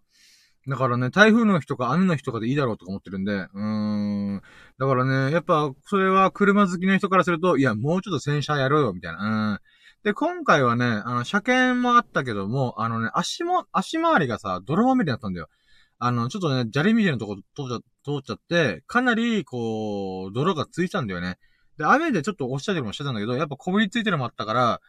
[0.68, 4.42] だからね、台風の日とか雨の日とかでいいだろうとか思ってるんで、うーん。
[4.78, 9.52] だからね、やっぱ、それは車好きの人からすると、いや、もうちょっと洗車やろうよ、みたいな。
[9.52, 9.60] うん。
[10.04, 15.50] で、今回はね、あの、車検もあったけども、あのね、足も、足回りがさ、泥まみれだったんだよ。
[15.98, 21.38] あの、ちょっとね、砂利みたいなとこ通っちゃ、通っちゃって、かなり、こう、泥がついたんだよね。
[21.78, 24.82] で、雨でちょっと押したりもしてたんだけど、やっぱこびりついてるのもあったから、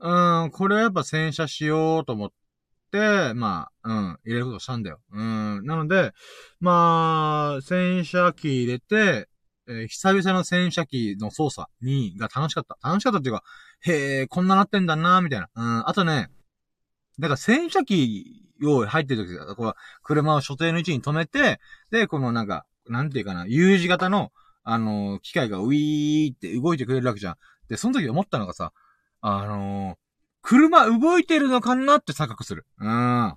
[0.00, 2.34] うーん、これはやっぱ洗車しようと思って
[2.96, 5.00] て、、まあ、うん、入れることしたんだよ。
[5.12, 5.64] うん。
[5.66, 6.12] なので、
[6.60, 9.28] まあ、洗車機入れて、
[9.68, 12.78] えー、久々の洗車機の操作に、が楽しかった。
[12.88, 13.42] 楽しかったっていうか、
[13.80, 15.48] へえ、こんななってんだな、みたいな。
[15.54, 15.88] うん。
[15.88, 16.30] あとね、
[17.18, 24.32] だから洗車機を入ってる時こう、車を所定の位置に止めて、で、このなんか、なんていうかな、U 字型の、
[24.62, 27.36] あのー、機械がウィーって動いてくれるわけじゃん。
[27.68, 28.72] で、その時思ったのがさ、
[29.20, 29.96] あの、
[30.46, 32.66] 車動いてるのかなって錯覚する。
[32.78, 33.34] うん。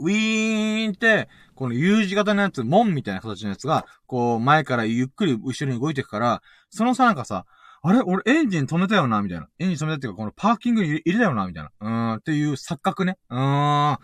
[0.00, 7.46] ウィーンって、この U 字型のやつ、門みたいな形のやつが、こう、前からゆっくり後ろに動いていくから、そのさなんかさ、
[7.82, 8.00] あれ？
[8.00, 9.22] 俺エンジン止めたよな？
[9.22, 9.46] みたいな。
[9.60, 11.46] エンジン止めたっていうか、このパーキングに入れたよな？
[11.46, 11.70] みたいな。
[11.80, 13.16] うーん、っていう錯覚ね。
[13.30, 13.98] うーん。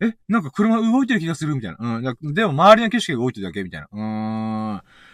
[0.00, 1.54] え、なんか車動いてる気がする？
[1.54, 1.98] みたいな。
[1.98, 2.32] うん。
[2.32, 3.62] でも周りの景色が動いてるだけ？
[3.62, 3.88] みたいな。
[3.92, 4.47] うーん。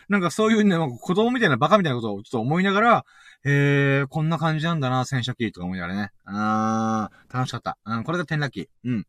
[0.09, 3.05] なんかそういうね、子供みたいなバカみたいなことをちょっと思いながら、
[3.45, 6.11] へえ、こんな感じなんだな、洗車機とか思いながらね。
[6.25, 7.79] あー、楽しかった。
[7.85, 8.69] うん、これが10ラッキー。
[8.85, 9.07] うん。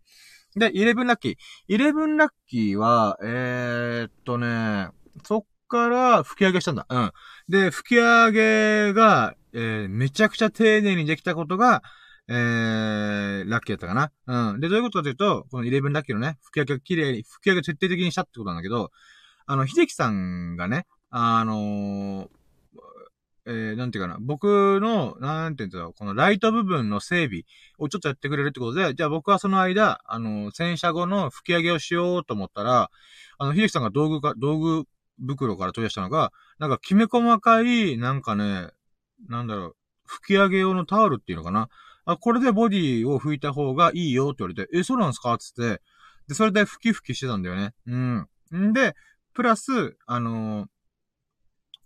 [0.55, 1.77] で、11ラッキー。
[1.77, 4.89] 11ラッキーは、えー、っとね、
[5.23, 6.85] そっから吹き上げしたんだ。
[6.89, 7.11] うん。
[7.49, 11.81] で、吹き上げが、えー、めちゃくちゃ丁寧にできたことが、
[12.27, 14.51] えー、ラッキーだったかな。
[14.51, 14.59] うん。
[14.59, 18.91] で、どういうことかというと、この11ラッキーのね、吹き上げが綺麗に、吹き上げ徹底的にしたってことなんだけど、
[19.47, 22.27] あの、秀樹さんがね、あのー、
[23.47, 27.43] えー、なんていうかな、僕の、なんていうんだろう、このライト部分の整備
[27.77, 32.89] をちょっとやってくれるってことで、じゃあ僕はその間、あの、洗車後の吹き上げをしようと思ったら、
[33.37, 34.85] あの、秀樹さんが道具か、道具
[35.27, 38.69] 袋から取り出したのが、なんかきめ細かい、なんかね、
[39.29, 39.75] なんだろう、
[40.09, 41.69] 拭き上げ用のタオルっていうのかな。
[42.05, 45.37] あ、これでボディを拭いた方がいいよって言われて、え、そうなんですか？
[45.37, 45.81] つって、
[46.27, 47.73] で、それで拭き拭きしてたんだよね。
[47.85, 48.27] うん。
[48.55, 48.95] んで、
[49.35, 50.65] プラス、あのー、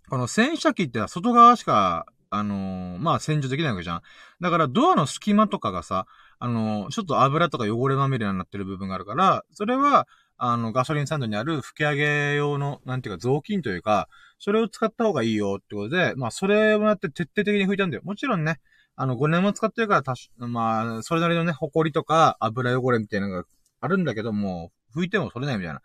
[0.08, 4.02] この洗車機って外側しか、あのー、まあ洗浄できないわけじゃん。
[4.40, 6.06] だからドアの隙間とかがさ、
[6.38, 10.06] あのー、ちょっと油とか汚れまみれになってる部分があるから、それは、
[10.38, 18.02] あの、ガソリンスタンドにある吹き上げ用の、なんていうか雑巾というか、それを使った方がいいよってことで、まあ、それをやって徹底的に拭いたんだよ。
[18.04, 18.60] もちろんね、
[18.96, 23.44] あの、5年も使ってるから、たし、まあ、それなりのね、埃とか油汚れみたいなのが
[23.80, 25.82] あるんだけども、拭いても取れないみたいな。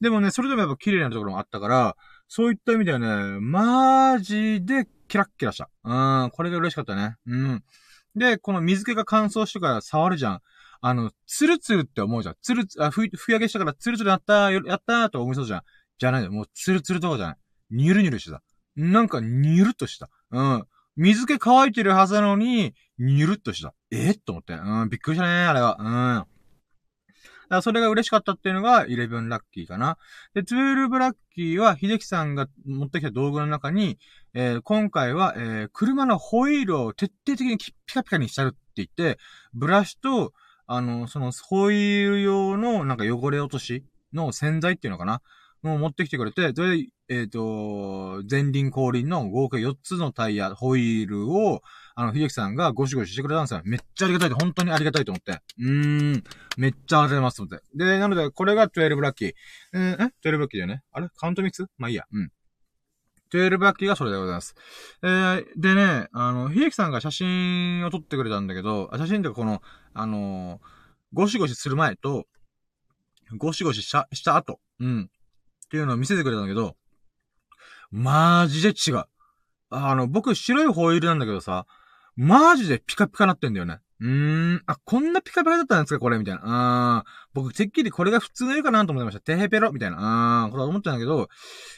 [0.00, 1.96] でもね、それでもやっぱ綺麗なところもあったから、
[2.28, 5.70] そういった意味ではね、マジでキラッキラした。
[5.84, 7.16] うん、これが嬉しかったね。
[7.26, 7.64] うん。
[8.14, 10.40] で、この水気が乾燥してから触るじゃん。
[10.80, 12.36] あの、ツルツルって思うじゃん。
[12.40, 15.62] ツルツ、あ、ふ、ふやげしたからツルツルやったー、やったーと思いそうじゃん。
[15.98, 16.30] じゃないよ。
[16.30, 17.36] もうツルツルとかじゃない。
[17.70, 18.42] ニュルニュルしてた。
[18.76, 20.08] なんかニュルっとした。
[20.30, 20.64] うん。
[20.96, 23.74] 水気乾いてるはずなのに、ニュルっとした。
[23.90, 24.54] えと思って。
[24.54, 25.76] うん、びっくりしたね、あれは。
[25.78, 26.37] うん。
[27.48, 29.96] だそれが嬉しかったっていうのが、11ラッキーかな。
[30.34, 33.98] で、12ラッキーは、秀樹さんが持ってきた道具の中に、
[34.34, 39.18] えー、今回は、えー、車のホイールを徹底的にピカピカにしちゃうって言って、
[39.54, 40.32] ブラシと、
[40.66, 45.22] あの、そのホイール用のなんか汚れ落としの洗剤っていうのかな？
[45.62, 51.62] もう持ってきてくれて、それで、えっ、ー、と、前輪後輪の合計4つのタイヤ、ホイールを、
[52.00, 53.60] あの、秀樹さんがゴシゴシしてくれたんですよ。
[53.64, 55.32] めっちゃありがたいと、本当にありがたいと思って。
[55.58, 56.24] うーん、
[56.56, 57.64] めっちゃありがとうございますと思って。
[57.74, 59.32] で、なので、これが12ラッキー。
[59.72, 59.94] うん、え
[60.24, 61.08] ?12 ラッキーだよねあれ？
[61.16, 61.66] カウントミックス？
[61.76, 62.04] まあいいや。
[62.12, 62.30] うん。
[63.32, 64.54] 12ラッキーがそれでございます。
[65.02, 69.60] えー、でね、あの、秀樹さんが写真を撮ってくれたんだけど、写真ってこの、
[69.92, 70.60] あのー、
[71.14, 72.26] ゴシゴシする前と、
[73.36, 75.10] ゴシゴシした、した後、うん。
[75.66, 76.76] っていうのを見せてくれたんだけど、
[77.90, 79.02] マジで違う。
[79.70, 81.66] あの、僕白いホイールなんだけどさ、
[82.20, 83.78] マジでピカピカなってんだよね。
[84.00, 86.18] うーん、あ、こんなピカピカだったんですかこれ？
[86.18, 86.40] みたいな。
[86.44, 89.20] あ僕、てっきりこれが普通の絵かなと思ってました。
[89.20, 89.70] テヘペロ？
[89.70, 90.44] みたいな。
[90.44, 91.28] あー、これは思ってたんだけど、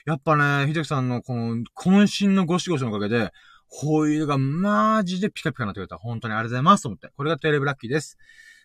[0.06, 3.32] やっぱね、ひできさんのこの、渾身のゴシゴシのおかげで、
[3.68, 5.98] ホイールがマジでピカピカになってくれた。
[5.98, 7.10] 本当にありがとうございますと思って。
[7.16, 8.16] これがテレビラッキーです。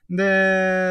[0.09, 0.23] で、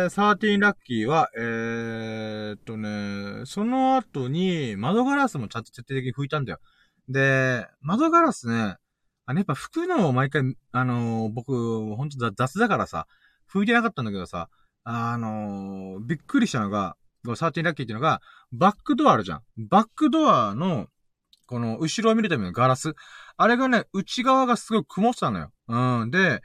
[0.07, 6.59] 13ラッキーは、えー、っとね、その後に窓ガラスもちゃんと徹底的に拭いたんだよ。
[7.09, 8.77] で、窓ガラスね、
[9.27, 11.53] あの、やっぱ拭くのを毎回、あのー、僕、
[11.95, 13.07] ほんと雑だからさ、
[13.51, 14.49] 拭いてなかったんだけどさ、
[14.85, 18.21] あのー、びっくりしたのが、13ラッキーっていうのが、
[18.53, 19.43] バックドアあるじゃん。
[19.57, 20.89] バックドアの、
[21.47, 22.95] この、後ろを見るためのガラス。
[23.37, 25.51] あれがね、内側がすごい曇ってたのよ。
[25.69, 26.11] うん。
[26.11, 26.41] で、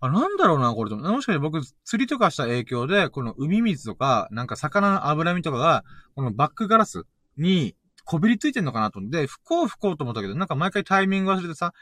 [0.00, 0.96] あ、なんだろうな、これと。
[0.96, 7.04] もしかして僕、釣りとかした影響で、この海水とか、なんか魚の脂身とかが、このバックガラス
[7.36, 11.72] に、こびりついてんのかなと思って、吹こう吹こうと思ったけど、なんか毎回タイミング忘れてさ、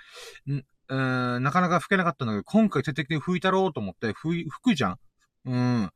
[0.46, 4.98] ん、えー、なかなか吹けなかったんだけど、今回徹底的に吹いたろうと思って、吹、吹くじゃん
[5.46, 5.90] うん。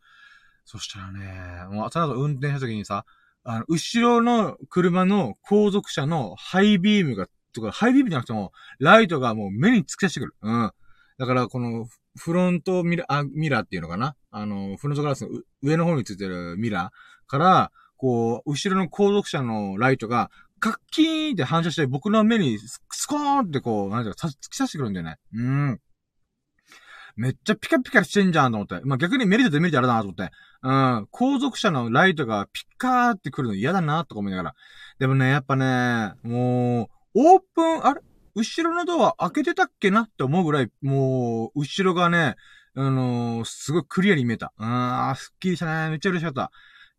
[0.65, 3.05] そしたらね、もう、その後運転した時にさ、
[3.45, 10.35] あの、後ろの車の後続車のハイビームが、とか、ハイビームじゃなくても、ライトがもう目に突き出してくる。
[10.43, 10.73] うん。
[11.19, 11.87] だから、この、
[12.19, 14.17] フロントミラー、あ、ミラーっていうのかな？
[14.31, 15.29] あの、フロントガラスの
[15.63, 25.19] 上の方についてるミラーから、こう、後ろの後続車のライトが、カッキーンって反射して僕の目にスコーンってこう、なんていうか、突き刺してくるんだよね。
[25.35, 25.81] うん。
[27.17, 28.81] めっちゃピカピカしてんじゃんと思って。
[28.85, 30.31] まあ、逆にメリットとメリットあるなと思って。
[30.63, 31.09] うん。
[31.11, 34.55] 後続車のライトがピカーってくるの嫌だなとか思いながら。
[34.99, 38.01] でもね、やっぱね、もう、オープン、あれ？
[38.35, 42.37] 後ろのドア開けてたっけなって思うぐらい、もう、後ろがね、
[42.75, 44.53] あのー、すごいクリアに見えた。
[44.59, 45.89] うん、すっきりしたね。
[45.89, 46.51] めっちゃ嬉しかった。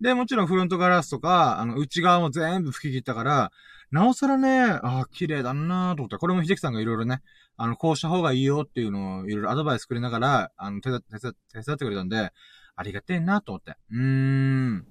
[0.02, 3.52] で、もちろんフロントガラスとか、あの、内側も全部吹き切ったから、
[3.92, 6.18] なおさらね、ああ、綺麗だなと思った。
[6.18, 7.22] これも秀樹さんがいろいろね、
[7.56, 12.32] あの、こうした方がいいよっていうのをいろいろアドバイスくれながら、あの、手伝、手伝、手伝ってくれたんで、
[12.76, 13.76] ありがてえなと思って。
[13.92, 14.80] うーん。
[14.80, 14.90] だか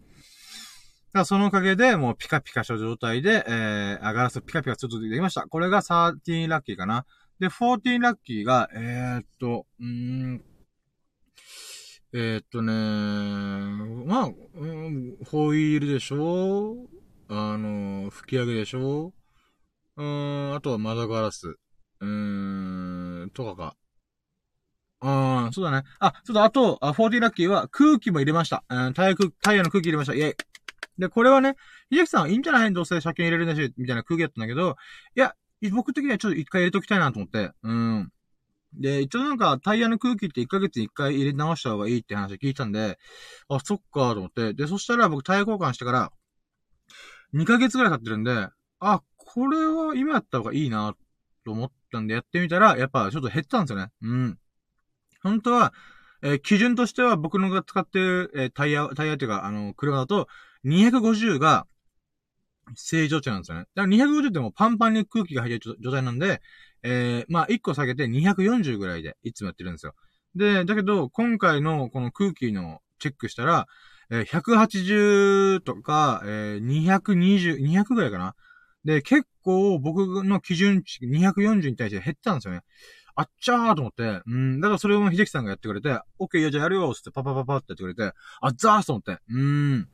[1.21, 5.43] らそのおかげで、もうピカピカした状態で、えー、ガラスピカピカちょっとできました。
[5.43, 7.07] これが13ラッキーかな。
[7.39, 10.45] で、14ラッキーが、えー、っと、うーん、
[12.19, 12.73] えー、っとね
[14.07, 16.77] まあ、うん、ホイールでしょ？
[17.29, 19.13] あの、吹き上げでしょ？
[19.97, 21.57] うん、あとは窓ガラス。
[22.01, 23.77] うーん、とかか。
[25.01, 25.83] ああ、そうだね。
[25.99, 28.65] あ、そうだ、あと、あ、40ラッキーは空気も入れました。
[28.71, 30.15] うん、タイヤ、タイヤの空気入れました。
[30.15, 30.35] イェイ。
[30.99, 31.57] で、これはね、
[31.93, 34.77] 秀樹さんはいいんじゃないどうせ車検入れるんだし、みたいな空気やったんだけど、
[35.15, 35.35] いや、
[35.71, 37.51] 僕的にはちょっと一回入れときたいなと思って。
[37.63, 38.11] うん。
[38.81, 42.99] で、一応なんかタイヤの空気って1ヶ月に1回入れ直した方がいいって話聞いたんで、
[43.49, 44.55] あ、そっかと思って。
[44.55, 46.13] で、そしたら僕タイヤ交換してから、
[47.35, 48.49] 2ヶ月ぐらい経ってるんで、
[48.81, 50.95] あ、これは今やった方がいいな、
[51.45, 53.91] と思ったんでやってみたら、やっぱちょっと減ったんですよね。
[54.03, 54.39] うん。
[55.23, 55.73] 本当は、
[56.23, 60.29] えー、基準としては僕のが使ってる、えー、タイヤ、タイヤっていうか、あの、車だと、
[60.65, 61.67] 250が
[62.75, 63.67] 正常値なんですよね。
[63.75, 66.41] だから250ってもうパンパンに空気が入ってる状態なんで、
[66.83, 69.95] えー、まあ、1個下げて240ぐらいでいつもやってるんですよ。
[70.35, 73.67] で、だけど、今回のこの空気のチェックしたら、
[74.11, 78.35] えー、180とか、えー、220、200ぐらいかな。
[78.85, 82.61] で、結構僕の基準値240に対して減ったんですよね。
[83.17, 89.89] あっちゃーと思って、うん、だからそれを秀樹さんがやってくれて、オッケー、いや、じゃあやるよ、つってパパパパってやってくれて、あっざーと思って、うん。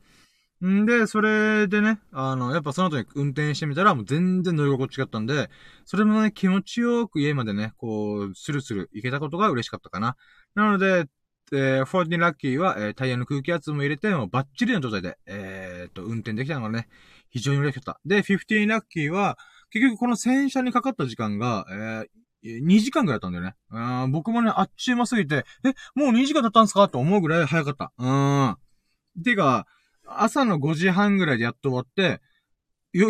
[0.67, 5.49] んで、それでね、あの、やっぱその後に運転してみたら、もう全然乗り心地違ったんで、
[5.85, 10.15] それもね、気持ちよく家までね、こう、スルスル行けたことが嬉しかったかな。
[10.55, 11.05] なので、
[11.51, 16.87] えー、14ラッキーは、えー、タイヤの空気圧も入れて、もうバッチリの状態で、えー、っと、運転できたのがね、
[17.29, 17.99] 非常に嬉しかった。
[18.05, 19.37] で、15ラッキーは、
[19.69, 23.55] 結局この洗車にかかった時間が、えー、2時間ぐらいだったんだよね。
[24.03, 26.87] うん、僕もね、あっちうますぎて、え、もう2時間経ったんすか？
[26.89, 27.91] と思うぐらい早かった。
[27.97, 29.23] うん。
[29.23, 29.65] てか、
[30.05, 32.21] 朝の5時半ぐらいでやっと終わって、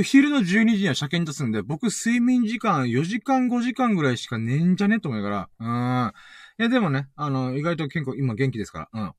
[0.03, 5.49] 昼の12時には車検出すんで、僕睡眠時間4時間5時間ぐらいしか寝んじゃねえと思うから。
[5.59, 6.13] うん。
[6.59, 9.15] いや、でもね、あの、意外と健康、今元気ですから。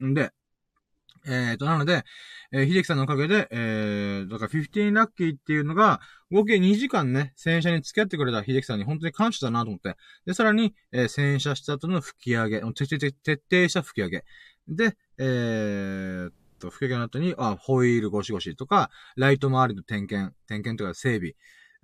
[0.00, 0.10] うん。
[0.10, 0.32] んで、
[1.26, 2.04] えっ、ー、と、なので、
[2.52, 6.00] えー、秀樹さんのおかげで、えー、だから15ラッキーっていうのが、
[6.30, 9.96] 合計2時間ね、洗車に付き合ってくれた秀樹さんに本当に感謝だなと思って。
[10.26, 14.24] で、さらに、えー、洗車した後の吹き上げ、徹底した吹き上げ。
[14.68, 16.30] で、えー、
[16.64, 21.32] と、吹き上げの後に、あ、ホイールゴシゴシとか、ライト周りの点検、点検とか整備。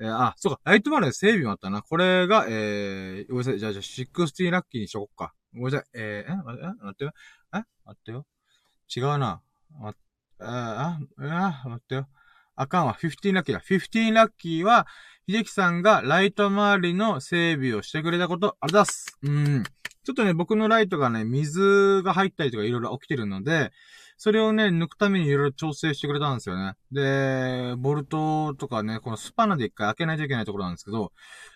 [0.01, 1.83] えー、あ、そうか、ライト周りの整備もあったな。
[1.83, 5.35] これが、えー、ごめんなさい、じゃあ、じゃあ、16ラッキーにしとこっか。
[5.53, 6.59] ごめんなさい、えー、え、待
[6.91, 7.13] ってよ。
[7.55, 8.27] え待ってよ。
[8.97, 9.43] 違うな。
[9.83, 9.95] あ、
[10.41, 10.99] あ、
[11.65, 12.09] あ、待ってよ。
[12.57, 12.95] あかんわ。
[13.01, 13.61] 15ラッキーだ。
[13.61, 14.87] 15ラッキーは、
[15.29, 19.55] 秀樹さんがライト周りの整備をしてくれたこと、ありがとうございます。
[19.57, 19.65] うん。
[20.03, 23.71] ちょっとね、僕のライトがね、水が入ったりとかいろいろ起きてるので、
[24.23, 26.75] それをね、抜くためにいろいろ調整してくれたんですよね。
[26.93, 31.11] で、ボルトとかね、このスパナで一回開けないといけないところなんですけど、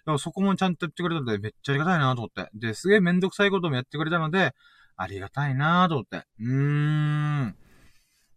[0.07, 2.49] でもそこもちゃんとやってくれたので、めっちゃありがたいなと思って。
[2.55, 4.55] で、すげえめんどくさいこともやってくれたので、
[4.97, 6.27] ありがたいなと思って。
[6.41, 7.55] うーん。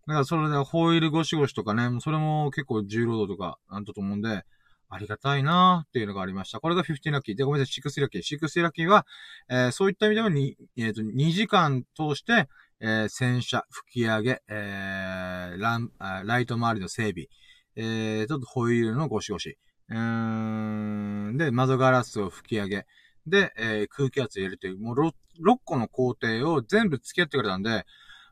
[0.07, 4.43] だからそれでホイールゴシゴシとかね、もうそれも結構重労働とかなんだと思うんで、
[4.89, 6.59] ありがたいなっていうのがありました。
[6.59, 7.35] これが15ラッキー。
[7.35, 8.39] で、ごめんなさい、6ラッキー。
[8.39, 9.05] 6ラッキーは、
[9.49, 12.49] えー、そういった意味でもに、えっ、ー、と、2時間通して、
[12.79, 17.27] えー、洗車、吹き上げ、えー、ラン、ライト周りの整備、
[17.75, 19.57] えー、ちょっとホイールのゴシゴシ。
[19.89, 22.85] うーん、で、窓ガラスを吹き上げ、
[23.25, 25.11] で、えー、空気圧入れるという、もう 6,
[25.45, 27.85] 6個の工程を全部付き合ってくれたんで、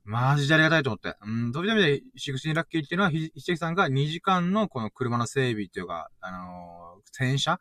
[0.03, 1.15] マジでありがたいと思って。
[1.25, 7.59] うん、そういう意味で、シクシーラッキーっていうのは、ひ、ひちさんが2時間のこの車の整備っていうか、あのー、洗車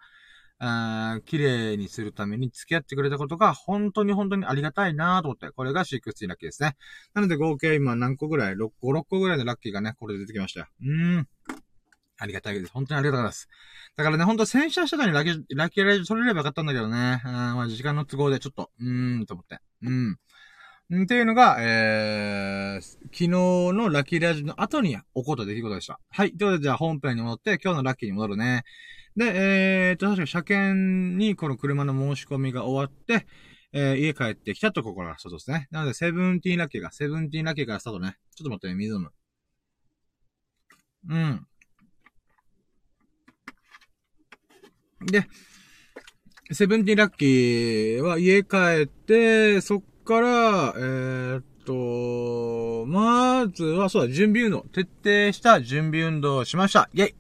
[0.59, 6.77] あ綺麗にするために付き合ってくれたことが本当に本当にありがたいなと思って、これがシックスティーラッキーですね。
[7.13, 10.67] なので合計今何個ぐらい ?6 個、6個ぐらいのラッキーがね、これで出てきましたよ。
[10.81, 11.29] うーん。
[12.17, 12.73] ありがたいです。
[12.73, 13.49] 本当にありがとうございます。
[13.97, 17.21] だからね、ほんと洗車したのにラッキー、ラッキーライジ取れればよかったんだけどね。
[17.25, 19.59] うん、まあ時間の都合でちょっと、うーん、と思って。
[19.83, 20.19] うん。
[21.03, 25.99] っていうのが、えー、昨日のラッキーラジオの後に起こった出来事でした。
[26.11, 26.37] はい。
[26.37, 28.65] ということで、じゃあ本編に戻って、今日のラッキーに戻るね。
[29.17, 33.27] で、えーと、確か車検にこの車の申し込みが終わって、
[33.73, 35.69] えー、家帰ってきたところからスタートですね。
[35.71, 38.17] なので、セブンティーンラッキーが、セブンティーンラッキーからスタートね。
[38.35, 39.13] ちょっと待ってね、水飲む。
[41.09, 41.47] うん。
[45.07, 45.27] で、
[46.53, 54.61] セブンティーンラッキーは家帰って、そっから、えー、っと、まずは、そうだ、準備運動。
[54.73, 56.89] 徹底した準備運動をしました。
[56.93, 57.15] イェイ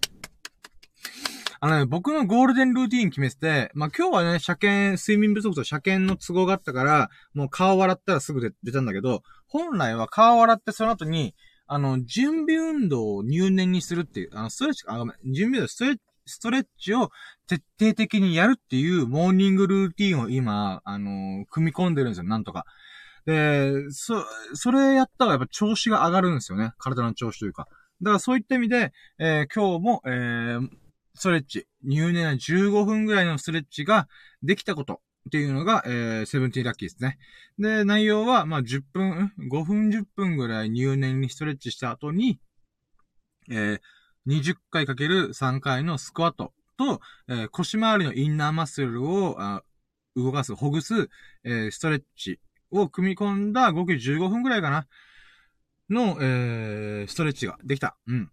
[1.64, 11.34] あのね、僕のゴールデンルーティン決めてて、まあ、今日はね、車検、睡眠不足と車検の都合があったから、もう顔洗ったらすぐ出たんだけど、本来は顔を洗ってその後に、
[11.66, 17.10] あの、準備運動を入念にするっていう、あの、ストレッチ、あ、ごめん、準備運動、ストレッチ、ストレッチを
[17.46, 22.66] 徹底的にやるっていうモーニングルーティンを今、あのー、組み込んでるんですよ、なんとか。
[23.24, 26.74] で、そ、それやったらやっぱ調子が上がるんですよね。
[26.76, 27.68] 体の調子というか。
[28.02, 30.68] だからそういった意味で、えー、今日も、えー、
[31.14, 34.08] ストレッチ、入念な15分ぐらいのストレッチが
[34.42, 37.18] できたことっていうのが、えー、セブンティーラッキーですね。
[37.58, 42.40] で、内容は、まあ、10分、5分10分ぐらい入念にストレッチした後に、
[43.50, 43.80] えー、
[44.26, 49.62] 20回かける3回のスクワットと、えー、腰回りのインナーマッスルをあ
[50.16, 51.08] 動かす、ほぐす、
[51.44, 52.40] えー、ストレッチ
[52.70, 54.86] を組み込んだ合計15分ぐらいかな
[55.90, 57.96] の、えー、ストレッチができた。
[58.06, 58.30] うん。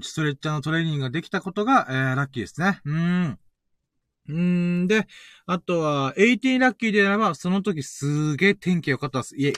[0.00, 2.80] ストレッチャーのトレーニングができたことが、えー、ラッキーですね。
[2.84, 3.38] うーん。
[4.28, 5.06] うんで、
[5.46, 9.36] あとは、18ラッキーであれば、その時すげえ天気良かったです。
[9.36, 9.52] いえ。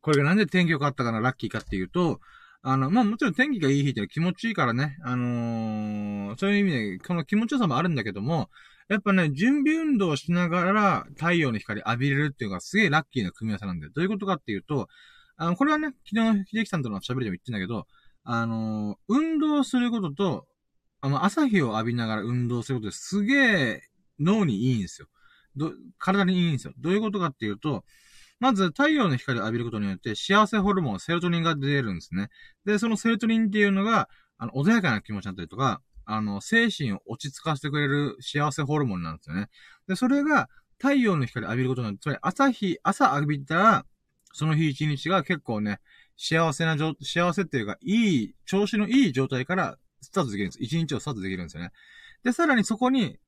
[0.00, 2.20] これがなんで天気良かったかな、ラッキーかっていうと、
[2.62, 8.50] あの、まあ、もちろん天気がいい日って気持ちいいからね、あのー、そういう意味で、この気持ちよさもあるんだけども、
[8.88, 13.92] やっぱね、準備運動をしながら太陽の光浴びれるっていうのがすげえラッキーな組み合わせなんだよ。
[13.94, 14.88] どういうことかっていうと、
[15.36, 17.86] あの、これはね、昨日、秀樹さんとの喋りでも言ってんだけど、
[18.30, 20.46] あの、運動することと、
[21.00, 23.82] あの、朝日を浴びながら運動することですげえ
[24.20, 25.08] 脳にいいんですよ。
[25.56, 26.74] ど、体にいいんですよ。
[26.78, 27.84] どういうことかっていうと、
[28.38, 32.28] まず太陽の光を浴びることによって幸せホルモン、セロトニンが出るんですね。
[32.66, 39.48] で、そのセロトニンっていうのが、あの、穏やかな気持ちだったりとか、あの、精神を落ち着かせてくれる幸せホルモンなんですよね。
[39.86, 43.86] で、それが太陽の光を浴びることによって、つまり朝日、朝浴びたら、
[44.34, 45.80] その日一日が結構ね、
[46.18, 50.58] 幸せな状、幸せっていうか、いい、調子のいい状態からスタートできるんです。
[50.60, 51.70] 一日をスタートできるんですよね。
[52.24, 53.18] で、さらにそこに、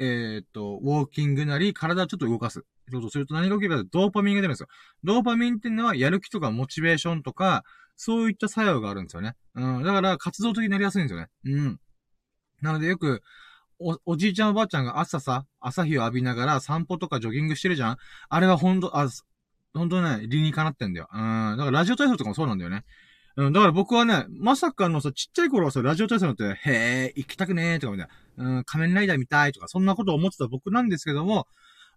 [0.00, 2.64] えー、っと、ウォーキングなり、体をちょっと動かす。
[2.90, 4.68] そうすると何が起きるかとドーパミンが出るんですよ。
[5.04, 7.64] ドーパミンっていうのは、やる気とかモチベーションとか、
[7.96, 9.34] そういった作用があるんですよね。
[9.54, 9.82] うん。
[9.82, 11.28] だから、活動的になりやすいんですよね。
[11.44, 11.80] うん。
[12.62, 13.22] なので、よく、
[13.80, 17.96] お、おじいちゃんおばあちゃんが朝さ、朝日を浴びながら散歩とかジョギングしてるじゃん
[18.28, 19.08] あれはほんと、あ、
[19.74, 21.08] ほんとね、理にかなってんだよ。
[21.12, 21.56] うん。
[21.56, 22.84] だからラジオ体操とかもそうなんだよね。
[23.36, 26.72] うん、だから僕はね、まさかのさ、ちっちゃい頃はさ、ラジオ体操になって、へ
[27.10, 31.46] え、行きたくねーとかみたいな、うん、仮面ライダー見たいとか、そんなことを思ってた僕なんですけども、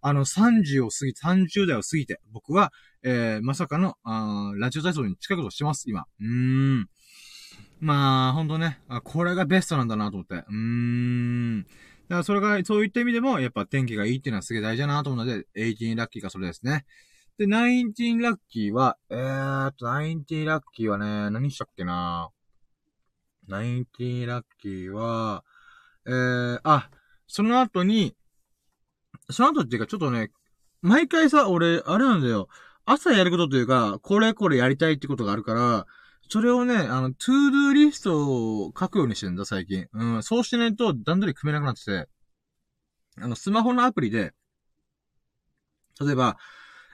[0.02, 6.04] あの、30を過ぎ、30代を過ぎて、僕は、えー、まさかの、あラジオ体操に近いことをしてます、今。
[6.20, 6.88] うーん。
[7.80, 10.34] まあ、ほんとね、これがベストなんだなと思って。
[10.34, 11.62] うーん。
[11.62, 16.84] だからそれが、そういった意味でも、やっぱ天気がいいっていうのはすげえ大事だなと思うので、18ラッキーがそれですね。
[17.38, 22.30] で、19ラッキーは、えーっと、19ラッキーはね、何したっけな
[23.48, 25.42] ？19ラッキーは、
[26.06, 26.90] えー、あ、
[27.26, 28.14] その後に、
[29.30, 30.30] その後っていうかちょっとね、
[30.82, 32.48] 毎回さ、俺、あれなんだよ。
[32.84, 35.86] 朝やることというか、これこれやりたいってことがあるから、
[36.28, 39.86] それをね、あの、 to do リストを書くようにしてんだ、最近。
[39.92, 42.08] うん、そうしてないと段取り組めなくなってて、
[43.18, 44.32] あの、スマホのアプリで、
[46.00, 46.36] 例えば、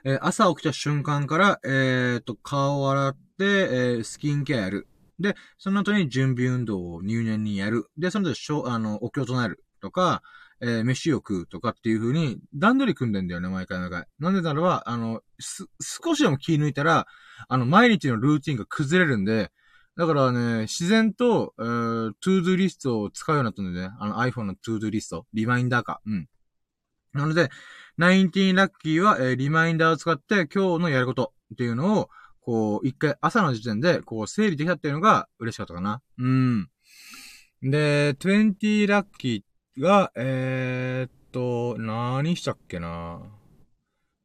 [0.05, 4.87] えー、朝起きた瞬間から、えー、と、顔を洗って、え、スキンケアやる。
[5.19, 7.87] で、その後に準備運動を入念にやる。
[7.97, 9.63] で、その後、しょ、あの、お経を唱える。
[9.79, 10.21] とか、
[10.61, 14.05] えー、飯を食うとかっていう風に段取り組んでんだよね、毎回毎回。
[14.19, 17.07] なんでならば、あの、す、少しでも気抜いたら、
[17.47, 19.51] あの、毎日のルーティンが崩れるんで、
[19.95, 23.95] だからね、自然と、えー、 to do リストを使うようになったんだよね。
[23.99, 25.25] あの iPhone の to do リスト。
[25.33, 26.01] リマインダーか。
[26.05, 26.27] うん。
[27.13, 27.49] なので、
[27.99, 36.01] 19ラッキーは、えー、リマインダーを使って今日のやることっていうのを、こう、一回朝の時点で、こう、整理できたっていうのが嬉しかったかな。
[36.17, 36.69] うん。
[37.61, 43.19] で、20ラッキーが、えー、っと、何したっけな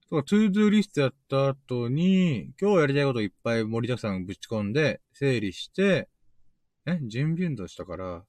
[0.09, 6.09] そう、 to do リストやった後に、今日やりたいこといっぱい盛りだくさんぶち込んで、整理して、
[6.87, 7.01] え？
[7.09, 8.23] 準備運動したから、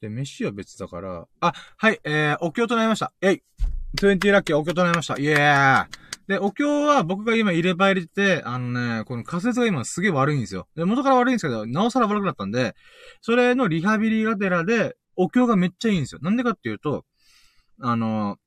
[0.00, 3.12] で、飯は別だから、あ、はい、えー、お経となりました。
[3.20, 3.42] えい
[3.94, 5.18] 20ラッキーお経となりました。
[5.18, 5.88] イエーイ
[6.26, 10.66] で、お経は僕が今入れ歯入れてて、あのね、この仮説が今すげえ悪いんですよ。
[10.74, 12.74] で、元から悪いんですけど、なおさら悪くなったんで、
[13.20, 16.20] それのリハビリがてらで、お経がめっちゃいいんですよ。
[16.22, 17.04] なんでかっていうと、
[17.80, 18.38] あの、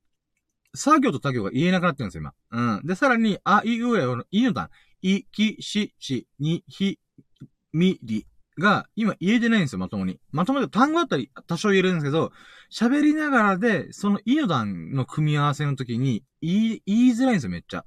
[0.76, 2.76] 作業と作業が言えなくなってるんですよ、今。
[2.78, 2.86] うん。
[2.86, 4.70] で、さらに、あ、い、うえの、いの段、
[5.02, 7.00] い、き、し、ち、に、ひ、
[7.74, 8.26] み、り。
[8.60, 10.20] が、今言えてないんですよ、まともに。
[10.32, 12.32] まともに単語だったり多少言えるんですけど、
[12.72, 17.86] 喋りながらで、そのイノダンの組み合わせの時に、言い、言いづらいんですよ、めっちゃ。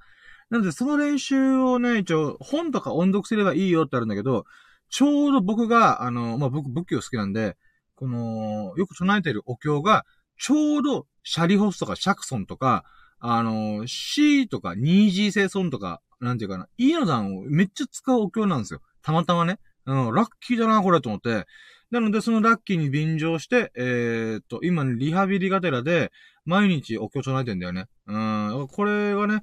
[0.51, 4.45] なので、その練習をね、一応、本とか音読すればいいよってあるんだけど、
[4.89, 7.57] ちょうど僕が、あの、まあ、僕、仏教好きなんで、
[7.95, 10.05] この、よく唱えてるお経が、
[10.39, 12.85] ちょうど、シャリホスとかシャクソンとか、
[13.21, 18.81] あの、シーとか、ニージーセイソンとか、なんていうかな、イノダンをめっちゃ使うお経なんですよ。
[19.03, 19.59] たまたまね。
[19.87, 21.47] うん、ラッキーだな、これと思って。
[21.91, 26.13] なので、そのラッキーに便乗して、えー、っと、今、リハビリがてらで、
[26.45, 27.87] 毎日お経唱えてんだよね。
[28.07, 29.43] うん、これがね、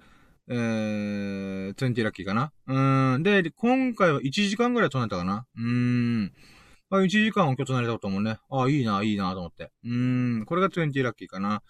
[0.50, 2.54] えー、20ラッキーかな。
[2.68, 5.46] うん、で、今回は1時間ぐらい唱えたかな。
[5.58, 6.32] うん。
[6.90, 9.72] まあ、1時間お経唱えたこともね、ああ、いいな、いいな、と思って。
[9.84, 11.62] うん、これが20ラッキーかな。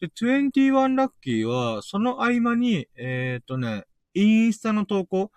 [0.00, 5.30] で、21ラッキーは、その合間に、えー、っとね、インスタの投稿、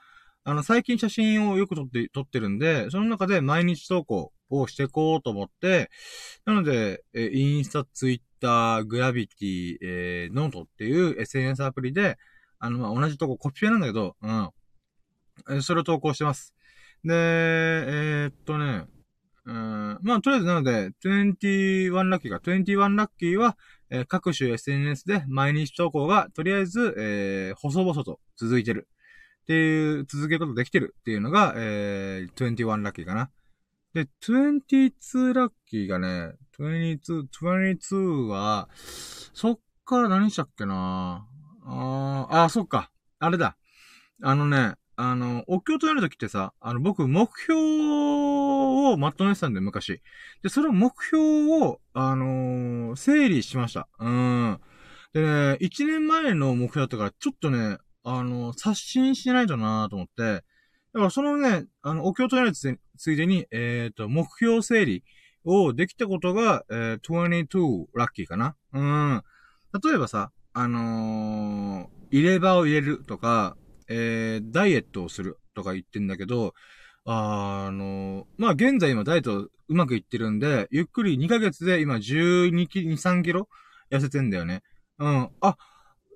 [0.48, 5.90] あの、最近写真をよく撮って、撮ってるんで、その中で毎日投稿をしていこうと思って、
[6.46, 12.18] なので、えインスタ、ツイッター、グラビティ、えー、ノートっていう SNS アプリで、
[12.60, 14.50] あの、まあ、同じとこコピペなんだけど、うん。
[15.50, 16.54] えそれを投稿してます。
[17.04, 18.86] で、えー、っとね、
[19.44, 20.00] うん。
[20.02, 23.58] まあ、とりあえずなので、21ラッキーが、21ラッキーは、
[23.90, 28.88] えー、各種 SNS で毎日投稿が、とりあえず、えー、細々と続いてる。
[29.48, 33.32] っていう、続けることできてるっていうのが、えー、21ラッキーかな。
[33.94, 41.26] で、22ラッキーがね、22、22は、そっから何したっけな
[41.66, 42.92] あ、あ、そっか。
[43.20, 43.56] あれだ。
[44.22, 50.02] あのね、あの、お経とやるときってさ、あの、僕、目標をまとめてたんで、昔。
[50.44, 53.88] で、その目標を、あのー、整理しました。
[53.98, 54.60] うん。
[55.14, 55.28] でね、
[55.62, 57.78] 1年前の目標だったから、ちょっとね、
[58.10, 60.42] あの、刷新してないとなと思って、だ
[60.94, 65.04] からそのね、あの、お経とやるつついでに、えっ、ー、と、目標整理
[65.44, 68.56] をできたことが、えー、22ラッキーかな。
[68.72, 69.22] うん。
[69.84, 73.58] 例えばさ、あのー、入れ歯を入れるとか、
[73.90, 76.54] えー、ダイエットをするとか言ってんだけど、
[77.04, 83.50] あの、まあ、現在今ダイエットうまくいってるんで、ゆっくり2ヶ月で今12キ、2、3キロ
[83.92, 84.64] 痩せてんだよね。
[84.98, 85.30] うん。
[85.42, 85.58] あ、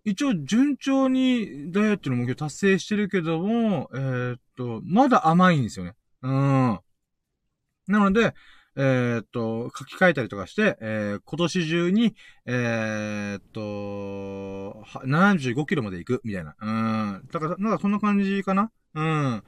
[0.03, 5.93] 一応順調にダイエットの目標達成してるけども、えー、っと、まだ甘いんですよね。
[6.23, 6.79] うん。
[7.87, 8.33] なので、
[8.75, 13.61] えー、っと、書き換えたりとかして、えー、今年中に、えー、っと、
[15.05, 16.55] 75キロまで行く、みたいな。
[16.59, 17.27] うん。
[17.31, 19.43] だから、なんかそんな感じかなうん。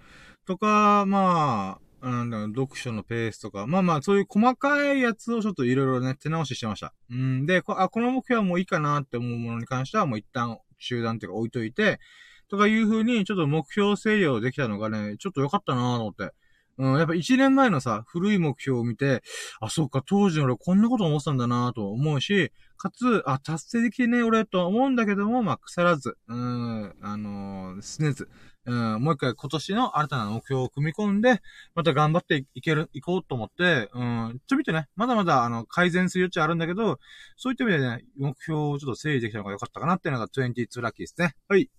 [0.45, 6.93] とか、まあ、うん、読書のペースとか、まあまあ、そういう細かいやつをちょっといろいろね、手直ししてました。
[7.09, 7.45] うん。
[7.45, 12.01] で、こあこの目標はもういいかなって思うものに関しては、もう一旦中断っていうか置いといて、
[12.49, 16.33] とかいう風に、ちょっと目標整理をできたのがね、ちょっと良かったなと思って。
[16.77, 19.21] うん、やっぱ一年前のさ、古い目標を見て、
[19.59, 28.27] あ、そうか、当時の俺こんなこと思ってたんだなと思うし、かつ、あ、達成できてね俺とは思うんだけども、まあ、腐らず、うん、あのー、すねず、
[28.65, 31.41] うん、もう一回今年の新たな目標を組み込んで、
[31.75, 36.99] また頑張っていける、いこうと思って、うん、ちょびっとね、まだまだ、あの、改善する余地あるんだけど、
[37.35, 41.35] そういった意味でね、目標をちょっと整理できたのが良かったかなっていうのが22ラッキーですね。
[41.49, 41.69] はい。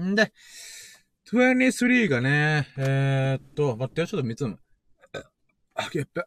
[0.00, 0.32] んで、
[1.32, 4.58] 23がね、えー、っと、待ってよ、ちょっと見つむ。
[5.74, 6.24] あ、げっぺ。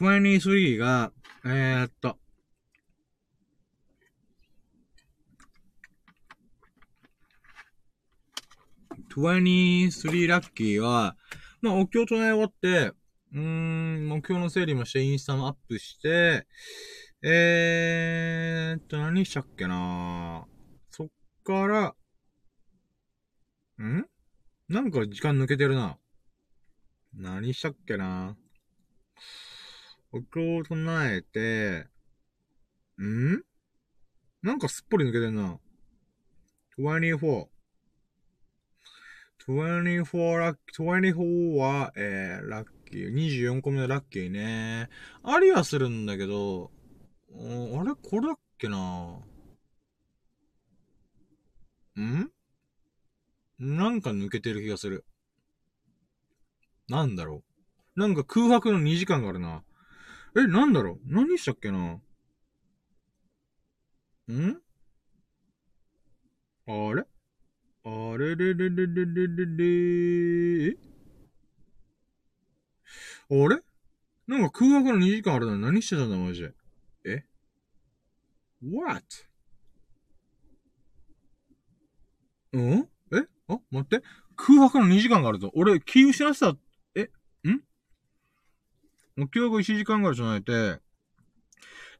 [0.00, 1.12] 23が、
[1.44, 2.18] えー、っと、
[9.14, 11.16] 23ラッキーは、
[11.60, 12.92] まあ、お経唱え終わって、
[13.34, 16.46] うーん、目標の整理もして、インスタもアップして、
[17.22, 20.46] えーっと、何したっけな
[20.88, 21.08] そっ
[21.44, 21.94] から、
[23.82, 24.06] ん？
[24.68, 25.98] なんか時間抜けてるな。
[27.14, 28.36] 何したっけな
[30.12, 31.86] お経を唱えて、
[33.02, 33.42] ん？
[34.42, 35.58] なんかすっぽり抜けてんな。
[36.78, 37.48] 24。
[39.48, 43.14] 24ラッキー、24は、えー、ラッキー。
[43.14, 44.90] 24個目のラッキーね。
[45.22, 46.70] ありはするんだけど、
[47.32, 48.78] あれこれだっけな
[51.98, 52.30] ん？
[53.58, 55.04] なんか抜けてる気がする。
[56.88, 57.42] なんだろ
[57.96, 58.00] う。
[58.00, 59.62] なんか空白の2時間があるな。
[60.36, 62.00] え、なんだろう何したっけなん？
[66.66, 67.06] あれ？
[67.84, 69.46] あれれれれれれれ
[70.70, 70.76] れ
[73.30, 73.62] あれ？
[74.26, 76.52] なんか空白の2時間あるのに何してたんだマジで。
[77.06, 77.24] え
[78.62, 79.02] ?What?
[82.52, 82.88] う
[83.54, 84.04] ん待って。
[84.36, 85.50] 空白の2時間があるぞ。
[85.54, 86.56] 俺、気失ってた。
[86.94, 87.10] え
[87.48, 87.60] ん？
[89.16, 90.80] もう記憶1時間ぐらいじゃないって。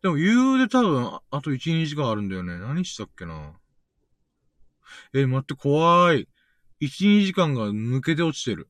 [0.02, 2.58] でも、言うで多分、あと1、2時間あるんだよね。
[2.58, 3.58] 何したっけな。
[5.12, 6.28] え、待って、怖い。
[6.80, 8.68] 1、2時間が抜けて落ちてる。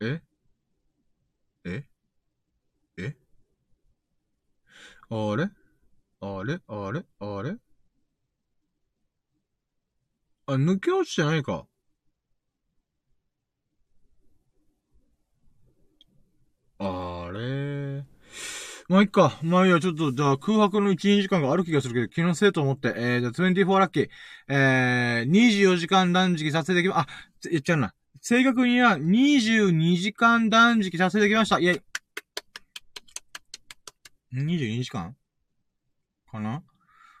[0.00, 0.22] え？
[1.64, 1.88] え？
[2.98, 3.16] え？
[5.10, 5.50] あれ？
[6.20, 6.60] あれ？
[6.68, 7.04] あれ？
[7.18, 7.56] あれ？
[10.48, 11.66] あ、抜け落ちてないか。
[16.78, 18.04] あれ
[18.88, 19.38] まあ、いっか。
[19.42, 24.08] まあいいや、ちょっと、じゃあ空白の1、2時間がある気がするけど、気のせいと思って、えー、じゃあ24ラッキー。
[24.48, 27.06] えー、24時間断食撮影できま、あ、
[27.50, 27.92] 言っちゃうな。
[28.22, 31.60] 正確には22時間断食撮影できました。
[31.60, 31.82] イェイ。
[34.32, 35.14] 22時間？
[36.30, 36.62] かな？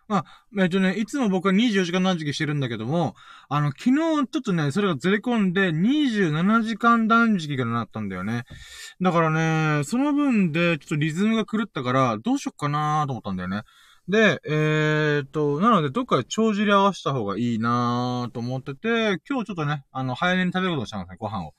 [0.08, 0.24] まあ、
[0.58, 3.14] えっとね、いつも僕は24時間断食してるんだけども、
[3.50, 8.44] あの、昨日ちょっとね、それがずれ込んで27時間断食がなったんだよね。
[9.02, 9.30] だから
[9.78, 13.62] ね、その分でちょっとリズムが狂ったから、どうしよっかなーと思ったんだよね。
[14.08, 21.52] で、えー、っと、なので、どっかで帳尻合わせた方がいいなーと思ってて、今日ちょっとね、あの、早めに食べることにしたんですね、ご飯を。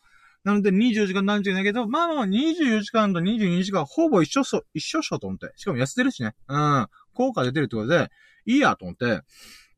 [0.43, 5.51] なので24時間断食だけど、まあもう24時間と22時間ほぼ一緒っしょ、一緒っしょと思って。
[5.57, 6.33] しかも痩せてるしね。
[6.47, 6.87] うん。
[7.13, 8.09] 効果出てるってことで、
[8.49, 9.21] いいやと思って、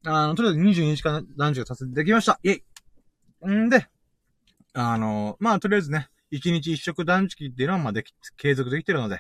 [0.05, 2.39] あの、とりあえず22時間断食させてできました。
[2.43, 2.61] イェ
[3.45, 3.88] イんで、
[4.74, 9.19] あの、まあとりあえずね、1日1食断食っていうのは、まあでき、継続できてるので、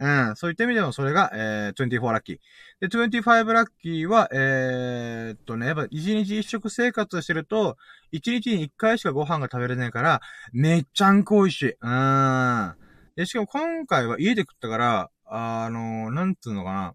[0.00, 0.36] うん。
[0.36, 2.38] そういった意味でもそれが、えー、24ラッキー。
[2.80, 7.76] で、25ラッキーは、えー、っとね、やっぱ一日一食生活してると、
[8.10, 10.20] 一日に一回しかご飯が食べれないから、
[10.52, 11.74] めっちゃんこ美味しい。
[11.80, 12.74] うん。
[13.16, 16.94] で、しかも今回は家で食ったから、あのー、なんつうのかな。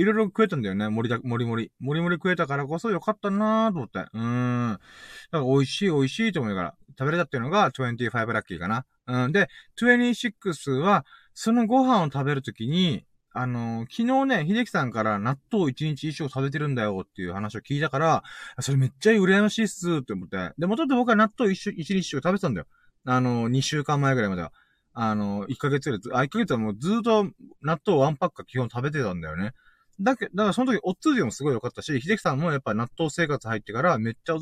[0.00, 0.88] いろいろ食えたんだよね。
[0.88, 1.72] 盛りだ、盛り盛り。
[1.80, 3.98] 盛り盛り食えたからこそよかったなーと思って。
[3.98, 4.72] うーん。
[4.72, 8.84] だから美味しい美味しいと思いながら食べれたっていうのが25ラッキーかな。
[9.06, 9.32] うん。
[9.32, 9.48] で、
[9.80, 18.22] 26は、そのご飯を食べるときに、あのー、昨日ね、秀樹さんから納豆一日一生食べてるんだよっていう話を聞いたから、
[18.60, 20.52] それめっちゃ羨ましいっすって思って。
[20.58, 22.66] で、もともと僕は納豆一一日一生食べてたんだよ。
[23.04, 24.52] あのー、2週間前ぐらいまでは。
[24.92, 27.24] あのー、1ヶ月ぐらい、あ、1ヶ月はもうずっと
[27.62, 29.52] 納豆ワンパックは基本食べてたんだよね。
[30.00, 34.40] だけ、だからその時お通じもすごい良かったし、秀樹さんもやっぱ納豆生活入ってからめっちゃお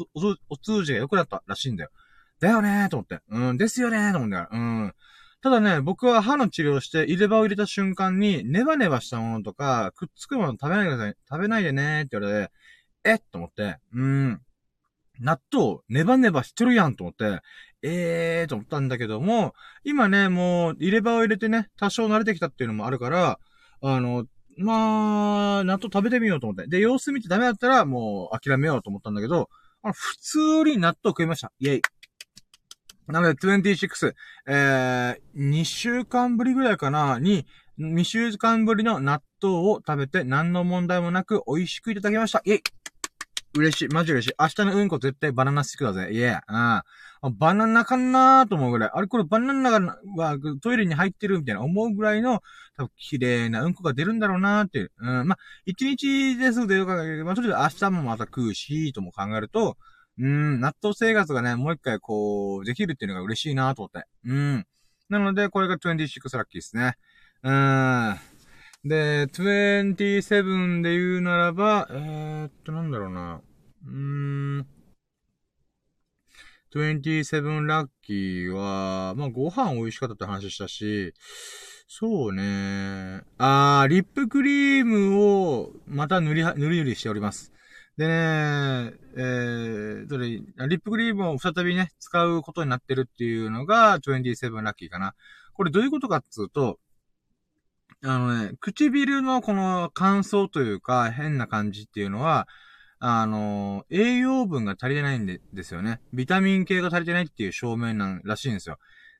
[0.49, 1.91] お通じが良くなったらしいんだよ。
[2.41, 3.21] だよねーと思って。
[3.31, 4.49] うん、ですよねーと思うんだよ。
[4.51, 4.95] うん。
[5.41, 11.17] ただね、僕は歯の治療して入れ歯を入れた瞬間に、ネバネバしたものとか、くっつくもの食べないでください。
[11.31, 12.53] 食べないでねーって言われて、
[13.05, 14.41] えっと思って、うん。
[15.21, 17.41] 納豆、ネバネバしてるやんと思って、
[17.83, 19.55] ええーと思ったんだけども、
[19.85, 23.39] 今ね、もう、入れ歯を入れてね、多少慣れてきたっていうのもあるから、
[23.81, 24.27] あの、
[24.59, 26.67] まあ、納豆食べてみようと思って。
[26.69, 29.49] で、様子見てダメだったら、もう諦めようと思ったんだけど、
[29.83, 31.53] あの、普通に納豆食いました。
[31.61, 31.83] イェイ。
[33.07, 34.15] なので、26、
[34.49, 37.47] えー、2週間ぶりぐらいかな、に、
[37.79, 42.43] 2週間ぶりの納豆を食べて何の問題もなく美味しくいただきました。
[42.45, 42.63] イェイ
[43.57, 43.89] 嬉しい。
[43.89, 44.35] マジ嬉しい。
[44.39, 46.13] 明日のうんこ絶対バナナスティックだぜ。
[46.13, 46.41] イェー。
[46.49, 46.83] うん。
[47.23, 48.91] バナナかなーと思うぐらい。
[48.93, 52.43] あれこれバナナが、はトイレに入ってるみたいな思うぐらいの、
[52.77, 54.93] 多分綺麗なうんこが出るんだろうなーっていう。
[54.99, 55.29] うん。
[55.29, 59.77] ま一日ですでよかったけど、ま、とりあえず明日もまた食うし、とも考えると、
[60.19, 64.07] うん、納豆生活がね、もう一回こう、できるっていうのが嬉しいなと思って。
[64.25, 64.67] うん。
[65.09, 66.95] なので、これが26ラッキーですね。
[67.43, 68.17] うん。
[68.85, 73.41] で、27で言うならば、えー、っと、なんだろうな。
[73.87, 74.67] うーん。
[76.75, 81.15] 27ラッキーは、まあ、ご飯美味しかったって話したし、
[81.87, 83.23] そうね。
[83.39, 87.53] あー、リップクリームをまた塗り、塗り塗りしております。
[87.97, 90.45] でね、えー、それ、リ
[90.77, 95.15] ップクリームを再びね、使うことになってるっていうのが27ラッキーかな。
[95.55, 96.79] これどういうことかっつうと、
[98.05, 102.47] あのね、唇のこの乾燥というか変な感じっていうのは、
[103.01, 106.01] あの、栄養分が足りてないんで、ですよね。
[106.13, 108.79] ビタミン系が足りてないっていう証明なんらしいんですよ。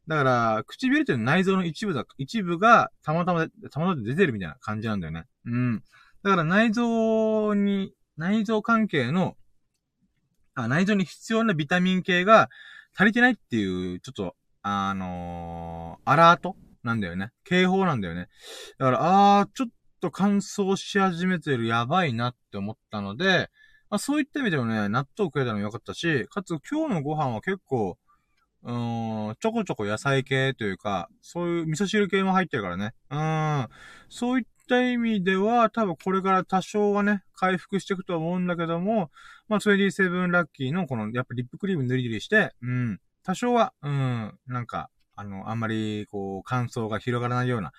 [0.09, 5.25] だから、唇っていうのは内臓の一部だ、一部がたまたま、たまたま出てるみたいな感じなんだよね。
[5.45, 5.83] うん。
[6.23, 9.37] だから内臓に内臓関係の、
[10.55, 12.51] あ、内臓に必要なビタミン系が
[12.97, 17.31] 足りてないっていう、ちょっと、あのー、アラートなんだよね。
[17.45, 18.29] 警報なんだよね。
[18.79, 19.69] だから、あー、ちょっ
[20.01, 23.51] と乾燥し始めてるやばいなって思ったので、
[23.91, 27.97] まあ、そういった意味でもね、納豆食えたのも良かったし、かつ今日のご飯は結構、
[28.65, 32.93] うーん、ちょこちょこ野菜系というか、そういう味噌汁系も入ってるからね。
[33.11, 33.69] うん。
[34.11, 39.11] そういった意味では、多分これから多少はね、回復していくとは思うんだけども、
[39.49, 47.73] まあ、27ラッキーのこの、やっぱリップクリーム塗り塗りして、うん、多少は、うん、なんか、あの、あんまり、こう、乾燥が広がらないような、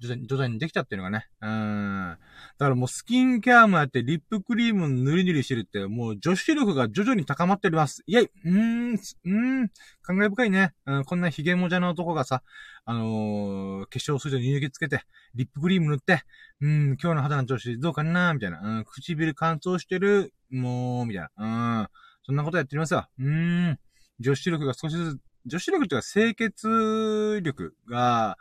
[0.00, 1.26] 徐々に徐々にできたっていうのがね。
[1.40, 2.18] うん。
[2.58, 8.02] だからもうスキンケアもやってリップクリーム塗り塗りしてるって、もう女子力が徐々に高まっております。
[8.06, 9.30] イェイうーん、うー
[9.64, 9.68] ん、
[10.06, 10.72] 考え深いね。
[10.86, 12.42] うん、こんなヒゲもじゃの男がさ、
[12.84, 15.02] あのー、化粧水と乳液つけて、
[15.34, 16.22] リップクリーム塗って、
[16.60, 18.60] うん、今日の肌の調子どうかなみたいな。
[18.60, 21.80] うん、唇乾燥してる、もう、みたいな。
[21.80, 21.88] うん、
[22.24, 23.06] そんなことやってみますよ。
[23.18, 23.26] うー
[23.72, 23.78] ん、
[24.20, 28.36] 女子力が少しずつ、女子力っていうか清潔力が、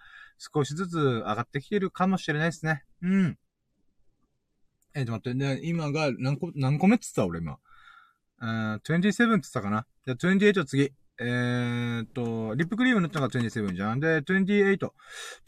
[0.54, 2.84] 少しずつ上がってきてるかもしれないですね。
[3.02, 3.38] うん。
[4.94, 7.58] えー、ちょっと待って、ね、今が何個、何個目って言った俺今。
[8.42, 9.86] うん、27って言ったかな。
[10.06, 10.92] じゃ28次。
[11.20, 14.00] えーっと、リップクリーム塗ったのが27じゃん。
[14.00, 14.90] で、28。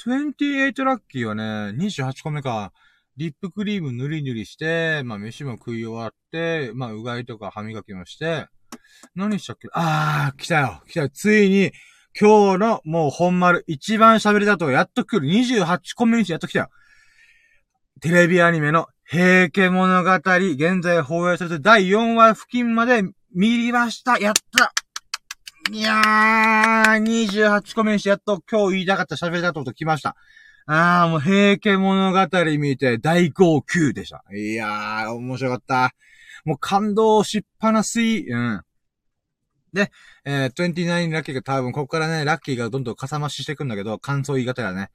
[0.05, 1.43] 28ラッキーはね、
[1.75, 2.71] 28個目か。
[3.17, 8.47] リップクリーム塗り塗りして、まあ飯も食い終わって、まあうがいとか歯磨きもして、
[9.15, 9.67] 何したっけ？
[9.73, 10.83] あー、来たよ。
[10.87, 11.09] 来たよ。
[11.09, 11.71] ついに、
[12.17, 16.69] 今日のもう本丸一番喋りだとやっと来る28コミュニティやっと来たよ。
[17.99, 24.17] テレビアニメの平家物語、現在放映されて第4話付近まで見りました。
[24.17, 24.71] やった
[25.71, 30.15] いやー、28個目にしてやっと今日言いたかった喋りたこと来ました。
[30.67, 34.23] あー、もう平家物語見て大号泣でした。
[34.33, 35.93] いやー、面白かった。
[36.45, 38.61] もう感動しっぱなし、うん。
[39.75, 39.91] で、
[40.23, 44.89] えー、29ラッキーが多分ここからね、ラッキーがどんどんかさ増ししていくんだけど、感想言い方だね。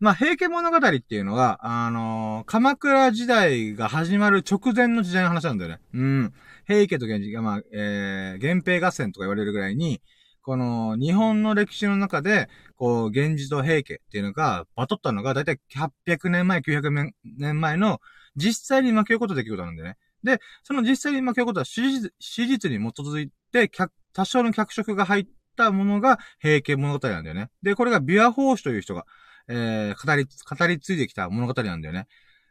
[0.00, 5.80] まあ、平家物語っていうのは、あのー、鎌倉時代が始まる直前の時代の話なんだよね。
[5.92, 6.32] うん。
[6.66, 10.00] 平家と源氏が、まあ、えー、源平合戦とか言われるぐらいに、
[10.40, 15.60] この、日本の歴史の中で、こう、源氏と平家っていうのが、バトったのが、だいたい
[16.06, 18.00] 800年前、900年前の、
[18.36, 19.96] 実際に巻き起こった出来事なんだよね。
[20.24, 23.68] で、その実際に巻き起こった史実史実に基づいて、
[24.14, 25.26] 多少の脚色が入っ
[25.56, 27.50] たものが平家物語なんだよね。
[27.62, 29.04] で、これがビア法師という人が、
[29.48, 32.06] えー、語り、語り継いできた物語なんだよね。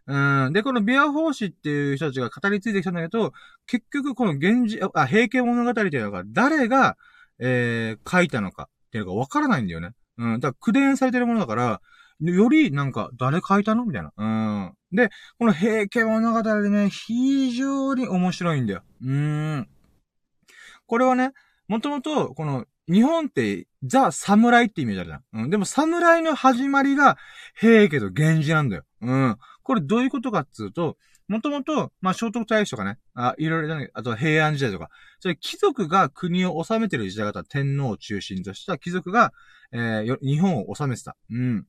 [0.06, 0.54] うん。
[0.54, 3.32] で、このビア法師っていう人たちが語り継いできたんだけど、
[3.68, 6.98] 結局この源氏、あ、平家物語っていうのが誰が、
[7.40, 9.92] えー、書いたのかっていうのがわからないんだよね。
[10.18, 10.40] うん。
[10.40, 11.82] だから、苦伝されてるものだから、
[12.20, 14.12] より、なんか、誰書いたのみたいな。
[14.16, 14.74] うん。
[14.92, 15.10] で、
[15.40, 18.84] この平家物語でね、非常に面白いんだよ。
[19.02, 19.70] うん。
[20.86, 21.32] これはね、
[21.74, 25.44] もともと、この、日本って、ザ・侍ってイメージあるじゃん。
[25.46, 25.50] うん。
[25.50, 27.18] でも、侍の始まりが、
[27.56, 28.84] 平家と源氏なんだよ。
[29.02, 29.38] うん。
[29.64, 30.98] これどういうことかっつうと、
[31.28, 39.34] もともと、まあ、聖徳太子とかね、あ、いろいろね、あと平安時代とか、それ貴族が国を治めてる時代方、天皇を中心とした貴族が、
[39.72, 41.18] えー、日本を治めてた。
[41.32, 41.66] うん。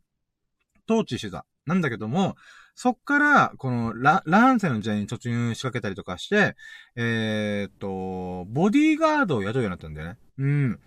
[0.86, 1.46] 統治してた。
[1.64, 2.36] なんだけども、
[2.74, 6.56] そっから、この、ラ、乱世の時代に突入仕掛けたりとかして、
[6.96, 10.18] えー、っと、ボディーガードを雇うようになったんだよね。
[10.38, 10.80] うん。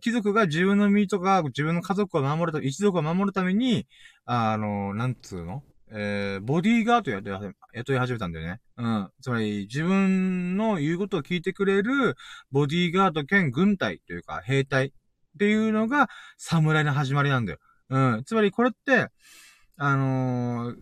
[0.00, 3.86] 貴族が自分の身とか、自分の家族を守るた、一族を守るために、
[4.24, 5.62] あの、なんつうの？
[5.96, 8.60] えー、ボディーガード雇い、雇い始めたんだよね。
[8.78, 9.10] うん。
[9.20, 12.16] つまり、自分の言うことを聞いてくれる、
[12.50, 14.90] ボディーガード兼軍隊というか、兵隊っ
[15.38, 16.08] ていうのが、
[16.38, 17.58] 侍の始まりなんだよ。
[17.90, 18.24] うん。
[18.24, 19.08] つまり、これって、
[19.76, 20.76] あのー、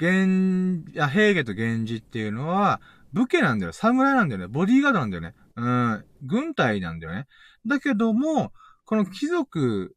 [0.00, 2.80] 源、あ、平家と源氏っていうのは、
[3.12, 3.72] 武家なんだよ。
[3.72, 4.48] 侍なんだよね。
[4.48, 5.34] ボディーガードなんだよね。
[5.56, 6.04] うん。
[6.22, 7.26] 軍隊なんだよね。
[7.66, 8.52] だけども、
[8.84, 9.94] この貴族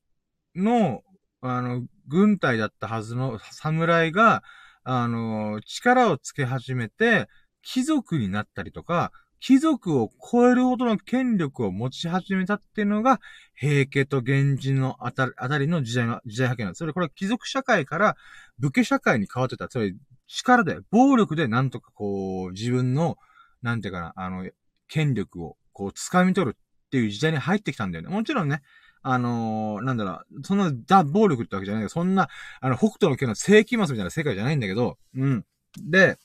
[0.55, 1.01] の、
[1.41, 4.43] あの、軍隊だったはずの侍が、
[4.83, 7.27] あの、力をつけ始めて、
[7.61, 9.11] 貴族になったりとか、
[9.41, 13.19] 貴族を超えるほどの権力を持ち始めたっていうのが、
[13.55, 16.79] 平家と源氏のあたりあたりの時代の、時代派遣なんです。
[16.79, 18.15] それ、これは貴族社会から
[18.59, 19.67] 武家社会に変わってた。
[19.67, 19.97] つまり、
[20.27, 23.17] 力で、暴力でなんとかこう、自分の、
[23.63, 24.47] なんていうかな、あの、
[24.87, 28.13] 権力をこう、掴み取るっていう時代に入ってきたんだよね。
[28.13, 28.61] もちろんね、
[29.01, 35.45] あのー、なんだろう、そんな、ザ・暴力ってわけじゃないけど、そんな、あの、北斗の拳の世紀末みたいな世界じゃないんだけど、うん。
[35.89, 36.19] で、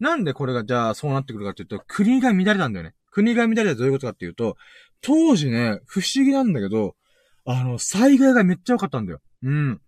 [0.00, 2.94] なんでこれがじゃあそうなってくるかっていうと、国が乱れたんだよね。
[3.10, 4.56] 国が乱れたどういうことかっていうと、
[5.00, 6.96] 当時ね、不思議なんだけど、
[7.44, 9.20] あの、災害がめっちゃ多かったんだよ。
[9.42, 9.80] うん。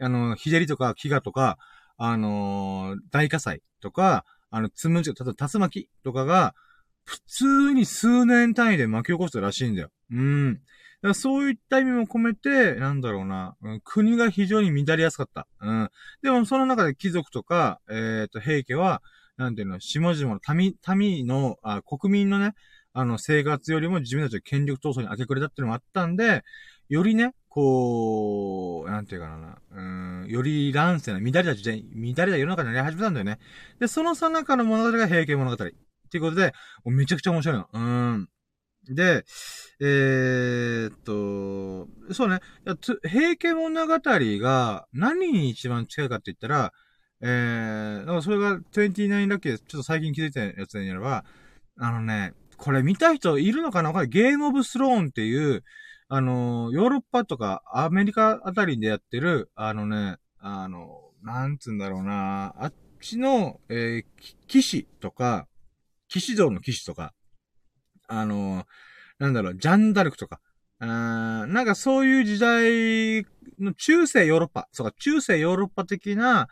[0.00, 1.58] あの、日照りとか飢餓とか、
[1.96, 6.54] あのー、大火災とか、あの、つむじ、例えば竜巻とかが、
[7.04, 9.90] 普通に数年単位で巻き起こしたらしいんだよ。
[10.10, 10.60] うん。
[11.02, 15.46] だそういった意味も込めて、なんだろうな、うん、国が非常に乱れやすかった。
[15.60, 15.90] うん。
[16.22, 19.02] でも、その中で貴族とか、えっ、ー、と、平家は、
[19.38, 22.54] なんていうの、下々の民、民の、あ、国民のね、
[22.92, 26.42] あの、生活よりも自分たちの権力闘争に明け暮れたっていうのもあったんで、
[26.88, 29.80] よりね、こう、なんていうかな、う
[30.24, 33.38] ん、より乱世な、乱れた時代、乱れた世の中になり始めたんだよね。
[33.78, 35.64] で、そのさなかの物語が平家物語。
[35.64, 36.52] っていうことで、
[36.86, 37.68] めちゃくちゃ面白いの。
[37.72, 38.28] うん。
[38.88, 39.24] で、
[39.80, 42.40] えー、っと、そうね。
[43.06, 46.72] 平家物語が何に一番近いかって言ったら、
[47.20, 51.24] えー、だからそれが29ラッキーでちょっと最近気づいたやつになれば、
[51.78, 53.92] あのね、これ見た人いるのかな？
[53.92, 55.64] これゲームオブスローンっていう、
[56.08, 64.04] あの、ヨーロッパとかアメリカあたりでやってる、あのね、あの、なんつうんだろうな、あっちの、えー、
[64.46, 65.46] 騎士とか、
[66.08, 67.12] 騎士道の騎士とか、
[68.06, 68.64] あの、
[69.18, 70.40] なんだろう、ジャンダルクとか、
[70.80, 73.26] あなんかそういう時代
[73.58, 76.48] の中世ヨーロッパ、そうか、中世ヨーロッパ的な、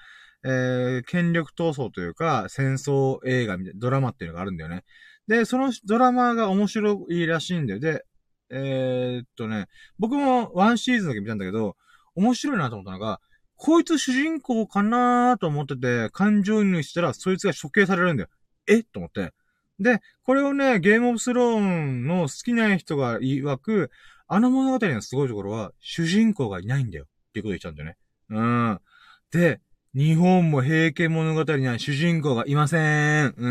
[0.48, 4.84] えー、権力闘争というか、戦争映画みたいな、ドラマっていうのがあるんだよね。
[5.26, 7.80] で、そのドラマが面白いらしいんだよ。
[7.80, 8.04] で、
[8.50, 9.66] えー、っとね、
[9.98, 11.76] 僕もワンシーズンだけ見たんだけど、
[12.14, 13.20] 面白いなと思ったのが、
[13.56, 18.28] こいつ主人公かなーと思ってて、感情移入したら、そいつが処刑されるんだよ。
[18.68, 18.84] え？
[18.84, 19.32] と思って。
[19.80, 23.90] で、これをね、ゲームオブスローンの好きな人が曰く、
[24.28, 27.04] あの物語のすごいところは、主人公がいないんだよ。
[27.04, 27.96] っていうこと言っちゃうんだよね。
[28.30, 28.80] うん。
[29.32, 29.60] で、
[29.96, 33.28] 日本も平家物語には主人公がいません。
[33.28, 33.48] うー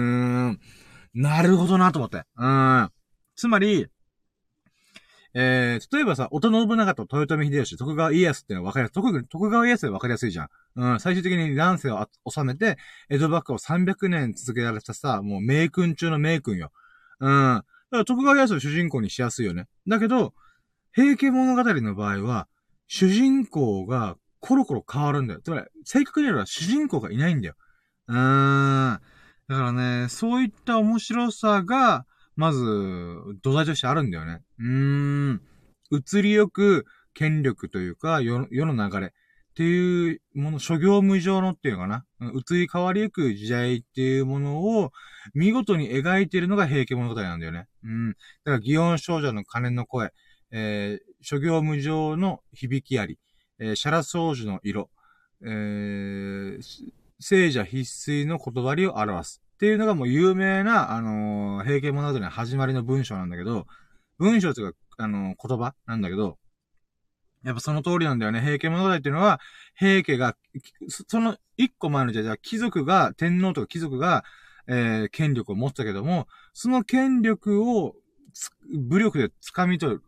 [0.52, 0.60] ん。
[1.16, 2.22] なるほどなと思って。
[2.38, 2.92] うん。
[3.36, 3.88] つまり、
[5.34, 8.94] えー、例えばさ、織田信長と豊臣秀吉、徳川家康っていうのは分かりやすい。
[8.94, 10.50] 徳徳川家康は分かりやすいじゃん。
[10.76, 12.78] うん、最終的に乱世を収めて、
[13.10, 16.72] 江戸幕府を300年続けられたさ、もう名君中の名君よ。
[17.22, 17.32] うん。
[17.32, 19.66] だから徳川家康を主人公にしやすいよね。
[19.88, 20.36] だけど、
[20.94, 22.48] 平家物語の場合は、
[22.88, 25.42] 主人公がコロコロ変わるんだよ。
[25.44, 27.56] つまり、正確に言えば主人公がいないんだよ。
[28.08, 29.00] うーん。
[29.48, 32.06] だからね、そういった面白さが、
[32.36, 32.60] まず、
[33.42, 34.42] 土台としてあるんだよね。
[34.60, 35.42] うーん。
[35.90, 36.86] 移りよく
[37.16, 39.10] 権力というか、世の流れっ
[39.56, 42.06] ていうもの、諸行無常のっていうのかな。
[42.22, 44.92] 移り変わりゆく時代っていうものを
[45.34, 47.66] 見事に描いているのが平家物語なんだよね。
[47.84, 48.12] うん。
[48.12, 50.12] だから、祇園少女の鐘の声、
[50.52, 53.18] えー、諸行無常の響きあり、
[53.60, 54.90] えー、シャラ掃除の色、
[55.42, 56.62] えー、
[57.20, 59.42] 聖者必須の言葉りを表す。
[59.56, 63.68] っていうのがもう有名な、あのー、平家物語の始まりの文章なんだけど、
[64.18, 66.38] 文章というか、あのー、言葉なんだけど、
[67.46, 68.42] やっぱその通りなんだよね。
[68.42, 69.40] 平家物語っていうのは、
[69.76, 70.36] 平家が、
[70.90, 74.26] その一個前の時代は貴族が、天皇とか貴族が、
[74.68, 77.96] えー、権力を持ったけども、その権力を、
[78.74, 80.04] 武力で掴み取る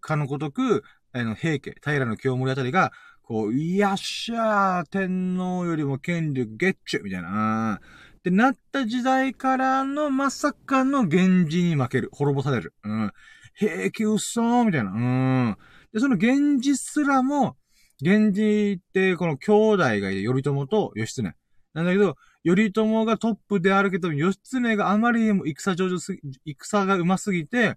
[0.00, 0.84] かのごとく、
[1.20, 7.80] あの、平家、平の清盛あたりが、こう、いやっしゃー、天皇よりも権力ゲッチュみたいな。
[8.18, 12.10] ってなった時代からのまさかの源氏に負ける。
[12.12, 12.74] 滅ぼされる。
[12.84, 13.12] うん。
[13.54, 14.90] 平気嘘みたいな。
[14.90, 15.56] うん。
[15.92, 17.56] で、その源氏すらも、
[18.02, 21.34] 源氏ってこの兄弟がいて、頼朝と義経。
[21.72, 26.20] なんだけど、頼朝がトップであるけど、義経があまりにも戦上手すぎ、
[26.60, 27.76] 戦が上手すぎて、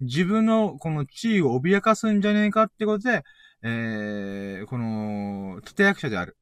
[0.00, 3.24] 自分のこの地位を脅かすんじゃねえかってことで、
[3.62, 6.36] えー、この、立役者である。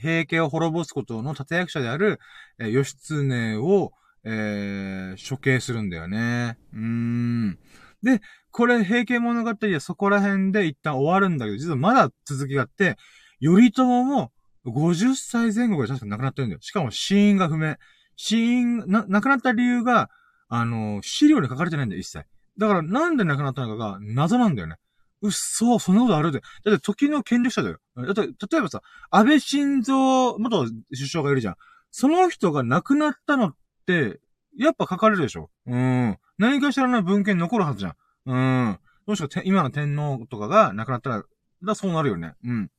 [0.00, 2.18] 平家を滅ぼすことの立役者である、
[2.58, 3.92] えー、義経を、
[4.24, 6.56] えー、処刑するんだよね。
[6.72, 7.58] うーん。
[8.02, 8.20] で、
[8.50, 12.96] これ、平家物語はそこら辺で一旦終わるんだけど、実はまだ続きがあって、
[13.40, 14.32] 頼朝も
[14.66, 16.60] 50歳前後で確か亡くなってるんだよ。
[16.62, 17.76] しかも死因が不明。
[18.16, 20.08] 死因、な、亡くなった理由が、
[20.48, 22.24] あの、資料に書かれてないんだよ、一切。
[22.58, 24.76] だから、なんで亡くなったのかが謎なんだよね。
[25.22, 26.40] うっそ、そんなことあるで。
[26.64, 27.78] だって時の権力者だよ。
[27.96, 31.56] だって、例えばさ、安倍晋三元首相がいるじゃん。
[31.90, 33.56] その人が亡くなったのっ
[33.86, 34.20] て、
[34.56, 36.18] やっぱ書かれるでしょうん。
[36.38, 37.94] 何かしらの文献残るはずじゃん。
[38.26, 38.78] うん。
[39.06, 41.24] どうしよう、今の天皇とかが亡くなったら、
[41.62, 42.34] だそうなるよね。
[42.44, 42.70] うん。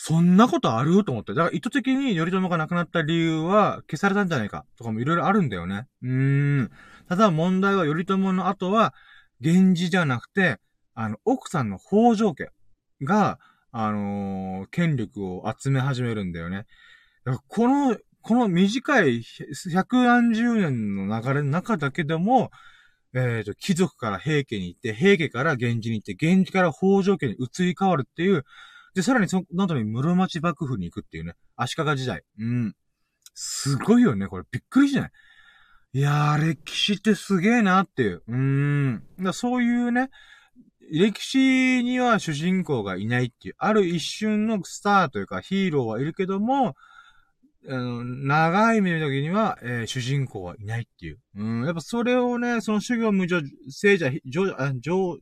[0.00, 1.34] そんなことあると思って。
[1.34, 5.88] だから意図的に頼朝が亡くなった理由は消されたんじゃないかとかもいろいろあるんだよね。
[6.02, 6.70] うーん。
[7.08, 8.94] ただ問題は頼朝の後は、
[9.40, 10.58] 源氏じゃなくて、
[10.94, 12.50] あの、奥さんの北条家
[13.02, 13.38] が、
[13.70, 16.66] あのー、権力を集め始めるんだよね。
[17.48, 19.22] この、この短い
[19.72, 22.50] 百何十年の流れの中だけでも、
[23.14, 28.44] えっ、ー、と、貴族から平家に行って、平家から源氏に行って、源氏から北条家に移り変わるっていう、
[28.94, 32.22] で、さらにその後に室町幕府に行くっていうね、足利時代。
[32.38, 32.74] うん。
[33.34, 34.44] すごいよね、これ。
[34.50, 35.10] びっくりじゃない？
[35.94, 38.22] いやー、歴史ってすげえなっていう。
[38.28, 39.02] うーん。
[39.20, 40.10] だそういうね、
[40.90, 46.76] 歴史には主人公がいないっていう、ある一瞬のスターというかヒーローはいるけども、
[47.68, 51.18] あの、長い目の時には、えー、主人公はいないっていう。
[51.36, 53.40] うん、やっぱそれをね、その修行無常、
[53.70, 55.18] 聖者、上、あ、上、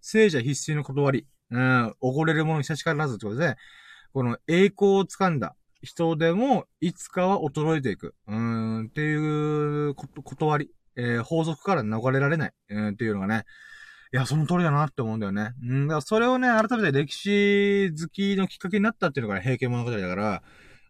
[0.00, 3.56] 聖者必須の断り、うん、おごれるものに差しからずってことで、
[4.12, 8.14] この栄光を掴んだ人でも、いつかは衰えていく。
[8.26, 12.52] うん、っていうこと、断り、えー、法則から逃れられない。
[12.70, 13.44] うん、っていうのがね、
[14.12, 15.52] いや、その通りだなって思うんだよね。
[15.62, 20.42] うん、だからそれをね、改めて歴史好きのきっかけになったっていうのが、ね、平家物語だから、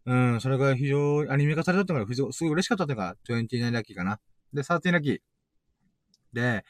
[0.05, 4.19] うん、それが非常にアニメ化されたっていうのが、すごい嬉しかったっていうのが、29ラッキーかな。
[4.53, 5.19] で、13ラッキー。
[6.33, 6.65] で、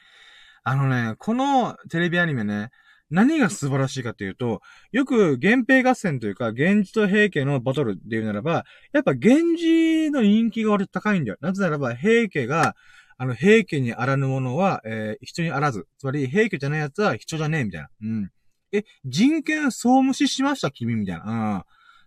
[0.63, 2.69] あのね、このテレビアニメね、
[3.13, 4.61] 何が素晴らしいかっていうと、
[4.91, 11.37] よく源平合戦というか、源氏と平家のバトルで言うならば、やっぱ源氏の人気が割と高いんだよ。
[11.39, 12.75] なぜならば、平家が、
[13.17, 15.87] あの、平家にあらぬものは、えー、人にあらず。
[15.99, 17.89] つまり、平家じゃない奴は人じゃねえ、みたいな。
[18.01, 18.31] うん。
[18.71, 20.71] え、人権総無視しました？
[20.71, 21.23] 君みたいな。
[21.23, 21.57] うん。
[21.59, 21.63] っ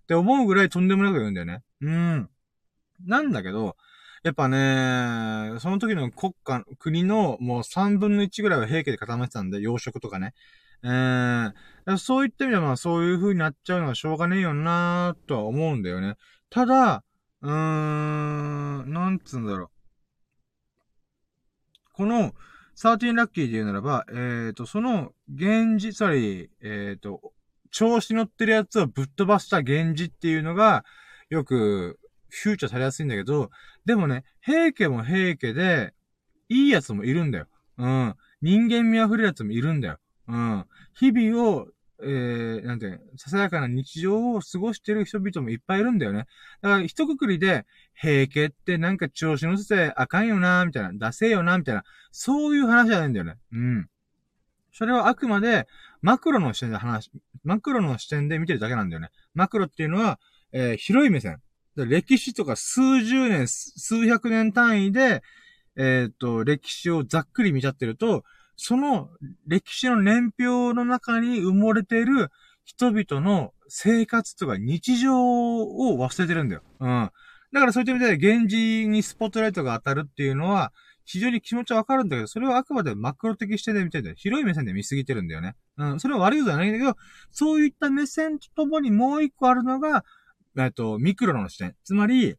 [0.08, 1.62] て思うぐらいとんでもなく言うんだよね。
[1.82, 2.28] うん。
[3.06, 3.76] なんだけど、
[4.24, 10.34] やっぱね、その時の国家、国のもう3分の1ぐらいは平家で固まってたんで、養殖とかね。
[10.84, 16.16] えー、そういった意味ではまあそういう風になっちゃうのはしょうがねえよなーとは思うんだよね。
[16.50, 17.04] ただ、
[17.42, 19.70] うーん、なんつうんだろう。
[21.92, 22.34] この、
[22.76, 27.32] 13ラッキーで言うならば、えっ、ー、と、その、源氏、つまり、えっ、ー、と、
[27.70, 30.84] 調子乗ってるやつをぶっ飛ばした源氏っていうのが、
[31.30, 31.98] よく、
[32.28, 33.50] フューチャーされやすいんだけど、
[33.86, 35.94] でもね、平家も平家で、
[36.48, 37.46] いいやつもいるんだよ。
[37.78, 38.14] うん。
[38.42, 39.98] 人間味あふれるやつもいるんだよ。
[40.28, 40.64] うん。
[40.94, 41.68] 日々を、
[42.02, 46.26] えー、なんて、ささやかな日常を過ごしてる人々もいっぱいいるんだよね。
[46.60, 53.36] だから、一括りで、平家ってなんか調子乗せてあかんよな、みたいな、出せよな、みたいな、そういう話じゃないんだよね。
[53.52, 53.88] うん。
[54.72, 55.66] それはあくまで、
[56.02, 57.10] マクロの視点で話、
[57.44, 59.10] マクロの視点で見てるだけなんだよね。
[59.34, 60.20] マクロっていうのは、
[60.52, 61.40] えー、広い目線。
[61.76, 65.22] 歴史とか数十年、数百年単位で、
[65.76, 68.24] えっ、と、歴史をざっくり見ちゃってると、
[68.56, 69.10] その
[69.46, 72.30] 歴史の年表の中に埋もれている
[72.64, 76.62] 人々の生活とか日常を忘れてるんだよ。
[76.80, 77.10] うん。
[77.52, 80.72] だからそういった意味で、現実にスポットライトが当たるっていうのは、
[81.04, 84.16] 非常に気持ちはわかるんだけど、それはあくまでマクロ的視点で見てるんだよ。
[84.18, 85.54] 広い目線で見すぎてるんだよね。
[85.78, 86.00] うん。
[86.00, 86.96] それは悪いことじゃないんだけど、
[87.30, 90.04] そういった目線とともにもう一個あるのが、
[90.58, 91.76] えっと、ミクロの視点。
[91.84, 92.36] つまり、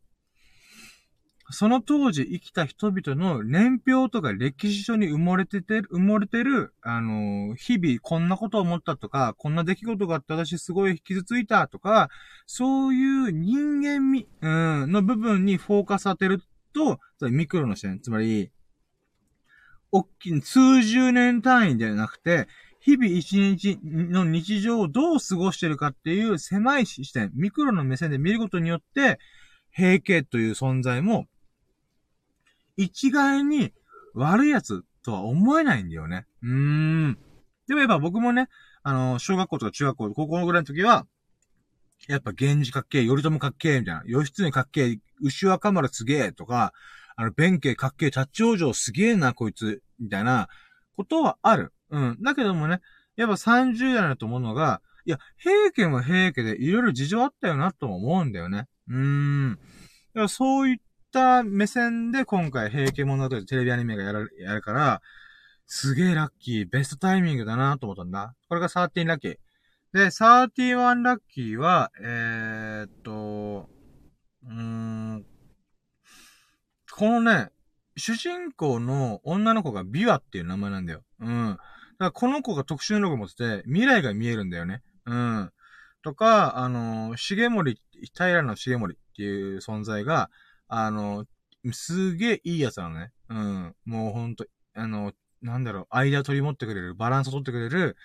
[1.50, 12.10] その当時生きた人々の年表とか歴史書に埋もれてて、埋もれてる、あのー、日々こんなこと思ったとか、こんな出来事があって私すごい傷ついたとか、
[12.48, 16.42] そういう人間味、うん、の部分にフォーカス当てる
[16.74, 17.00] と、
[17.30, 18.52] ミクロの視点、つまり、
[19.94, 22.50] おっきい、数十年単位ではなくて、
[22.82, 29.18] 日々一日の日常をどう過ごしてるかっていう狭い視点、ミクロの目線で見ることによって、
[29.72, 31.28] 平家という存在も
[32.78, 33.74] 一概に
[34.14, 36.26] 悪いやつとは思えないんだよね。
[36.44, 36.50] うー
[37.08, 37.18] ん。
[37.68, 38.48] でもやっぱ僕もね、
[38.84, 41.06] あの、小学校とか中学校、高校ぐらいの時は、
[42.08, 44.04] やっぱ源氏かっけえ、頼朝かっけえ、みたいな。
[44.06, 46.74] 義経かっけえ、牛若丸すげえ、とか、
[47.16, 50.48] あの、弁慶かっけえ、立ち往生すげえな、こいつ、みたいな、
[50.96, 51.74] ことはある。
[51.90, 52.18] うん。
[52.22, 52.82] だけどもね、
[53.16, 58.68] やっぱ30代だと思うのが、いや、平家も平家でいろいろ事情あったよな、とも思うんだよね。
[58.88, 59.52] うーん。
[59.54, 60.78] だからそういっ
[61.08, 65.02] った目線で今回、平家物語テレビアニメがやる、やるから、
[65.66, 68.36] すげえラッキー、ベストタイミングだなと思ったんだ。
[68.48, 69.38] これが13ラッキー。
[69.94, 73.70] で、31ラッキーは、えー、っと、
[74.46, 75.26] うーん、
[76.92, 77.50] このね、
[77.96, 81.04] 主人公の女の子がビワっていう名前なんだよ。
[81.20, 81.50] うん。
[81.52, 81.64] だか
[82.00, 84.84] らこの子が特殊能力を持ってて、未来が見えるんだよね。
[85.06, 85.52] うん。
[86.04, 87.82] とか、あの、重森、
[88.16, 90.30] 平の重森っていう存在が、
[90.68, 91.26] あの、
[91.72, 93.12] すげえいいやつなのね。
[93.30, 93.76] うん。
[93.86, 97.96] もうほんと、あの、なんだろう、間取り持ってくれる、バランスを取ってくれる、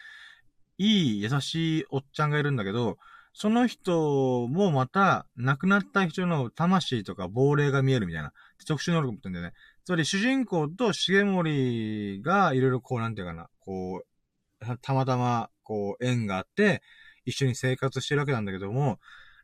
[0.79, 2.99] いい、優しいおっちゃんがいるんだけど、
[3.35, 8.33] その人もまた、亡くなった人の魂とか亡霊が見えるみたいな、
[8.67, 9.53] 特殊能力持ってんだよね。
[9.85, 16.83] つまり主人公と重森がいろいろこう、なんていうかな、こう、たまたま、こう、縁があって、
[17.25, 18.99] 一緒に生活してるわけなんだけども、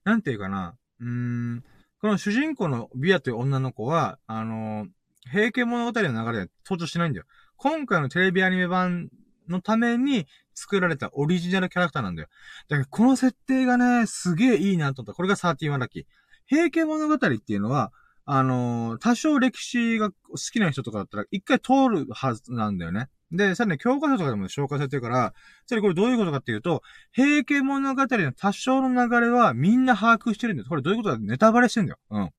[0.04, 1.64] なんていうかな、うーん、
[2.00, 4.88] この主人公のビアという女の子は、あのー、
[5.30, 7.26] 平家物語の流れで登場しないんだよ。
[7.56, 9.08] 今回のテレビアニメ版
[9.48, 12.28] のために作られたオリジナルキャラクターなんだよ。
[12.68, 15.16] だからこの設定がね、すげえいいなと思った。
[15.16, 16.04] これが31ラッキー。
[16.46, 17.92] 平家物語っていうのは、
[18.24, 23.08] あのー、多少歴史が好きな人とかだったら、一回通るはずなんだよね。
[23.30, 25.34] で、さらに教科書とかでも紹介されてるから、
[25.66, 26.82] つまりこれどういうことかっていうと、
[27.12, 30.68] 平家物語の多少の流れはみんな把握してるんです。
[30.68, 31.98] これどういうことだネタバレしてんだよ。
[32.10, 32.30] うん。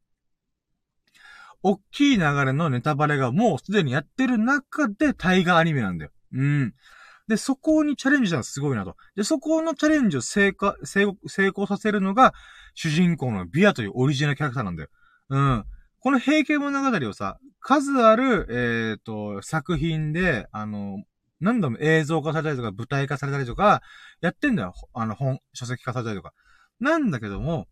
[1.61, 6.11] 大きい流れのネタバレがもうすでにやってる中で大河アニメなんだよ。
[6.33, 6.73] うん。
[7.27, 8.95] で、そこにチャレンジしたのすごいなと。
[9.15, 11.15] で、そこのチャレンジを成功、成
[11.49, 12.33] 功させるのが、
[12.73, 14.89] 主人公のビアというオリジナルキャラクターなんだよ。
[15.29, 15.65] うん。
[15.99, 21.03] この平家物語をさ、数ある、えっ、ー、と、作品で、あの、
[21.41, 23.81] 何度も映像化されたりとか、舞台化されたりとか、
[24.21, 24.73] やってんだよ。
[24.93, 26.33] あの、本、書籍化されたりとか。
[26.79, 27.67] なんだけども、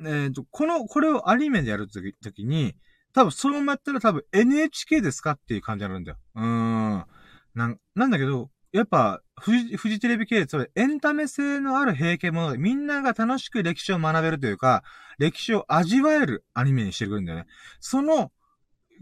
[0.00, 2.74] えっ、ー、と、この、これをアニメでやるとき、ときに、
[3.12, 6.18] 多分、そのままやったら多分 NHK ですかっていう感じになるんだよ。
[6.34, 7.06] うーん。
[7.54, 14.82] なん、なんだけど、やっぱ、フジ、フジテレビ系、つまりエンタメ性のある平家物語、みんなが楽しく歴史を学べるというか、
[15.18, 17.46] 歴史を味わえるアニメにしてくるんだよね。
[17.80, 18.32] その、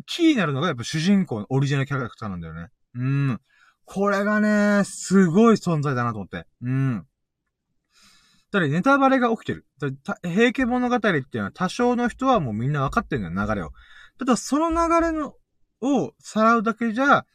[0.06, 2.68] キーになるのがやっぱ主人公のオリジナルキャラクターなんだよね。
[2.94, 3.40] うん。
[3.84, 6.46] これがね、すごい存在だなと思って。
[6.62, 7.06] うん。
[8.60, 9.66] だネタバレが起きてる。
[10.22, 13.72] 平家物語っていうのは多少の人はもうみんな分かってんだよ、流れを。
[14.18, 15.34] ただその流れの、
[15.80, 17.26] をさらうだけじゃ、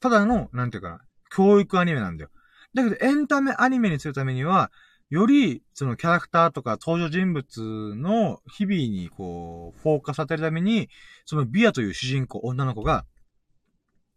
[0.00, 1.00] ただの、なんていうかな、
[1.34, 2.30] 教育アニメなんだよ。
[2.74, 4.70] だけどエンタメアニメにするためには、
[5.10, 10.88] より、そのキャラクターとか登場人物の日々にこう、フォーカスさせるために、
[11.24, 13.04] そのビアという主人公、女の子が、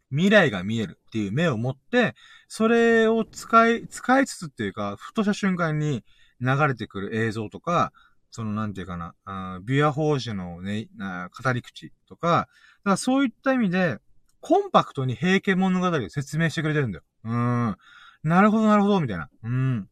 [0.09, 2.15] 未来が見えるっていう目を持って、
[2.47, 6.03] それを使い、使いつつっていうか、ふとした瞬間に
[6.39, 7.91] 流れてくる映像とか、
[8.31, 10.87] そのなんていうかな、あビア法師のね、
[11.43, 12.49] 語り口とか、だか
[12.91, 13.97] らそういった意味で、
[14.47, 17.03] コンパクトに平家物語を説明してくれてるんだよ。
[17.25, 17.33] うー
[17.71, 17.77] ん。
[18.23, 19.29] なるほど、なるほど、みたいな。
[19.43, 19.89] うん。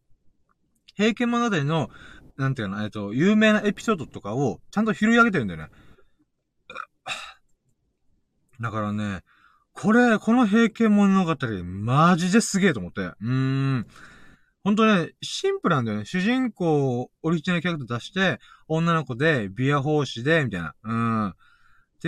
[0.96, 1.90] 平家物語の、
[2.38, 5.70] なんていうの、えっと、有名なエピソードとかを、ちゃんと拾い上げてるんだよね。
[8.62, 9.24] だからね、
[9.74, 13.02] これ、この平家物語、マジですげえと思って。
[13.02, 13.30] うー
[13.80, 13.88] ん。
[14.64, 16.06] ほんとね、シンプルなんだよね。
[16.06, 20.76] 主人公、オリジナルキャラクター出して、女の子で、ビア奉仕で、みたいな。
[20.82, 21.28] うん。
[21.28, 21.34] っ
[22.02, 22.08] て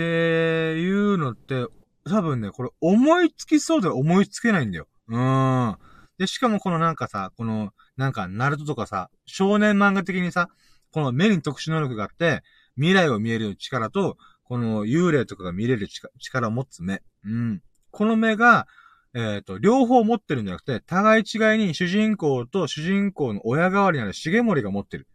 [0.80, 1.66] いうのって、
[2.08, 4.88] 多分ね、これ思いつきそうで思いつけないんだよ。
[5.08, 5.78] うーん。
[6.18, 10.48] で、しかもこのなんかさ、この、なんか、ナルトとかさ、少年漫画的にさ、
[10.92, 12.42] この目に特殊能力があって、
[12.76, 17.02] 未来を見える力と、この幽霊とかが見れる力を持つ目。
[17.24, 17.62] うん。
[17.90, 18.66] この目が、
[19.14, 25.06] えっ、ー、と、両方持ってるんじゃなくて、互い違いに主人公と主人公の親代わりなる重森が持ってる。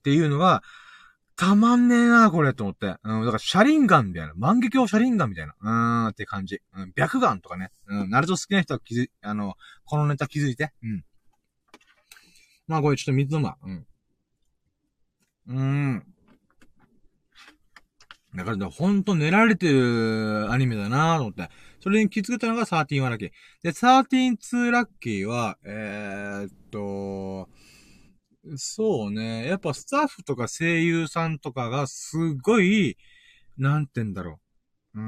[0.00, 0.62] っていうのが、
[1.36, 2.96] たまんねえな、これ、と思って。
[3.02, 4.32] うん、だから、シャリンガンみたいな。
[4.36, 5.54] 万華鏡シャリンガンみたいな。
[5.60, 5.70] うー
[6.04, 6.60] ん、って感じ。
[6.74, 7.70] うん、白眼とかね。
[7.86, 9.54] うん、ナルト好きな人は気づ、あの、
[9.84, 10.72] このネタ気づいて。
[10.82, 11.04] うん。
[12.66, 13.58] まあ、これちょっと水飲むわ。
[13.62, 13.86] うん。
[15.48, 16.06] うーん。
[18.34, 21.50] だから、ほんと練られてるアニメだなと思って。
[21.80, 23.30] それに気づけたのが13ラッキー。
[23.62, 27.48] で、132ラッキーは、えー、っと、
[28.56, 29.46] そうね。
[29.46, 32.96] やっぱスタッフとか声優さんとかがすごい、
[33.56, 34.40] なんて言うんだろ
[34.94, 35.00] う。
[35.00, 35.04] うー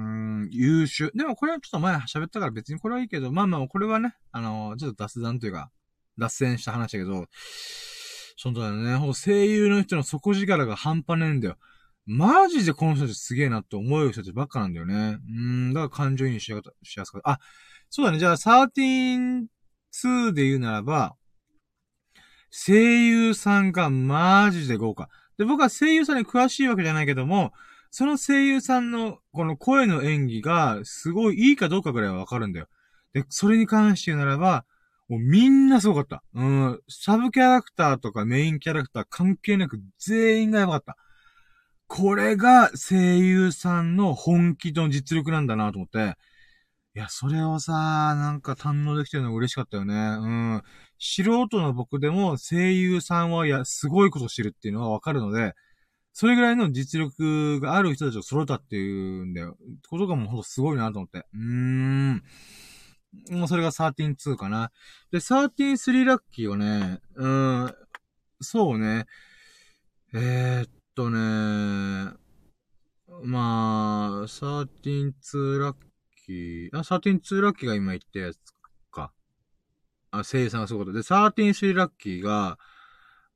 [0.47, 1.11] ん、優秀。
[1.15, 5.71] でもこれはちょっと前喋ったから別にこれはいいけど、まあまあ、これはね、あの、ちょっと脱談というか、
[6.19, 7.27] 脱線した話だけど、
[8.37, 8.97] そうだよね。
[8.97, 11.57] ほ声優の人の底力が半端ねえんだよ。
[12.07, 15.19] マジでこの人たちすげえなって思う人たちばっかなんだよね。
[15.29, 16.61] うん、だから感情移入しや
[17.05, 17.31] すかった。
[17.31, 17.41] あ、
[17.91, 18.19] そうだね。
[18.19, 21.17] じゃあ、13-2で言うならば、
[22.57, 25.09] 声優さんがマジで豪華。
[25.39, 27.53] で、僕は声優さんに詳しいわけじゃないけども、
[27.91, 32.69] その声優さんのこの声の演技がすごいいいかどうかぐらいはわかるんだよ。
[33.13, 34.65] で、それに関して言うならば、
[35.09, 36.23] もうみんなすごかった。
[36.35, 40.97] うん、サブキャラクターとかメインキャラクター関係なく全員がやばかった。
[41.89, 46.17] これが声優さんの本気と実力なんだなと思って、
[46.97, 49.95] いや、それをさ、なんか堪能できてるのが嬉しかったよね。
[49.95, 50.63] うん。
[51.07, 55.53] 素人の僕でも声優さんはや、すごいことしてるっていうのはわかるので、
[56.15, 59.59] それぐらいの実力がある人たちを揃ったっていうんだよ。
[59.91, 61.27] ことがもうほんとすごいなと思って。
[61.35, 62.23] うーん。
[63.31, 64.73] もうそれが13-2かな。
[65.13, 67.75] で、13-3ラッキーはね、うん、
[68.41, 69.05] そうね。
[70.15, 72.15] えー、っとね、
[73.25, 75.77] まあ、13-2ラッ
[76.25, 78.54] キー、あ、13-2ラッキーが今言ったやつ。
[80.19, 82.59] あ、生産がそういうことで、13-3ラッキーが、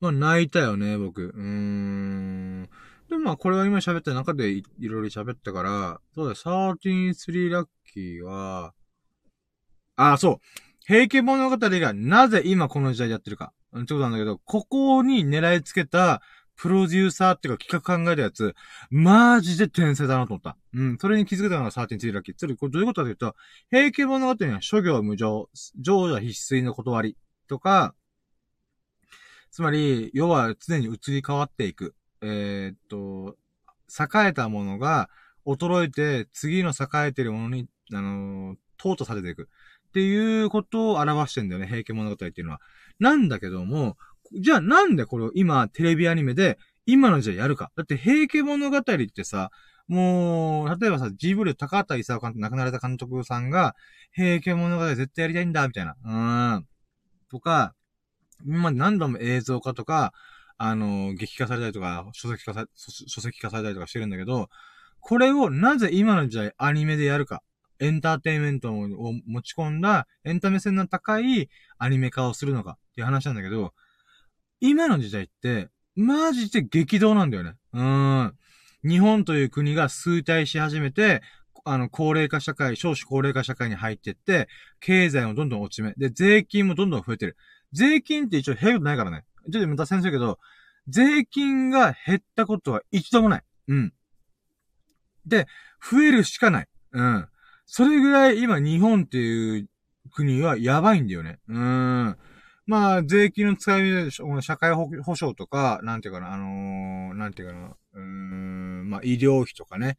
[0.00, 1.28] まあ泣いたよね、僕。
[1.28, 2.68] うーん。
[3.08, 8.74] でもまあこれは今喋った中でいいろいろ喋ったから、そうだ、13-3ラッキーは、
[9.96, 10.38] あ、そう。
[10.86, 13.52] 平家物語がなぜ今この時代でやってるか。
[13.76, 16.22] ってことなんだけど、ここに狙いつけた
[16.58, 18.54] プロデューサーっていうか企画考えたやつ、
[18.90, 20.56] マジで天才だなと思った。
[20.74, 20.98] うん。
[20.98, 22.34] それに気づけたのが13ラッキー。
[22.34, 23.36] つまり、これどういうことかというと、
[23.70, 25.48] 平家物語には諸行無常、
[25.80, 27.16] 常者必須の断り
[27.46, 27.94] とか、
[29.52, 31.94] つまり、世は常に移り変わっていく。
[32.22, 33.36] えー、っと、
[33.88, 35.08] 栄えたものが
[35.46, 39.48] 衰えて、次の栄えてるものに、あのー、淘汰されていく。
[39.88, 42.60] っていうことを表してんだよね、平家物語っていうのは。
[42.98, 43.96] なんだけども、
[44.32, 47.70] じゃあなんでこれを今テレビアニメで今の時代やるか？
[47.76, 49.50] だって平家物語ってさ、
[49.88, 53.74] もう、例えばさ、ジブル高畑勲監督、亡くなられた監督さんが、
[54.12, 55.96] 平家物語絶対やりたいんだ、みたいな。
[56.04, 56.66] うん。
[57.30, 57.74] とか、
[58.46, 60.12] 今何度も映像化とか、
[60.58, 64.50] あの、劇化されたりとか、書籍化さ、書籍化されたりとかしてるんだけど、
[65.00, 67.42] これをなぜ今の時代アニメでやるか？
[67.78, 68.88] エンターテインメントを
[69.26, 71.48] 持ち込んだ、エンタメ性の高い
[71.78, 73.72] アニメ化をするのかっていう話なんだけど、
[74.60, 77.54] 今の時代って、マジで激動なんだよね。
[77.72, 78.34] うん。
[78.84, 81.22] 日本という国が衰退し始めて、
[81.64, 84.48] あの、高齢化社会、少子高齢化社会に入ってって、
[84.80, 85.92] 経済もどんどん落ち目。
[85.94, 87.36] で、税金もどんどん増えてる。
[87.72, 89.24] 税金って一応減ることないからね。
[89.52, 90.38] ちょっと脱線するけど、
[90.88, 93.42] 税金が減ったことは一度もない。
[93.68, 93.92] うん。
[95.26, 95.46] で、
[95.90, 96.68] 増えるしかない。
[96.92, 97.28] うん。
[97.66, 99.68] それぐらい今日本っていう
[100.10, 101.38] 国はやばいんだよね。
[101.48, 102.16] うん。
[102.68, 109.96] まあ、税金の使いでしょ、社会保障とか、なんていうかな、あのー、なんていうかな、うーん、まあ、医療費とかね、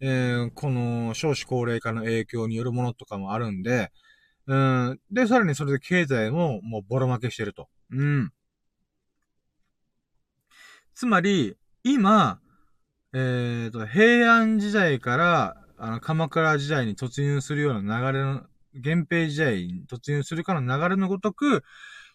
[0.00, 3.92] えー、この少子高齢化の影響によるものとかもあるんで、
[4.48, 7.68] うん、で、さらにそれで経済ももうボロ負けしてると。
[7.92, 8.32] うん。
[10.96, 11.54] つまり、
[11.84, 12.40] 今、
[13.12, 18.42] えっ、ー、と、平安時代から、あの、鎌倉時代に突入するような流れの、
[18.74, 21.62] 源平時代に突入するかの流れのごとく、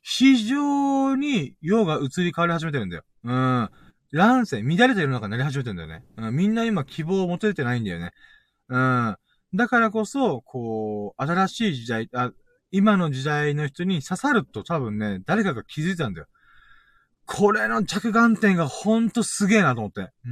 [0.07, 3.03] 非常に世が移り変わり始めてるんだよ。
[3.23, 3.69] うん。
[4.11, 6.03] 乱世、乱れた世の中になり始めてるんだよね。
[6.17, 8.11] うん、みんな今希望を持ててないんだよね。
[8.69, 9.15] うん。
[9.55, 12.31] だからこそ、こう、新しい時代、あ、
[12.69, 16.27] 今の時代の人に刺さると多分ね、誰かが気づいたんだよ。
[17.25, 20.01] これの着眼点がほんとすげえなと思って。
[20.01, 20.31] うー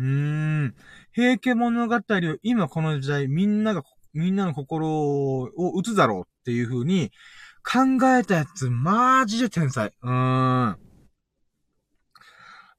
[0.66, 0.76] ん。
[1.14, 2.02] 平家物語を
[2.44, 3.82] 今この時代みんなが、
[4.14, 7.10] みんなの心を打つだろうっていう風に
[7.64, 9.88] 考えたやつ、マジで天才。
[10.02, 10.78] うーん。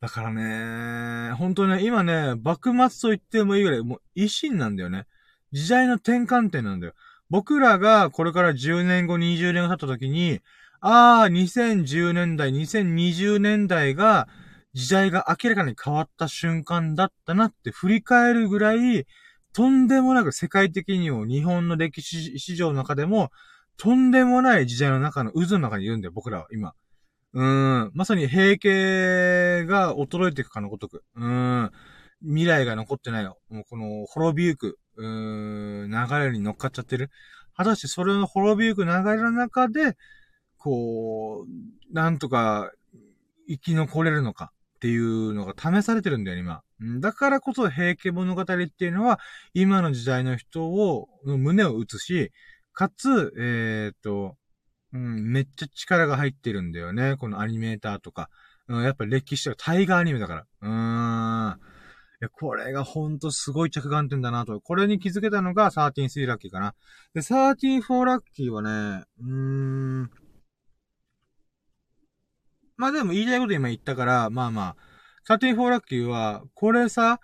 [0.01, 5.07] だからね、本当ね、今ね、幕末と言ってもいいぐらい、もう維新なんだよね。
[5.53, 6.93] 時代の転換点なんだよ。
[7.31, 10.41] 僕らがこれから10年後、20年後経った時に、
[10.81, 14.29] ああ、2010年代、2020年代が、
[14.75, 19.07] 時代が明らかに変わった瞬間だったなって振り返るぐらい、
[19.55, 23.31] とんでもなく世界的にも日本の歴史史上の中でも、
[23.77, 26.75] とんでもない時代の中の渦の中にいるんだよ、僕らは今。
[27.33, 27.91] うーん。
[27.95, 31.03] まさに平家が衰えていくかのごとく。
[31.17, 31.71] うーん。
[32.23, 33.39] 未来が残ってないよ。
[33.51, 37.11] もうこの滅びゆく、うーん、流れに乗っかっちゃってる。
[37.57, 39.97] 果たしてそれの滅びゆく流れの中で、
[40.57, 42.73] こう、なんとか
[43.49, 46.63] 生き残れるのかっていうのが試されてるんだよ、今。
[47.01, 49.21] だからこそ平家物語っていうのは、
[49.53, 52.33] 今の時代の人を、胸を打つし、
[52.75, 54.37] かつ、えっ、と、
[54.93, 57.17] うん、めっちゃ力が入ってるんだよね。
[57.17, 58.29] このアニメーターとか。
[58.69, 60.47] うん、やっぱ歴史とか、タイガーアニメだから。
[60.63, 61.59] うーん。
[61.59, 61.61] い
[62.21, 64.61] や、これがほんとすごい着眼点だなと。
[64.61, 66.75] これに気づけたのが133ラッキーかな。
[67.15, 69.33] で、134ラッキーはね、うー
[70.05, 70.11] ん、
[72.77, 74.77] まあでも言いたいこと今言ったから、まあまあ、
[75.29, 77.21] 34ラッキーは、これさ、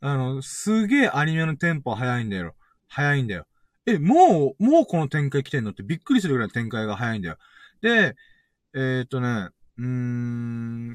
[0.00, 2.54] あの、すげえアニメのテンポ早いんだよ。
[2.88, 3.46] 早いんだよ。
[3.86, 5.70] え、もう、もうこの展開来てんの？
[5.70, 7.36] ってびっくりするぐらい展開が早いんだよ。
[7.80, 8.14] で、
[8.74, 9.48] えー、っとね、
[9.78, 9.84] うー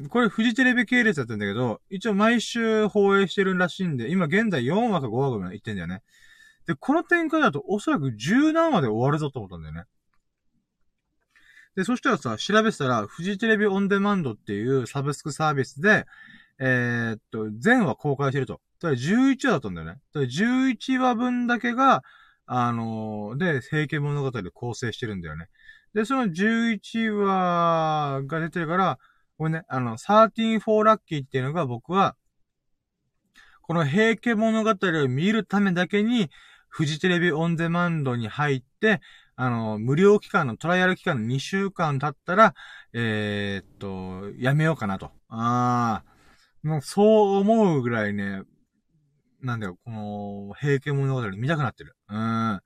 [0.06, 6.02] ん、これフジテレビ系列だったんだけど、一応毎週放映してるらしいんで、今現在4話か5話ぐらい言ってんだよね。
[6.68, 9.84] で、この展開だとおそらく10何話で終わるぞと思ったんだよね。
[11.76, 16.06] で、そしたらさ、調べてたら、フジテレビオンデマンドっていうサブスクサービスで、
[16.60, 18.62] えー、っと、全話公開してると。
[18.80, 20.00] ただから11話だったんだよね。
[20.12, 22.04] ただから11話分だけが、
[22.48, 25.48] あのー、で、平家物語で構成してるんだよね。
[25.94, 28.99] で、その11話が出てるから、
[29.38, 32.15] これね、あの、134ラッキーっていうのが僕は、
[33.61, 36.30] この平家物語を見るためだけに、
[36.69, 39.02] フジテレビオンデマンドに入って、
[39.36, 42.56] あの、無料期間の、トライアル期間の2週間経ったら、
[42.94, 45.11] えー、っと、やめようかなと。
[45.30, 48.44] ああ、もうそう思うぐらいね、
[49.42, 51.96] なんだよ、この、平家物語見たくなってる。
[52.10, 52.62] うん。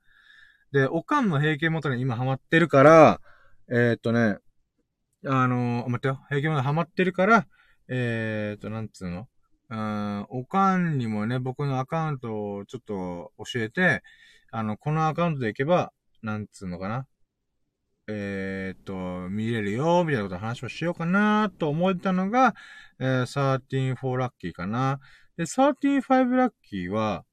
[0.72, 3.20] で、おかんの平家物語に今ハマってるから、
[3.68, 4.38] えー、っとね、
[5.26, 7.46] あの待ってよ、平家物語ハマってるから、
[7.88, 9.28] えー、っと、なんつうの？
[9.68, 14.02] うん、おかんにもね、僕のアカウントをちょっと教えて、
[14.50, 15.92] あの、このアカウントで行けば、
[16.22, 17.06] なんつうのかな？
[18.08, 22.54] えー、っと、見れるよ、みたいなこと話をしようかな、と思ったのが、
[22.98, 24.98] えー、134ラッキーかな。
[25.36, 27.24] で、35ラッキーは、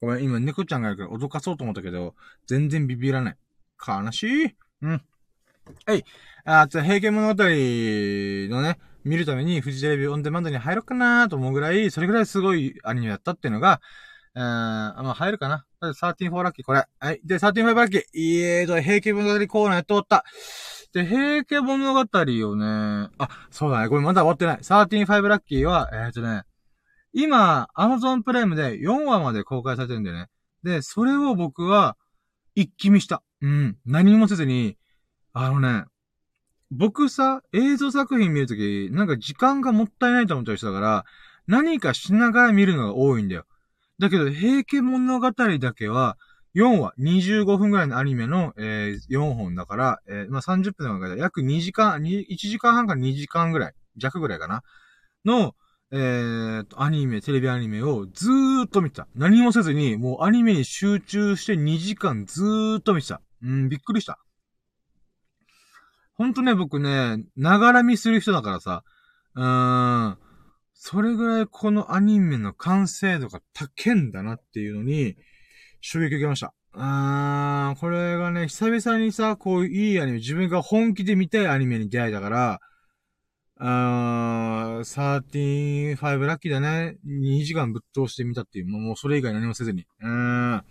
[0.00, 2.14] ごめん、今猫ちゃんがいるから脅かそうと思ったけど、
[2.46, 3.36] 全然ビビらない。
[3.86, 4.56] 悲しい。
[4.82, 5.02] うん。
[5.86, 6.04] はい。
[6.44, 13.80] あ、じゃあ平家物語のね、見るためにフジテレビオンデマンドに入ろうかなと思うぐらい、それぐらいすごいアニメだったっていうのが、
[14.34, 15.66] えー、まあ、入るかな。
[15.82, 16.84] 13-4ラッキー、これ。
[16.98, 17.20] はい。
[17.24, 18.02] で、13-5ラッキー。
[18.14, 20.24] いえーと、平家物語コーナーやっとった。
[20.94, 23.88] で、平家物語をね、あ、そうだね。
[23.88, 24.58] これまだ終わってない。
[24.58, 26.44] 13-5ラッキーは、えーとね、
[27.12, 30.28] 今、アマゾンプライムで4話まで公開されてるんだよね。
[30.62, 31.96] で、それを僕は、
[32.54, 33.22] 一気見した。
[33.40, 33.78] うん。
[33.84, 34.76] 何もせずに、
[35.32, 35.84] あのね、
[36.70, 41.04] 僕さ、映像作品見るとき、なんか時間がもったいないと思ったりしたから、
[41.46, 43.44] 何かしながら見るのが多いんだよ。
[44.02, 46.18] だけど、平家物語だけは、
[46.56, 54.64] 4話、25分ぐらいのアニメの、えー、4本だから、えー、まあ、30分の中で約2時間、1時間半から2時間ぐらい、弱ぐらいかな、
[55.24, 55.54] の、
[55.92, 59.06] えー、アニメ、テレビアニメをずーっと見てた。
[59.14, 63.20] 何もせずに、もうアニメに集中して2時間ずーっと見てた。
[63.44, 64.18] うん、びっくりした。
[66.14, 68.82] ほんとね、僕ね、ながら見する人だからさ、
[69.36, 70.18] うーん、
[70.84, 75.14] それぐらいこのアニメの完成度が高いんだなっていうのに、
[75.80, 76.52] 衝撃を受けました。
[76.72, 82.60] あー、これがね、久々にさ、こういういいアニメ、自分が本気で見たいアニメに出会えたから、
[83.58, 86.96] あー、135ラッキーだね。
[87.04, 88.66] 2時間ぶっ通してみたっていう。
[88.66, 89.86] もうそれ以外何もせずに。
[90.00, 90.56] うーん。
[90.56, 90.64] う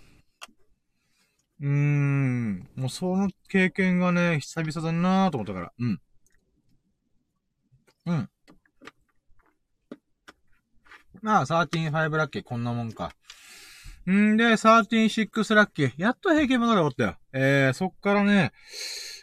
[1.62, 2.70] ーん。
[2.76, 5.72] もうその経験がね、久々だなーと思ったから。
[5.80, 6.02] うん。
[8.08, 8.30] うん。
[11.22, 13.12] まあ、135ラッキー、こんなもんか。
[14.10, 15.94] んで、136ラッキー。
[15.98, 17.16] やっと平均物語終わったよ。
[17.34, 18.52] えー、そっからね、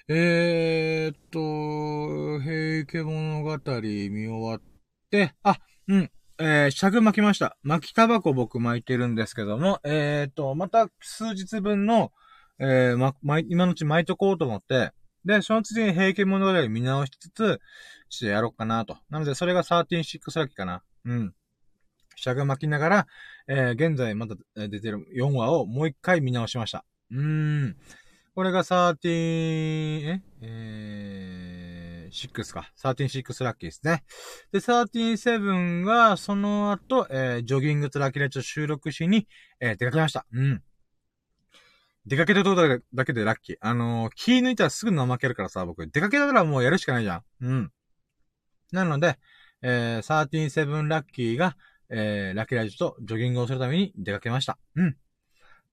[0.09, 4.63] えー、っと、平家物語見終わっ
[5.11, 5.59] て、あ、
[5.89, 7.57] うん、えー、尺巻きました。
[7.65, 12.13] 巻きタバコ僕巻いてるんですけども、えー、っと、また数日分の、
[12.61, 14.93] えー、ま、ま、今のうち巻いとこうと思って、
[15.25, 17.61] で、その次に平家物語見直しつつ、
[18.09, 18.97] してやろうかなと。
[19.11, 20.83] なので、それが136ラッキーかな。
[21.05, 21.35] うん。
[22.23, 23.07] 尺巻きながら、
[23.49, 26.85] えー、現在まだ出てる4話をもう一回見直しました。
[27.11, 27.77] うーん。
[28.35, 30.23] これが13、え？
[30.43, 32.71] えー、6か。
[32.81, 34.05] 136ラッキーですね。
[34.53, 39.27] で、137が、その後、えー、ジョギングとラキレッチを収録しに、
[39.59, 40.25] えー、出かけました。
[40.33, 40.63] うん。
[42.07, 43.57] 出かけたとこだけでラッキー。
[43.61, 45.85] あのー、気抜いたらすぐ怠けるからさ、僕。
[45.89, 47.23] 出かけたらもうやるしかないじゃん。
[47.41, 47.73] うん。
[48.71, 49.19] なので、
[49.63, 51.57] えー、137ラッキーが、
[51.91, 54.59] えー、ラッキーライジとジョギングをするために出かけました。
[54.77, 54.97] うん。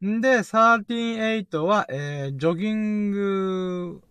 [0.06, 4.02] んで、138は、えー、ジョギング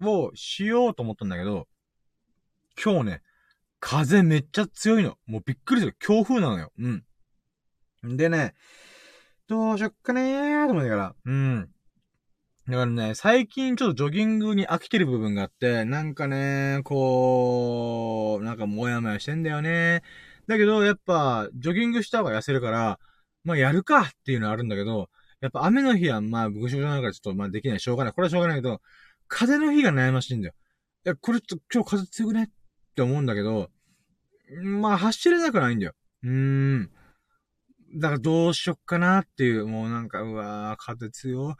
[0.00, 1.68] をしようと思ったんだけど、
[2.82, 3.22] 今日ね、
[3.80, 5.18] 風めっちゃ強いの。
[5.26, 5.96] もうびっくりする。
[5.98, 6.72] 強風なのよ。
[6.78, 7.04] うん。
[8.06, 8.54] んでね、
[9.48, 11.14] どうしよっかねーと思ってから。
[11.24, 11.68] うん。
[12.68, 20.02] だからね、最近ちょっとジョギングに飽きてる部分があって、なんかね、こう、なんかもやもやしてんだよね。
[20.46, 22.98] だけど、やっぱ、ジョギングした方が痩せるから、
[23.44, 25.08] まあ、やるかっていうのはあるんだけど、
[25.40, 27.80] やっぱ雨の日は、まあ、ぐしょぐしょなからちょっと、まあ、できない。
[27.80, 28.12] しょうがない。
[28.12, 28.80] これはしょうがないけど、
[29.28, 30.54] 風の日が悩ましいんだよ。
[31.04, 32.44] いや、これちょっと今日風強くね？
[32.44, 33.70] って思うんだけど、
[34.62, 35.94] まあ、走れなくないんだよ。
[36.22, 36.90] うーん。
[37.96, 39.20] だからどうしよっかな？
[39.20, 41.56] っていう、もうなんか、うわー、風強。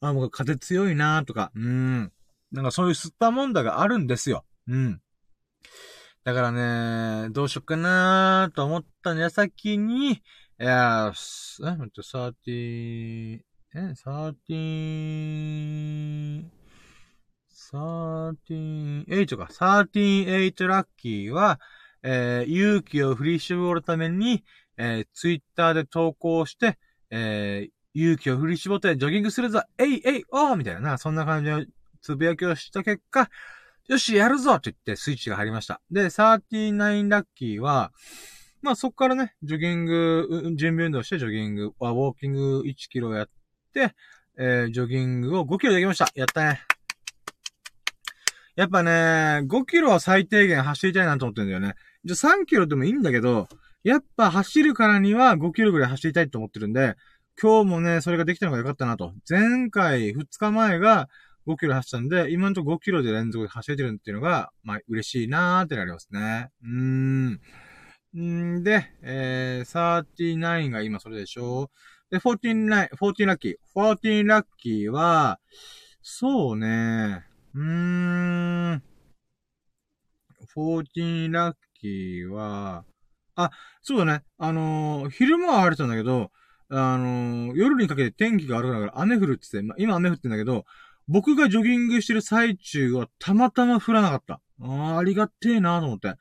[0.00, 2.12] あ、もう風強いなーとか、うーん。
[2.52, 4.44] なんかそういう吸ったもんだがあるんですよ。
[4.66, 5.00] うん。
[6.24, 10.20] だからね、どうしよっかなーと思った矢先に、い
[10.58, 13.40] やー、え、待って、30、
[13.74, 16.44] え、30、
[17.72, 19.48] 38か。
[19.50, 21.60] 38ラッキーは、
[22.02, 24.44] えー、勇気を振り絞るために、
[24.76, 26.78] えー、ツイッターで投稿して、
[27.10, 31.64] えー、勇気を振り絞ってジョギングするぞえいえいおーみたいな、そんな感じの
[32.00, 33.28] つぶやきをした結果、
[33.88, 35.80] よし、やるぞって言ってスイッチが入りました。
[35.90, 37.90] で、39ラッキーは、
[38.60, 43.28] まあそっからね、ジョギング、準備運動してジョギング、ウォーキング1キロやっ
[43.72, 43.94] て、
[44.38, 46.10] えー、ジョギングを5キロできました。
[46.14, 46.60] やったね。
[48.56, 48.90] やっぱね、
[49.48, 51.72] 5キロは最低限走りたいなと思ってんだよね。
[52.04, 53.48] じゃ3キロでもいいんだけど、
[53.84, 56.96] やっぱ走るからには5キロぐらい走りたいと思ってるんで、
[57.40, 59.14] 今日もね、それができたのが良かったなと。
[59.26, 61.08] 前回2日前が
[61.48, 66.50] 5キロ走ったんで、今んとこ5キロで連続で走れてるっていうのが、まあ、嬉しいなーってなりますね。
[66.62, 67.40] うーん。
[68.16, 71.70] んで、えー、39が今それでしょ？
[72.10, 73.56] で、49、14ラッキー。
[73.74, 75.40] 14ラッキーは、
[76.02, 77.62] そうね、うー
[78.76, 78.82] ん。
[80.56, 82.84] 14ラッキーは、
[83.36, 83.50] あ、
[83.82, 84.22] そうだね。
[84.38, 86.30] あのー、昼間は晴れたんだけど、
[86.70, 90.64] あのー、夜にかけて天気が悪くなるから雨降るって言って、ま今雨降ってんだけど、
[91.08, 94.40] 僕がジョギングしてる最中はたまたま降らなかった。
[94.60, 96.14] ああ、ありがてえなと思って。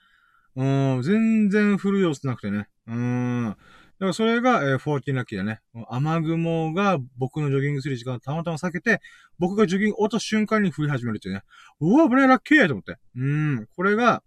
[0.56, 2.68] うん、全然降る様子なくてね。
[2.88, 3.56] うん。
[4.00, 5.60] だからそれが、えー、14ラッキーだね。
[5.90, 9.02] 雨雲が僕のジョギングする時間をたまたま避けて、
[9.40, 11.44] 僕がジョギング落とす瞬間に降り始めるっていうね。
[11.80, 12.98] うわ、危ないラッキーと思って。
[13.16, 13.68] うん。
[13.76, 14.24] これが、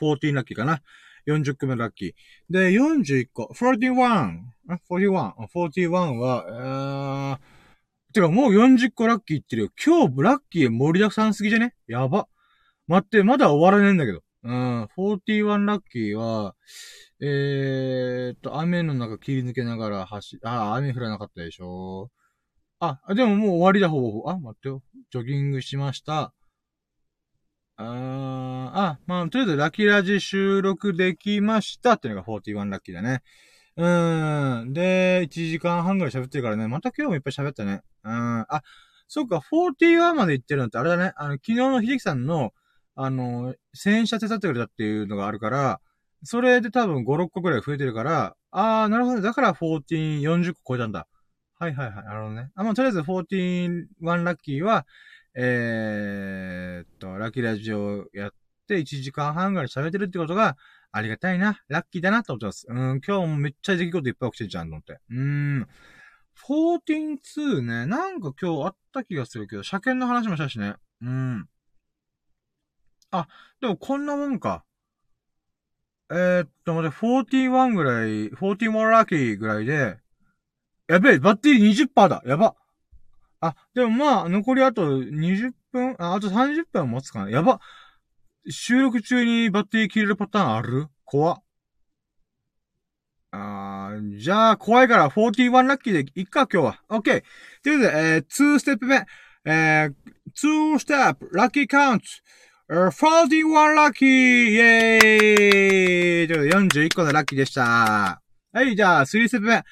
[0.00, 0.82] 14ラッキーかな。
[1.26, 2.12] 40個目ラッキー。
[2.50, 3.52] で、41個。
[3.54, 4.40] 41。
[4.88, 5.32] 41。
[5.54, 7.55] 41は、えー、
[8.16, 9.68] てかもう40個ラッキーってるよ。
[9.84, 11.74] 今日ラッキー盛りだくさんすぎじゃね？
[11.86, 12.26] やば。
[12.88, 14.22] 待って、まだ終わらねえんだけど。
[14.42, 16.54] うん、41ラッキーは、
[17.20, 22.10] えーっと、雨の中切り抜けながら走、あ、雨降らなかったでしょ。
[22.78, 24.30] あ、でももう終わりだ、ほぼほぼ。
[24.30, 24.82] あ、待ってよ。
[25.10, 26.32] ジョギングしました。
[27.76, 27.86] あー、
[28.78, 33.22] あ、まあ、とりあえずラッキーラジ収録できましたっていうのが41ラッキーだね。
[33.76, 34.72] うん。
[34.72, 37.82] で、1時間半ぐらい喋ってるからね、また今日もいっぱい喋ったね。
[38.04, 38.40] うん。
[38.48, 38.62] あ、
[39.06, 41.12] そうか、41まで行ってるのってあれだね。
[41.16, 42.52] あの、昨日の秀樹さんの、
[42.94, 45.80] あの、洗車手伝ってくれたっていうのがあるから、
[46.24, 49.20] それで多分5、6個くらい増えてるから、あー、なるほど。
[49.20, 51.06] だから14、40個超えたんだ。
[51.58, 52.04] はいはいはい。
[52.04, 52.50] なるほどね。
[52.54, 54.86] あ、まあ、とりあえず14、1ラッキーは、
[55.34, 58.30] えーっと、ラッキーラジオやっ
[58.66, 60.56] て1時間半ぐらい喋ってるってことが、
[60.96, 61.60] ありがたいな。
[61.68, 62.66] ラッキーだなと思ってます。
[62.68, 64.98] うん、今日もめっちゃ出来事いっぱい起きてるじゃんと思って。
[65.10, 65.68] うーん。
[66.48, 67.86] 14-2ね。
[67.86, 70.74] なんか今日あった気がするけど、車検の話もしたしね。
[71.02, 71.48] うん。
[73.10, 73.28] あ、
[73.60, 74.64] でもこんなもんか。
[76.10, 79.98] えー、っと、待って、41ぐらい、41ラッキーぐらいで、
[80.88, 82.22] やべえ、バッテリー20%だ。
[82.24, 82.54] やば。
[83.40, 87.30] あ、でもまあ、残りあと20分、あ、あと30分は持つかな。
[87.30, 87.60] やば。
[88.48, 90.88] 収録中にバッテリー切れるパターンある？
[91.04, 91.42] 怖っ。
[93.32, 96.80] あーじゃあ、怖いから41ラッキーでいっか、今日は。
[96.88, 97.02] OK。
[97.02, 97.22] というこ
[97.62, 99.04] とで、えー、2ステップ目。
[99.44, 99.94] えー、
[100.34, 102.06] 2ステップ、ラッキーカウント。
[102.68, 108.22] 41ラッキーイェーイということで、41個のラッキーでした。
[108.52, 109.62] はい、じゃあ、3ステップ目。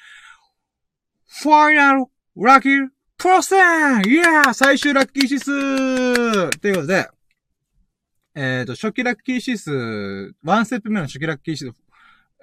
[1.27, 2.05] ファイナル
[2.37, 2.87] ラッキー
[3.17, 7.09] プロセンイエー最終ラッキー指数ということで、
[8.35, 11.85] えっ、と、初期ラッキー指数、ワンステップ目の初期ラッキー指数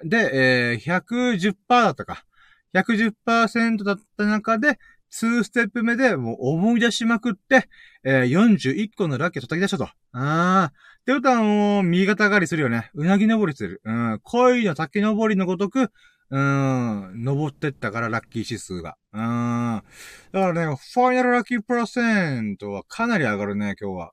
[0.03, 2.25] で、えー、110%だったか。
[2.73, 4.79] 110%だった中で、
[5.11, 7.69] 2ステップ目でもう思い出しまくって、
[8.03, 9.87] えー、41個のラッキー叩き出したと。
[10.13, 10.93] あー。
[11.01, 12.89] ってことはもう、右肩上がりするよね。
[12.95, 13.81] うなぎ登りする。
[13.83, 14.19] うん。
[14.23, 15.91] 恋の滝登りのごとく、
[16.31, 17.23] うん。
[17.23, 18.97] 登ってったから、ラッキー指数が。
[19.11, 19.83] うん。
[20.31, 24.11] だからね、ファイナルラッキープラセントはかなり上がるね、今日は。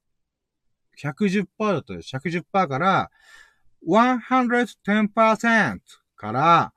[1.03, 2.15] 110%だったです。
[2.17, 3.11] 110%から、
[3.89, 5.81] 110%
[6.17, 6.73] から、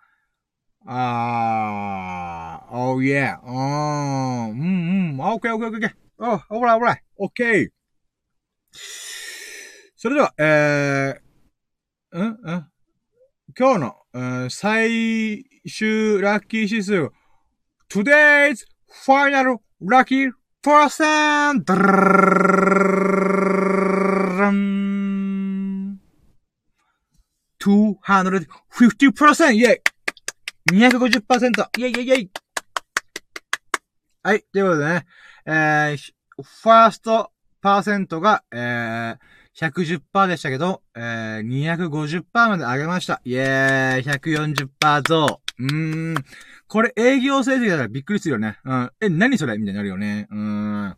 [0.86, 5.94] あー、oh yeah, うーん、うん、うん、オッケーオッケーオッケー。
[6.18, 7.70] お、オーライオラ、オッケー。
[9.96, 12.68] それでは、えー、うん、うん。
[13.58, 17.10] 今日の、えー最終ラッキー指数、
[17.90, 18.66] Today's
[19.06, 20.32] Final Lucky
[20.62, 21.64] Person!
[27.64, 29.54] 250%!
[29.54, 29.82] イェイ
[30.72, 31.70] !250%!
[31.78, 32.32] イェイイェイイェイ
[34.22, 35.06] はい、ということでね、
[35.46, 35.98] えー、
[36.42, 37.32] ファースト
[37.62, 39.18] パーセントが、えー、
[39.56, 43.22] 110%でしたけど、えー、250%まで上げました。
[43.24, 46.26] イェーイ !140% 増うーん。
[46.68, 48.60] これ営業成績だからびっくりするよね。
[48.66, 48.92] うん。
[49.00, 49.58] え、何それ？
[49.58, 50.28] みたいになるよね。
[50.32, 50.96] うーん。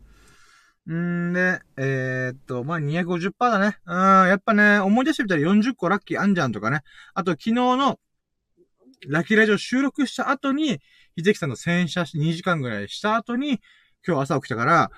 [0.94, 3.78] んで、えー、っと、まあ、250%だね。
[3.86, 3.96] うん、
[4.28, 6.82] やっぱね、思い出してみたら40個ラッキーあんじゃんとかね。
[7.14, 7.98] あと、昨日の、
[9.08, 10.80] ラッキーラジオ収録した後に、
[11.18, 13.60] 秀樹さんの洗車し2時間ぐらいした後に、
[14.06, 14.90] 今日朝起きたから、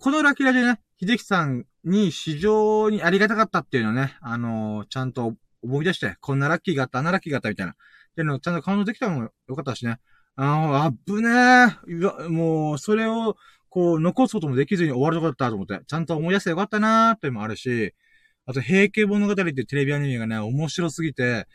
[0.00, 7.72] このラッキーラジオね、秀樹さんに非常にありがたかったっていうのね、あのーちゃんと思い出して、こんなラッキーがあった、あんなラッキーがあったみたいな。
[7.72, 7.74] っ
[8.16, 9.98] ていうのをちゃんと感動できたのもよかったしね。
[10.36, 12.30] あの、あぶねー。
[12.30, 13.36] もう、それを、
[13.76, 17.92] こう、残すこともできずに終わるとこだったと思って、ちゃんと思い出してよかったなーっていうのもあるし、
[18.46, 21.46] あと、平家物語ってテレビアニメがね、面白すぎて、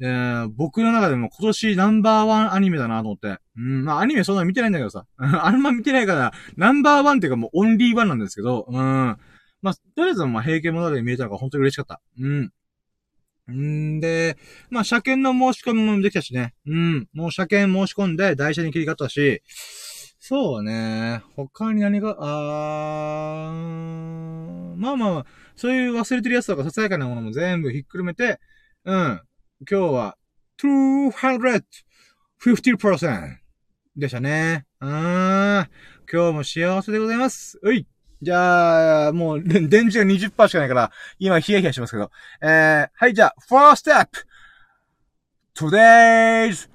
[0.00, 3.38] えー、僕の中でも今年ナンバーワンアニメだなと思って。
[3.56, 5.04] うん、まあアニメそんな見てないんだけどさ。
[5.18, 8.76] あんま見てないから、ナンバーワンっていうかもうオンリーワンなんですけど、うん。
[8.76, 9.18] ま
[9.72, 12.00] あ、とりあえずまあ平家物語見えたのが本当に嬉しかった。
[12.20, 12.52] うん。
[13.50, 14.36] んで、
[14.70, 16.54] まあ、車検の申し込みもできたしね。
[16.66, 17.08] うん。
[17.12, 19.42] もう車検申し込んで、台車に切り替わったし、
[20.28, 21.22] そうね。
[21.36, 25.26] 他に何が、あー、まあまあまあ、
[25.56, 28.38] そういう忘れてるやつとかささやかなものも全部ひっくるめて、
[28.84, 29.22] うん。
[29.66, 30.18] 今日は、
[30.62, 33.38] 250%
[33.96, 34.66] でしたね。
[34.82, 35.70] うーん。
[36.12, 37.58] 今日も幸せでございます。
[37.62, 37.86] うい。
[38.20, 42.10] じゃあ、もう、電池が20%しかないから、今ヒヤヒヤしますけど。
[42.42, 43.90] えー、はい、じゃあ、first
[45.56, 46.68] step!Today's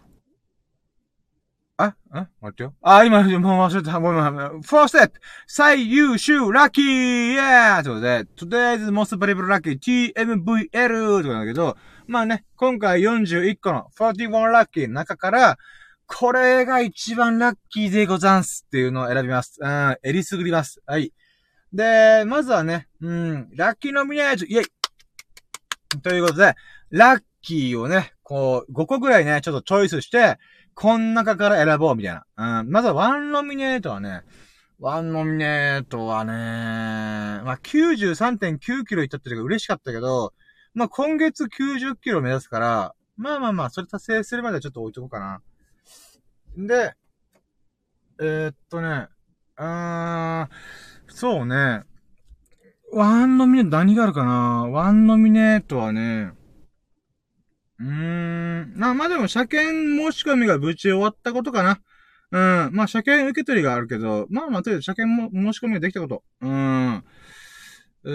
[1.84, 2.73] あ、ん待ってよ。
[2.81, 3.31] あ、今、もう
[3.68, 3.99] 忘れた。
[3.99, 5.11] ごめん、4 step!
[5.47, 7.84] 最優秀ラッキー Yeah!
[7.84, 8.01] というこ
[8.38, 11.77] とで、today's most valuable lucky TMVL ということだけど、
[12.07, 15.57] まあね、今回41個の41ラッキーの中から、
[16.05, 19.57] これが一番ラッキーでござんすっていうのを選びます。
[19.60, 20.81] うん、えりすぐります。
[20.85, 21.11] はい。
[21.73, 26.55] で、まずはね、うん、ラッキーノミネート、イェイということで、
[26.91, 30.38] ラッキーをね、こう、5個ぐらいね、ちょっとチョイスして、
[30.75, 32.61] こん中から選ぼうみたいな。
[32.61, 34.23] うん、まずはワンノミネートはね、
[34.79, 40.33] ワンノミネートはね、まあ、93.9キロいったっていうのが嬉しかったけど、
[40.73, 45.41] まあ、今月90キロ目指すから、まあまあまあ、それ達成するまではちょっと置いとこうかな。
[46.57, 46.95] で、
[48.19, 49.07] えー、っとね、
[49.57, 50.49] うーん、
[51.07, 51.83] そうね。
[52.91, 54.67] ワンノミネート何があるかな？
[54.69, 56.31] ワンノミネートはね、
[57.84, 58.73] うーん。
[58.76, 61.81] まあまあでも、車検申し込みが無事終わったことかな。
[62.31, 62.73] うん。
[62.73, 66.23] まあ、車検受け取りがあるけど、まあまあ、とりあえず車検も申し込みができたこと。
[66.41, 67.03] うん。
[68.03, 68.11] う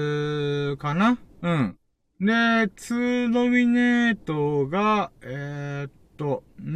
[0.75, 1.79] ー、かなうん。
[2.21, 6.67] で、2ノミネートが、えー、っと、うー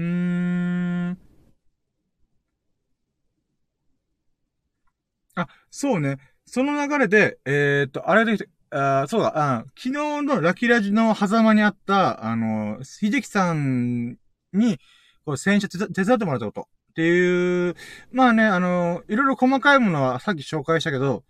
[1.11, 1.19] ん。
[5.35, 6.19] あ、そうね。
[6.47, 14.17] その流れで、えー、っと、あれで、あそうだ、あ昨日のラキラジの狭間にあった、あの、秀樹さん
[14.53, 14.79] に、
[15.25, 16.69] こう、洗車手伝ってもらったこと。
[16.93, 17.75] っていう、
[18.11, 21.25] まあね、あの、いろいろ細かいものはさっき紹介したけど、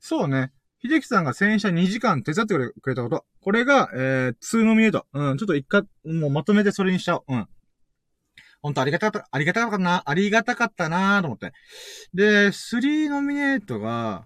[0.00, 3.24] そうね、秀樹さんが洗車2時間手伝ってくれたこと。
[3.40, 5.06] これが、えー、2ノミネート。
[5.12, 7.24] うん、ちょっと一回、もうまとめてそれにしちゃおう。
[7.28, 7.48] うん。
[8.62, 11.52] ほんとありがたかった、ありがたかったな、ありがたかったなと思って。
[12.14, 14.24] で、3ノミネートが、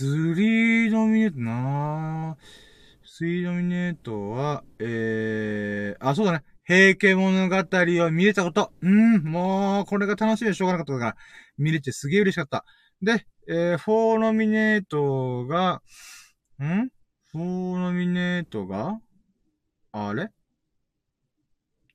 [0.00, 2.36] 3ノミネートな
[3.20, 6.42] 3ノミネートは、えー、あ、そうだね。
[6.64, 8.72] 平家物語を見れたこと。
[8.80, 11.16] うん、もう、これが楽しみでしょうがなかったから、
[11.58, 12.64] 見れてすげえ嬉しかった。
[13.02, 15.80] で、えー、4ノミネートが、
[16.58, 16.90] ん
[17.32, 18.98] ?4 ノミネートが？
[19.92, 20.30] あれ？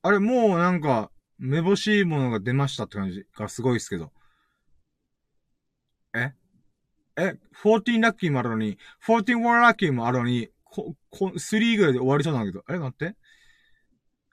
[0.03, 4.13] あれ、もうなんか、めぼしいものが出ましたって感じがすごいですけど。
[6.15, 6.31] え
[7.19, 12.63] え ?14 ラッキーもあるのに、14ラッキーもあるのに、こ、こ、3ぐらいで終わりそうなんだけど。
[12.69, 13.15] え待って。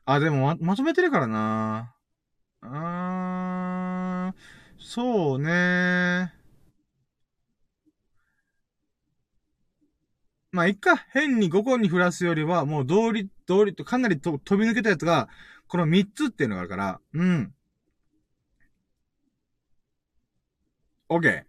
[0.04, 1.94] あ、でもま、まとめてるからな
[2.62, 4.34] あー、
[4.78, 6.32] そうね
[10.52, 10.96] まあ、いっか。
[11.12, 15.28] 変に5個に振らすよりは、もう通り、通りとかなりと飛び抜けたやつが、
[15.68, 17.52] この3つっていうのがあるから、うん。
[21.08, 21.44] OK。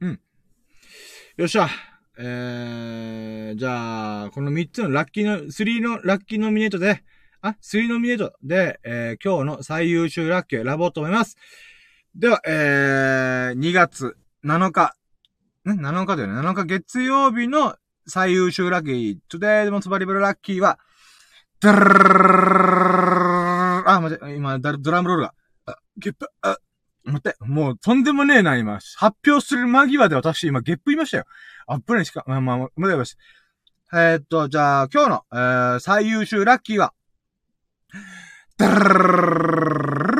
[0.00, 0.20] うん。
[1.36, 1.68] よっしゃ。
[2.18, 7.04] えー、じゃあ、この3つのラッキーの、3のラッキーノミネートで、
[7.40, 11.36] あ、3ノミネートで、えー、今日の最優秀ラッキーを選ぼうと思います。
[12.16, 14.96] では、えー、2月7日、
[15.64, 16.40] ね、7日だよね。
[16.40, 17.76] 7日月曜日の
[18.08, 20.80] 最優秀ラッキー、Today the most valuable lucky は、
[23.86, 25.34] あ、待って、今、ドラムロールが、
[25.66, 26.58] あ、ゲップ、あ、
[27.04, 28.78] 待って、もうとんでもねえな、今。
[28.96, 31.24] 発表する間際で私、今、ゲップ言いましたよ。
[31.66, 33.16] あっぶねしか、まあまあ、無駄です。
[33.92, 36.92] えー、っと、じゃあ、今日の、えー、最優秀ラッキーは、
[38.56, 40.10] ドル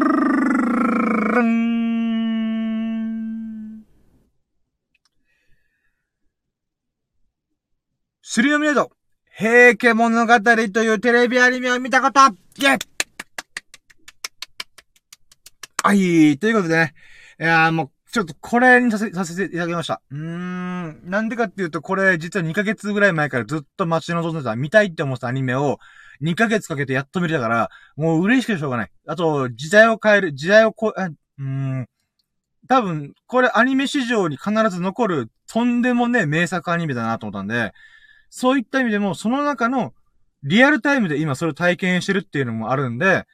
[8.32, 8.92] スリーノミネート、
[9.36, 12.20] 平家物語というテレビアニメを見たこと
[12.58, 12.78] イェ
[15.82, 16.94] はい、ということでね。
[17.40, 20.02] いやーもう、ちょっとこれにさせ、させていただきました。
[20.10, 21.00] うーん。
[21.08, 25.78] なんでかっていうと、これ実は2ヶ月ぐらい前からずっと待ち望んでた、見たいって思ったアニメを、
[26.20, 28.90] 2ヶ月かけてやっと見れたから、もう嬉しくてしょうがない。
[29.06, 31.86] あと、時代を変える、時代をこえ、うーん。
[32.68, 37.72] 多分、これアニメ史上に必ず残る、とんでもね、名作アニメだなと思ったんで、
[38.28, 39.94] そういった意味でも、その中の、
[40.42, 43.24] リアルタイムで今それを体験してるっていうのもあるんで、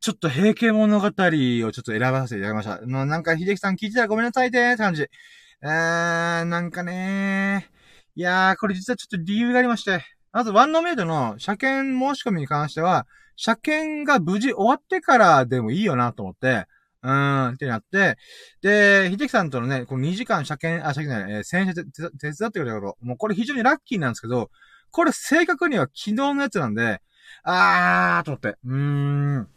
[0.00, 2.80] ちょっと平家物語をちょっと選ばせていただきました。
[2.86, 5.02] まあ、なんか、秀樹さん聞いてたらごめんなさいって感じ。
[5.02, 7.68] えー、なんかね
[8.16, 10.02] いやー、これ実はちょっと理由がありまして。
[10.32, 13.06] まず、ワンノメイドの車検申し込みに関しては、
[13.36, 16.66] 車検が無事終わってからでもいいよなと思って、
[17.02, 18.16] うーん、ってなって、
[18.62, 24.50] で、秀樹さんとのね、この2時間車検、あ、車検じゃない、えー、洗車手伝ってくれたこと、もうこれ非常にラッキーなんですけど、
[24.92, 27.02] これ正確には昨日のやつなんで、
[27.42, 29.48] あーと思って、うーん。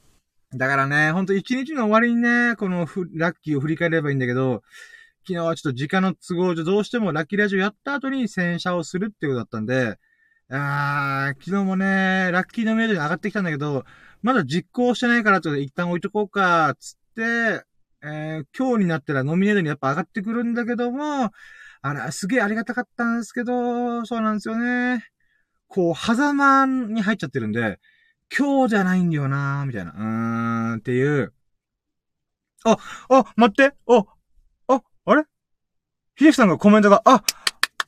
[0.56, 4.62] だからね、ほんと一日の終わりにね、このラッキーを振り返ればいいんだけど、
[5.26, 9.98] 昨日はちょっと時間の都合上どうしてもラッキーラジオやった後に洗車をするっていうことだったんで、
[10.50, 13.86] あー、昨日もね、ラッキーのメールに上がってきたんだけど、
[14.22, 17.64] まだ実行してないからちょっと一旦置いとこうか、つって、
[18.04, 21.32] えー、今日になったらノミネートにやっぱ上がってくるんだけども、
[21.82, 25.06] あら、すげえありがたかったんですけど、そうなんですよね。
[25.68, 27.80] こう、狭間に入っちゃってるんで、
[28.36, 29.92] 今日じゃないんだよなみたいな。
[29.92, 31.34] うーん、っていう。
[32.66, 32.78] あ、
[33.10, 34.06] あ、待って、あ、
[34.68, 35.24] あ、あれ？
[36.18, 37.24] 秀樹さんがコメントが、あ、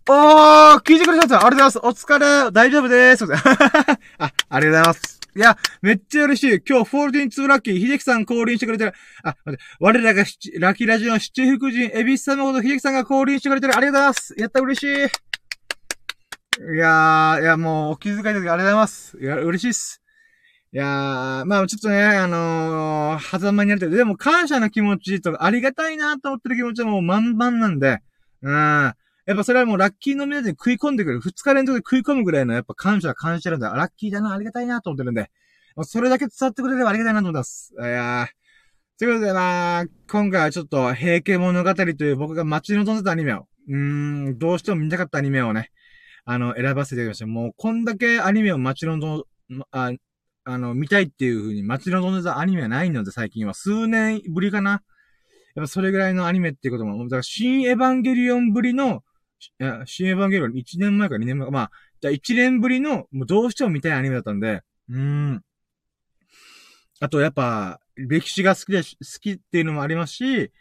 [0.07, 2.07] あー、聞いてくれたんですありがとうございます。
[2.09, 3.25] お疲れ、大丈夫でーす。
[4.19, 5.19] あ、ありがとうございます。
[5.35, 6.61] いや、めっちゃ嬉しい。
[6.67, 8.93] 今日、フォールディン2ラッキー、秀樹さん降臨してくれてる。
[9.23, 10.23] あ、待って、我らが
[10.59, 13.75] ラッキーラジオの七福神、エビス様こと秀樹さんが降臨してくれてる。
[13.75, 14.35] ありがとうございます。
[14.37, 14.87] やった、嬉しい。
[16.75, 19.17] いやー、いや、もう、お気遣いでありがとうございます。
[19.19, 20.04] いや、嬉しいっす。
[20.75, 23.91] いやー、まあちょっとね、あのー、狭間になりたい。
[23.91, 27.99] でも感謝の気持ちとか、ありがたいなと思ってる気持ちはもう満々なんで、
[28.41, 28.53] うん。
[28.53, 28.93] や
[29.31, 31.21] っぱそれはもうラッキーの目で食い込んでくる。
[31.21, 33.69] 二日連続で食い込むぐらいのやっぱ感謝は感じてるんだ。
[33.69, 35.31] ラッキーだな、ありがたいなと思ってるんで。
[35.83, 37.73] それだけ伝わってくれればありがたいなと思ってます。
[37.79, 38.99] いやー。
[38.99, 43.75] ということで、まあ、今回はちょっと、平家物語という僕が待ち望んでたアニメを、うー
[44.31, 45.71] ん、どうしても見たかったアニメをね、
[46.25, 47.27] あの、選ばせていただきました。
[47.27, 49.93] もう、こんだけアニメを待ち望ん、あ、
[50.47, 53.55] あの、見たいっていう風に待ち望んでたアニメはないので、最近は。
[53.55, 54.83] 数年ぶりかな。
[55.55, 59.03] やっぱそれぐらいのアニメっていうことも、だから、新エヴァンゲリオンぶりの、
[59.59, 65.41] いや、新エヴァンゲリオン1年前か2年前か、まあ、じゃ1年ぶりの、もうどうしても見たいアニメだったんで、うん。
[66.99, 68.89] あと、やっぱ、歴史が好きで、好
[69.19, 70.51] きっていうのもありますし、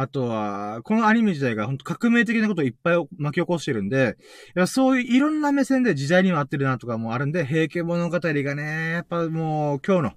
[0.00, 4.16] あとは、このアニメ自体が本当革命的なことをいっぱい巻き起こしてるんで、
[4.54, 10.12] いやそういういろんな目線で時代にも合ってるなとかもあるんで、平家物語がね、やっぱもう今日の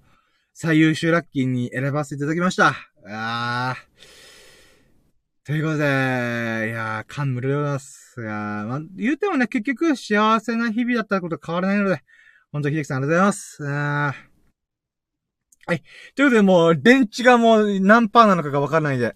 [0.54, 2.76] 最優秀ラッキーに選ばせていただきました。
[3.08, 5.48] あー。
[5.48, 8.22] ということで、いやー、感無量でございます。
[8.22, 12.04] いやー、まあ、言うてもね、結局幸せな日々だったこと変わらないので、
[12.52, 13.64] 本当に秀樹さんありがとうございます。
[15.66, 15.84] はい。
[16.16, 19.16] ということで、もう、電池がもう何パーなのかがわからないんで、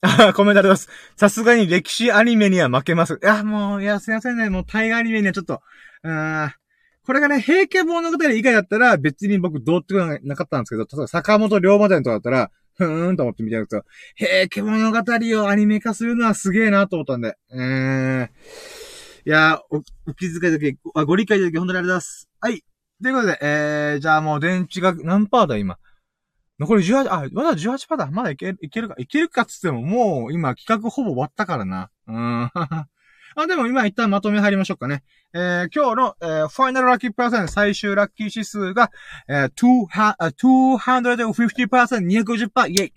[0.00, 0.88] あコメントありがとうございます。
[1.16, 3.14] さすがに歴史アニメには負けます。
[3.14, 4.48] いや、もう、いや、すいませんね。
[4.48, 5.60] もう、大河アニメにはちょっと、
[6.04, 6.52] うーん。
[7.04, 13.84] これがね、平家物語以外だったら、別に僕どうってことなかったんですけど、例えば坂本龍馬伝とかだったら、ふーんと思って見てるんですよ。
[14.14, 14.98] 平家物語
[15.42, 17.36] をアニメ化するのはすげえなと思ったんで。
[17.50, 18.30] うーん。
[19.26, 22.28] いやお、お気遣いだけ、あご理解だけ本当にありがとうございます。
[22.40, 22.64] はい。
[23.02, 25.76] ということで、えー、じゃあもう電池が何パーだ今？
[26.58, 28.10] 残り18、あ、まだ18%だ。
[28.10, 28.96] まだいける、いけるか。
[28.98, 31.90] いけるかっつっても、もう今企画ほぼ終わったからな。
[32.08, 32.50] うん。
[33.36, 35.04] あ、でも今一旦まとめ入りましょうかね。
[35.32, 38.90] えー、今日の、えー、ファイナルラッキーパーセン最終ラッキー指数が、
[39.28, 42.92] えー、250%、250%、イェイ。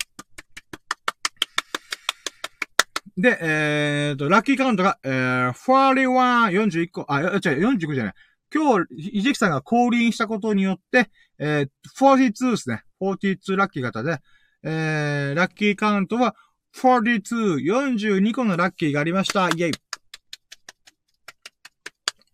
[3.16, 8.14] で、えーと、ラッキーカウントが、えー、41、41個、あ、違う、45じゃない。
[8.54, 11.68] 今日、ひじきさんが降臨したことによって、えー、
[11.98, 12.82] 42ですね。
[13.00, 14.18] 42ラッキー型で、
[14.62, 16.36] えー、ラッキーカウントは
[16.76, 19.48] 42、42個のラッキーがありました。
[19.48, 19.72] イェイ。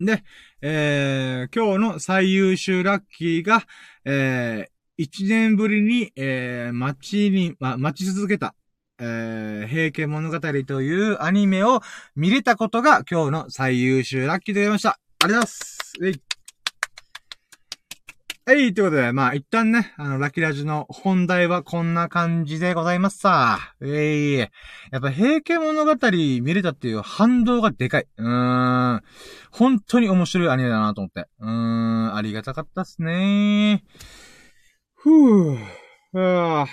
[0.01, 0.23] で、
[0.61, 3.63] えー、今日の最優秀ラッキーが、
[4.05, 8.55] えー、1年ぶりに、えー、待ちに、ま、待ち続けた、
[9.01, 11.81] えー、平家物語というアニメを
[12.17, 14.91] 見れたことが今日の最優秀ラッキーでございました。
[14.91, 15.78] ありがとうございます。
[18.45, 23.75] はい、ということで、まあ、一旦ね、あの、ラキラジの本題はこんな感じでございますさ。
[23.81, 24.49] ええー、
[24.93, 26.11] やっぱ、平家物語
[26.43, 28.07] 見れたっていう反動がでかい。
[28.19, 29.03] うーん。
[29.51, 31.27] 本当に面白いアニメだなと思って。
[31.41, 33.83] うーん、ありがたかったっすね
[34.95, 35.59] ふぅ。
[36.15, 36.67] あ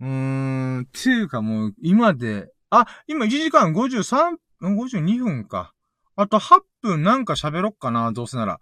[0.00, 5.74] うーん、っていうかもう、今で、あ、今1時間53、52分か。
[6.16, 8.60] あと8分なんか喋ろっかな、どうせなら。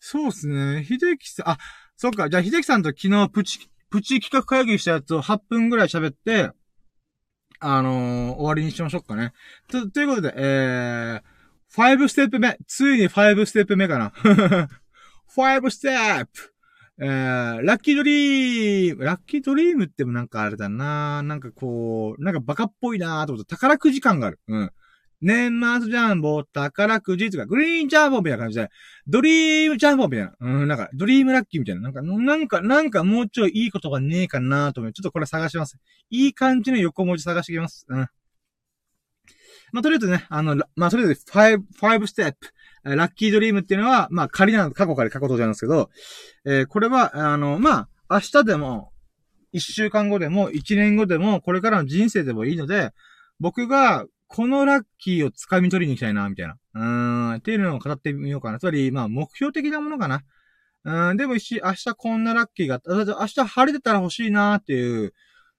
[0.00, 0.84] そうっすね。
[0.84, 1.58] 秀樹さん、あ、
[1.96, 2.28] そっか。
[2.28, 6.50] じゃあ、秀樹さんと昨日プチ、プチ企画会議したやつを8分ぐらい喋って、
[7.60, 9.32] あのー、終わりにしましょうかね。
[9.68, 11.22] と、ということで、えー、
[11.72, 12.58] 5ステップ目。
[12.66, 14.12] ついに5ステップ目かな。
[15.34, 16.54] 5ステップ
[16.98, 24.38] えー、ラッキードリーム、ラッキードリームってもなんかあれだななんかこう、なんかバカっぽいなーと思って宝くじ感がある。
[24.46, 24.70] うん。
[25.20, 28.70] 年末ジャンボ、宝くじとか、グリーンジャンボみたいな感じで、
[29.06, 30.32] ドリームジャンボみたいな。
[30.40, 31.82] うん、なんか、ドリームラッキーみたいな。
[31.82, 35.78] なんか、なんか、なんかもうちょいいいことがねえかなと思って、ちょっとこれ探します。
[36.10, 37.86] いい感じの横文字探してきます。
[37.88, 38.08] うん。
[39.72, 42.50] まあ、とりあえずね、あの、まあ、とりあえず、5、5ステップ。
[42.84, 45.90] ラッキードリームっていうのは、まあ、仮なの、過去から過去とじゃなんですけど、
[46.44, 48.92] えー、これは、あの、まあ、明日でも、
[49.52, 52.90] 一週間後でも、一年後でも、これからの人生でもいいので、
[53.40, 56.56] 僕がこのラッキーを掴み取りに行きたいな、みたいな。
[56.74, 56.82] うー
[57.34, 58.58] ん、っていうのを語ってみようかな。
[58.58, 60.24] つまり、まあ、目標的なものかな。
[60.82, 62.92] うん、でもし、明日こんなラッキーがあった。
[62.92, 65.14] 明日晴れてたら欲しいなっていう、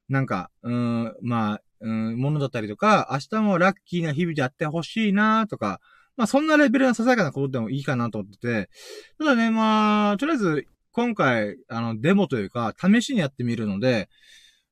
[0.09, 5.79] なんか、うん、まあ、うん、ものだったりとか、明日もラッキーな日々であって欲しいなとか、
[6.17, 8.69] まあ、そんなレベルのささやかなことでもいいかなと思ってて、
[9.17, 14.09] ただね、まあ、とりあえず、今回、あの、デモというか、試しにやってみるので、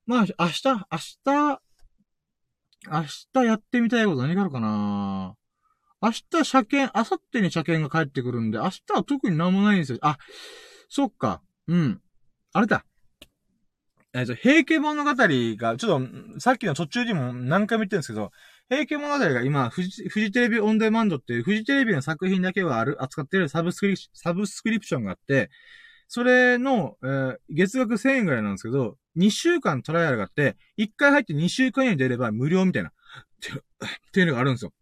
[0.05, 0.85] まあ、明日、明
[1.23, 1.61] 日、
[2.89, 3.03] 明
[3.33, 5.35] 日やってみたいこと何があるかな？
[6.01, 9.99] 明日車検、明後日に車検が帰ってくるんで、明日は特に何もないんですよ。
[10.01, 10.17] あ、
[10.89, 11.41] そっか。
[11.67, 12.01] うん。
[12.51, 12.85] あれだ。
[14.13, 18.31] えっと、平家物語が、ちょっと、さっきの途中にも何回も言ってるんですけど、
[18.69, 25.49] 平家物語が今、フジ、フジテレビオンデマンドっていう、フジテレビの作品だけはある、扱ってるサブスク、サブスクリプションがあって、
[26.13, 32.89] それの、えー、月額1000円ぐらいなんですけど、2週間トライアルがあって、1回入って2週間以内に出れば無料みたいな。
[32.89, 32.93] っ
[34.11, 34.73] ていう、のがあるんですよ。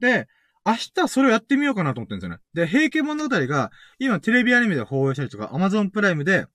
[0.00, 0.28] で、
[0.64, 2.42] 明日それをやってみようかなと思ってるんですよね。
[2.54, 6.46] で、平家物語が、今テレビアニメで放映したりとか、アマゾンプライムで、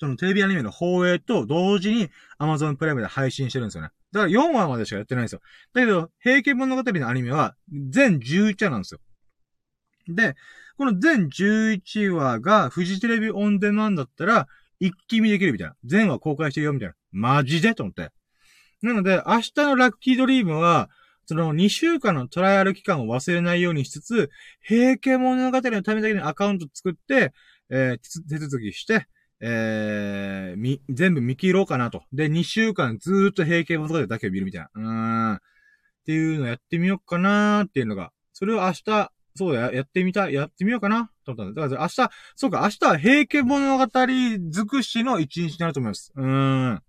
[0.00, 3.90] そのテレビアニメの放映と同時にアマゾンプライムで配信してるんですよね。
[4.10, 5.42] だから4話までしかやってないんですよ。
[5.74, 7.54] だけど、平家物語のアニメは
[7.88, 9.00] 全11話なんですよ。
[10.08, 10.34] で、
[10.78, 14.46] この全11話がフジテレビオンデマンだったら、
[14.78, 15.74] 一気見できるみたいな。
[15.84, 16.94] 全話公開してるよみたいな。
[17.10, 18.10] マジでと思って。
[18.80, 20.88] なので、明日のラッキードリームは、
[21.26, 24.30] その2週間のトライアル期間を忘れないようにしつつ、
[24.62, 27.34] 平家物語のためだけにアカウント作って、
[27.70, 29.08] えー、手続きして、
[29.40, 32.02] えー、み、全部見切ろうかなと。
[32.12, 34.70] で、2週間ずーっと平家物語だけを見るみたいな。
[34.74, 35.34] うーん。
[35.34, 35.38] っ
[36.06, 41.62] ていうのをやってみようかなーっていうのが、それを明日、そうだ、やってみた、やってみようかなと思ったんだ。
[41.62, 46.12] だから明日、そうか、明日は平家物語尽くしの一日になると思います。
[46.14, 46.82] うーん。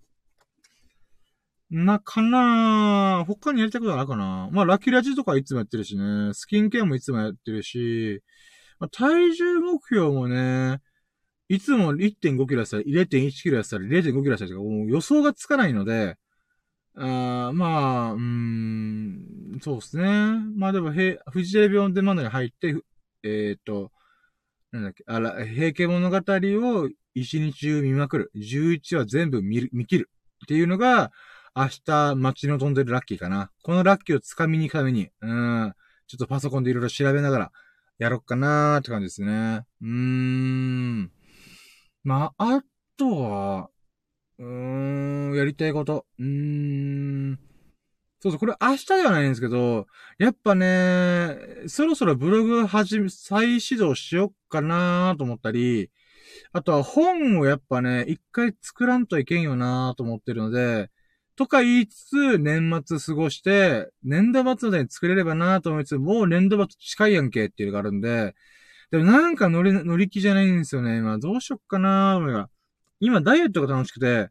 [1.71, 6.33] なかな他にやりたいことあるかなまあ、ラキラジとかいつもやってるしね。
[6.33, 8.23] スキンケアもいつもやってるし、
[8.79, 10.79] まあ、体重目標もね、
[11.47, 16.15] いつも1.5キロやったら0.1キロやったら0.5キロやったらもう予想がつかないので、
[16.95, 20.03] あまあ、うん、そうですね。
[20.55, 22.75] まあでも、へ、フジテレビオンデマンドに入って、
[23.23, 23.91] えっ、ー、と、
[24.71, 28.31] なんだっけ、あら、平家物語を一日中見まくる。
[28.35, 30.09] 11話全部見る、見切る。
[30.45, 31.11] っていうのが、
[31.55, 33.51] 明日街の飛んでるラッキーかな。
[33.63, 35.73] このラッキーを掴みに行くために、うん、
[36.07, 37.51] ちょっとパソコンでいろいろ調べながら、
[37.97, 39.65] やろっかなーって感じですね。
[39.81, 41.11] うーん。
[42.03, 42.63] まあ、あ
[42.97, 43.69] とは、
[44.39, 46.05] うーん、やりたいこと。
[46.17, 47.39] うーん。
[48.21, 49.85] そうそう、これ明日ではないんですけど、
[50.17, 51.37] やっぱね、
[51.67, 55.89] そろそろブログ始め、再始動しよっかなと思ったり、
[56.53, 60.89] あとは本をやっぱね、一回作らんといけんよなと思ってるので、
[61.35, 68.35] とか言いつつ、年末過ごして、年度末で作れればなと思いつつ、もう年度末近いやんけっていうのがあるんで、
[68.91, 71.17] でもなんか乗り、乗り気じゃないんですよね、今。
[71.19, 72.49] どうしよっかな俺が。
[72.99, 74.29] 今、ダイエットが楽しくて、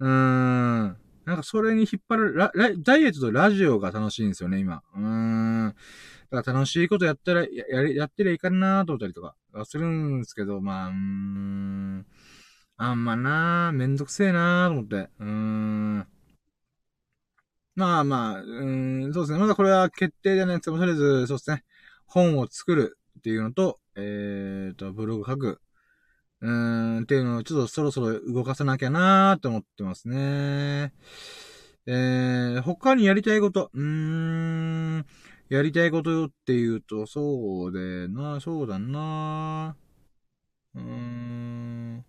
[0.00, 0.96] うーん。
[1.26, 4.82] なんかそれに引っ張る、ラ、ラダイエットとラジオが楽しいんですよね、今。
[4.94, 5.74] うーん。
[6.30, 9.34] だから楽しいことやったら、や、ややってりゃいいかなと思ったりとか、
[9.64, 12.06] するんですけど、まあ、うーん。
[12.78, 15.10] あんまなーめんどくせえなーと思って。
[15.18, 16.06] うーん。
[17.74, 19.38] まあまあ、うーん、そうですね。
[19.38, 21.64] まだこれは決定じゃないですけど、とりあえず、そうですね。
[22.06, 25.60] 本を作るっていうのと、えーと、ブログ書く。
[26.42, 30.92] うん、っていうのをちょっとそろそろ動かさなきゃなーって思ってますね。
[31.86, 33.70] えー、他にやりたいこと。
[33.72, 35.06] うーん、
[35.48, 39.76] やりたいことよって言うと、そうでな、そうだな
[40.74, 42.04] うーん、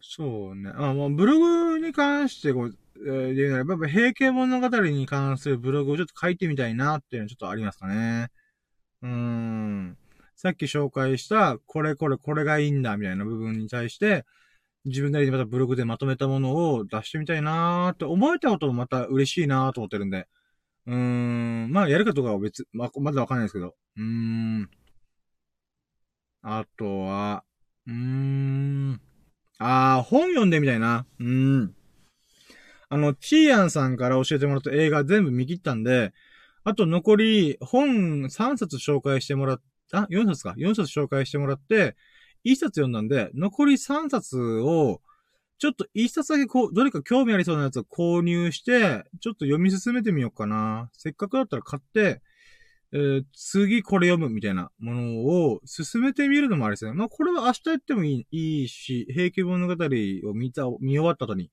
[0.00, 0.70] そうね。
[0.74, 2.76] あ、もうブログに関してこう、
[3.06, 8.28] えー、言うなら、やっぱ平家物語に関するブログをちょっと書いてみたいなっていうのはちょっとありますかね。
[9.02, 9.98] うーん。
[10.36, 14.24] さっき紹介した、これこれこれがいいんだみたいな部分に対して、
[14.84, 20.28] 自分なりにまたブログでまとめたものを出してみたいなーって思えたこともまた嬉しいなーと思ってるんで。
[20.86, 21.70] うーん。
[21.70, 23.74] まあ、やるかどうかは別、まあ、まだわかんないですけど。
[23.96, 24.70] うーん。
[26.42, 27.44] あとは、
[27.86, 29.00] うーん。
[29.58, 31.06] あー、本読んでみたいな。
[31.20, 31.74] うーん。
[32.88, 36.12] あの、チーアンさんから教えてもらった映画全部見切ったんで、
[36.64, 39.60] あと残り本3冊紹介してもらっ、
[39.92, 40.54] あ、4冊か。
[40.56, 41.96] 4冊紹介してもらって、
[42.44, 45.00] 1冊読んだんで、残り3冊を、
[45.58, 50.90] ちょっと1冊だけこう、どれか興味ありそうなやつを購入して、ちょっと読み進めてみようかな。
[50.92, 52.20] せっかくだったら買って、
[52.94, 56.92] えー、次これ読むみたいなものを進めてみるのもありですね。
[56.92, 61.50] まあ、これは明日やってもいいいいし、平家物語を見た、見終わった後に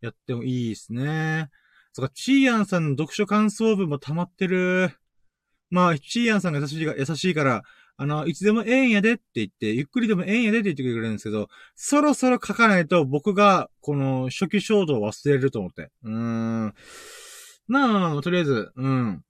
[0.00, 1.48] やってもいいですね。
[1.92, 4.92] そっか、チーアンさんの読書感想文も溜まってる。
[5.70, 7.62] まあ、チーアンさんが優しい、優しいから、
[7.98, 15.90] あの、いつでもええんやでって言って、ゆっくりでもええんやでって言ってくれるんですけど、そろそろ書かないと僕が、この初期衝動を忘れると思って。
[16.02, 16.74] うーん。
[17.68, 19.22] まあ、とりあえず、うん。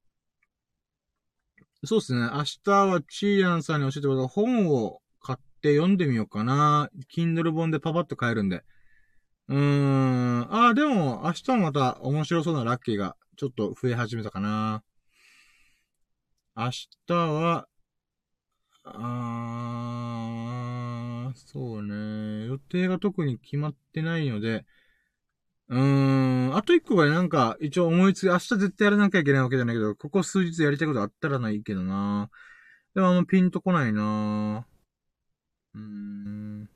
[1.85, 2.21] そうですね。
[2.21, 6.91] 明日はチーアンさんに教えてもらった本を買って読んでみようかな。
[7.15, 8.65] Kindle 本でパパッと買えるんで。
[9.49, 10.41] うーん。
[10.51, 14.83] ああ、でも、明日もまた面白そうなラッキーがちょっと増え始めたかな。
[16.57, 16.71] 明
[17.07, 17.69] 日は、
[18.85, 22.47] あー、そうね。
[22.47, 24.65] 予定が特に決まってないので、
[25.69, 26.57] うーん。
[26.57, 32.31] あと一個がなんか、一応思いつき、明日絶対やらなきゃいけないわけじゃないけど、ここ数日やりたいことあったらないけどな。
[32.95, 34.67] でもあんまピンとこないな。
[35.75, 36.69] うーん。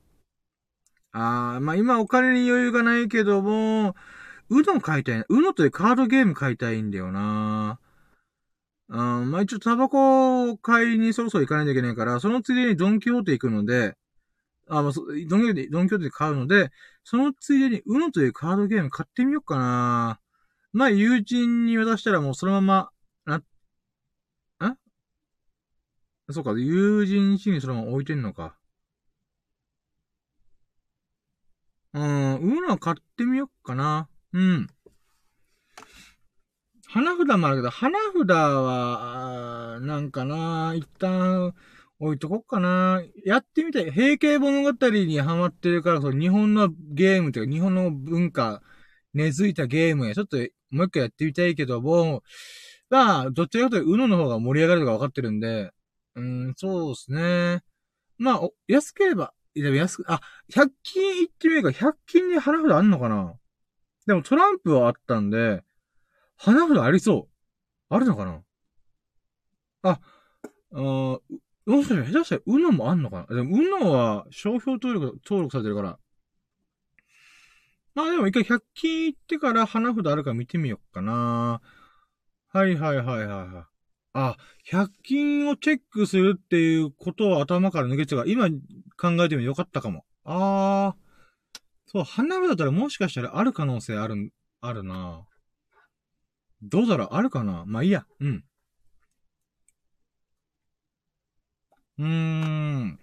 [1.13, 3.95] ああ、まあ今お金に余裕がないけども、
[4.51, 5.27] うどん買いたいな。
[5.29, 7.81] うのというカードゲーム買いたいんだよな
[8.91, 13.95] うん、まあ、一応タバコ買いにそろそろ行かないといけないから、そのついでにドンキホーテ行くので、
[14.69, 16.71] あ、まあ、ドンキホーテ、ドンキホーテで買うので、
[17.05, 20.21] そのついでに、うのというカードゲーム買ってみようかな
[20.73, 22.91] まあ、友人に渡したらもうそのまま、
[23.27, 24.79] な、ん
[26.33, 28.57] そうか、友人家にそのまま置いてんのか。
[31.93, 34.09] うん、うの買ってみようかな。
[34.33, 34.69] うん。
[36.93, 41.55] 花札もあるけど、花札は、なんかな、一旦
[42.01, 43.01] 置いとこっかな。
[43.25, 43.93] やってみたい。
[43.93, 48.61] 平家物語にハマってるから、そう、日本のゲームというか、日本の文化、
[49.15, 50.37] 根付いたゲームや、ちょっと
[50.71, 52.25] もう一回やってみたいけども、
[52.89, 55.71] まあ、どっちかというと、うのの方が盛り上がるのが分かってるんで、
[56.17, 57.63] うん、そうですね。
[58.19, 60.21] まあ、安ければ、いや、安く、あ、
[60.53, 63.35] 100均行ってみるか、100均に花札あんのかな
[64.07, 65.63] でもトランプはあったんで、
[66.43, 67.95] 花札ありそう。
[67.95, 68.43] あるのかな？
[69.83, 70.01] あ、
[70.73, 71.21] あも
[71.67, 73.37] しかしたら下手したら UNO もあんのかな？
[73.37, 75.99] でも UNO は商標登録、登録されてるから。
[77.95, 81.61] まあでも一回100均行ってから花札あるか見てみよっかな。
[82.53, 83.65] はいはいはいはいはい。
[84.15, 84.37] あ、
[84.71, 88.49] 100均をチェックするっていうことを頭から抜けてたから、今
[88.97, 90.07] 考えてみよかったかも。
[90.25, 91.01] あー。
[91.87, 95.27] そう、花札だったらもしかしたらある可能性ある、あるな
[96.63, 97.65] どうだろうあるかな？
[97.67, 98.05] まあいいや。
[98.21, 98.45] うん。
[101.99, 102.99] うーん。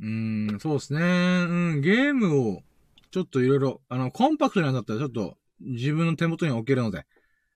[0.00, 1.00] うーん、そうですね。
[1.00, 1.04] う
[1.76, 2.62] ん、ゲームを、
[3.10, 7.06] ちょっといろいろ、あの、コンパクトなんだったらちょっと、自分の手元に置けるので、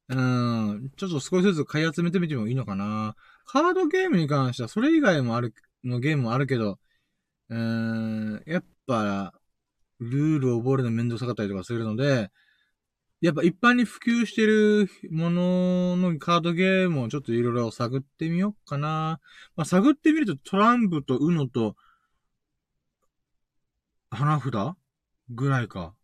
[0.09, 3.17] うん、ちょっと少しずつ買い集めてみてもいいのかな。
[3.45, 5.55] カードゲームに関しては、それ以外もある、
[5.85, 6.79] のゲームもあるけど、
[7.51, 9.35] うーん、やっぱ、
[10.01, 12.31] ルールを覚えるのめんどくさかったりとかするので、
[13.21, 19.21] やっぱ一般に普及してるもののカードゲームをちょっといろいろ探ってみようかな。
[19.57, 21.75] まあ、探ってみるとトランプとウノと
[24.11, 24.55] 花札
[25.31, 25.95] ぐらいか。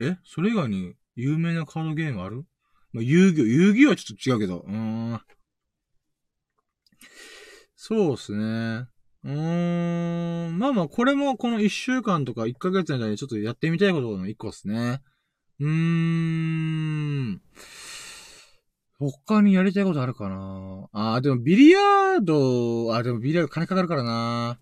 [0.00, 0.16] え？
[0.24, 2.44] それ以外に有名なカードゲームある？
[2.92, 4.60] まあ、遊戯、遊戯はちょっと違うけど。
[4.66, 4.74] うー
[5.14, 5.20] ん。
[7.74, 8.86] そうっすね。
[9.24, 10.58] うーん。
[10.58, 15.00] まあまあ、これもこの一週間とか一ヶ月の間にちょっとやってみたいことの一個っすね。
[15.60, 17.40] うーん。
[18.98, 20.88] 他にやりたいことあるかな？
[20.92, 24.58] あー、でもビリヤード、あ、でもビリヤード金かかるからな。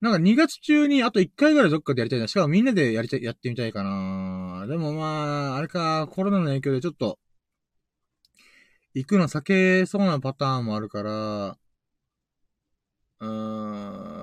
[0.00, 2.28] なんか2月中にあと1回ぐらいどっかでやりたいな。
[2.28, 4.66] しかもみんなでやりたい、やってみたいかな。
[4.68, 7.18] でもまあ、あれか、コロナの影響でちょっと、
[8.94, 11.56] 行くの避けそうなパターンもあるから、
[13.20, 14.15] うーん、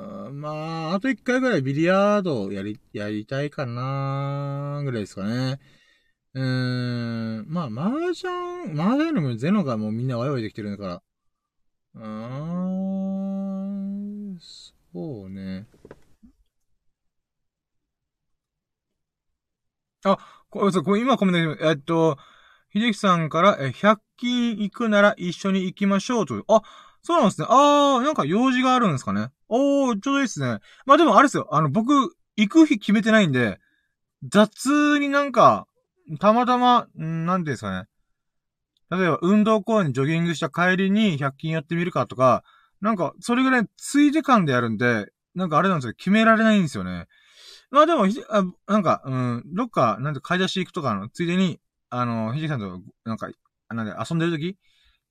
[0.43, 5.57] まあ、あと1回ぐらいビリヤードやり、やりたいかなぐらいですかね。
[6.33, 8.29] うーん、まあ、麻雀、
[8.73, 11.01] 麻雀よりもゼノがもうみんなワイワイできてるんだから。
[11.95, 12.03] うー
[14.35, 15.65] ん、そうね。
[20.03, 20.17] あ、
[20.49, 22.17] こそう、今コメント、えっと、
[22.73, 26.43] 秀樹さんから、え、100均行くなら一緒に行きましょうと。
[26.49, 26.61] あ、
[27.03, 27.47] そうなんですね。
[27.49, 29.27] あー、なんか用事があるんですかね。
[29.49, 30.59] おー、ちょうどいいですね。
[30.85, 31.47] まあでもあれですよ。
[31.51, 33.59] あの、僕、行く日決めてないんで、
[34.29, 35.67] 雑になんか、
[36.19, 37.87] たまたま、んなんていうんですかね。
[38.89, 42.43] 例えば、運動公園にジョギングした帰りに100均やってみるかとか、
[42.81, 45.93] なんか、それぐらいついで感でやるんで、なんかあれなんですよ。
[45.95, 47.07] 決められないんですよね。
[47.71, 51.59] まあでも、あなんか、うん、どっか、なんて買い出し行くとかの、ついでに、
[51.89, 53.29] あの、ひじきさんと、なんか、
[53.69, 54.57] なんで遊んでる時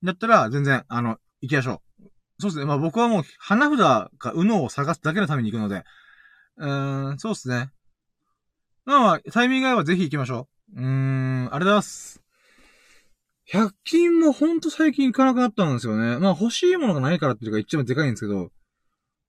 [0.03, 2.03] だったら、全然、あの、行きましょう。
[2.39, 2.65] そうですね。
[2.65, 3.77] まあ僕はもう、花札
[4.17, 5.83] か、うのを探すだけのために行くので、
[6.57, 7.69] うーん、そうですね。
[8.85, 10.79] まあまあ、タイミング合えばぜひ行きましょう。
[10.79, 12.21] うーん、ありがとうございます。
[13.45, 16.17] 100均もほんと最近行かなくなったんですよね。
[16.17, 18.51] まあ欲しいものがないからっていうか一番でかいんですけど、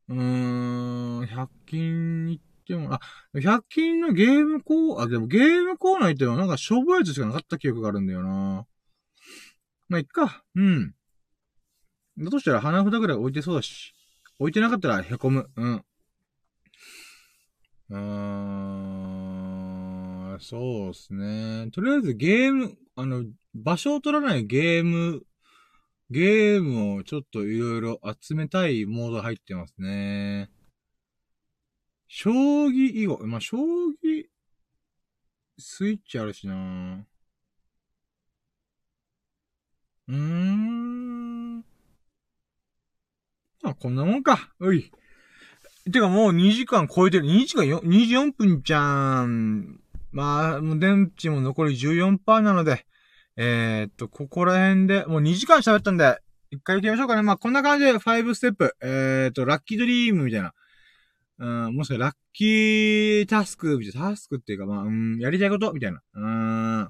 [0.08, 3.00] うーん、100均行っても、あ、
[3.34, 8.66] 100均のゲームコー、あ、でもゲームコーナー行ってもなんかしょぼいやつしかなかった記憶があるんだよな。
[9.88, 10.44] まあ、いっか。
[10.54, 10.94] うん。
[12.18, 13.94] だとしたら花札ぐらい置いてそうだし。
[14.38, 15.50] 置いてなかったら凹む。
[15.56, 15.84] うん。
[17.90, 17.96] うー
[20.36, 21.70] ん、そうですね。
[21.70, 23.24] とりあえずゲーム、あの、
[23.54, 25.22] 場所を取らないゲーム、
[26.10, 30.50] ゲームをちょっといろいろ集めたいモード入ってますね。
[32.08, 34.26] 将棋以後、まあ、将棋、
[35.58, 37.06] スイッチあるしな
[40.08, 41.13] うーん。
[43.64, 44.50] まあ、こんなもんか。
[44.60, 44.92] うい。
[45.90, 47.24] てかもう2時間超えてる。
[47.24, 49.80] 2時間よ、24分じゃん。
[50.12, 52.84] まあ、もう電池も残り14%なので、
[53.36, 56.18] えー、っと、ここら辺で、もう2時間喋ったんで、
[56.50, 57.22] 一回行きましょうかね。
[57.22, 58.76] まあ、こんな感じで5ステップ。
[58.82, 60.52] えー、っと、ラッキードリームみたいな。
[61.38, 66.02] うん、もしくはラッキータスク、みたいな、タスクっていうか、まあ、うん、やりたいことみたいな。
[66.12, 66.82] うん。
[66.84, 66.88] っ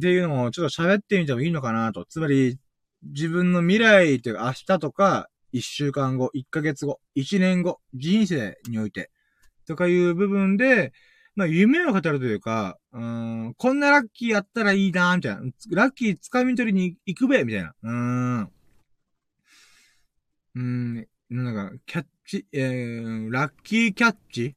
[0.00, 2.04] ていうのをちょっと喋ってみてもいいのかなと。
[2.08, 2.58] つまり、
[3.02, 9.12] 自分の未来っていうか明日とか、一週間後、一ヶ月後、一年後、人生において、
[9.66, 10.92] とかいう部分で、
[11.36, 15.42] まあ、夢を語るというか、うん、こんなラッキーやったらいいなみたいな。
[15.70, 17.72] ラッキー掴み取りに行くべみたいな。
[17.84, 18.50] うん。
[20.56, 24.56] うん、なんか、キャッチ、えー、ラッキーキャッチ？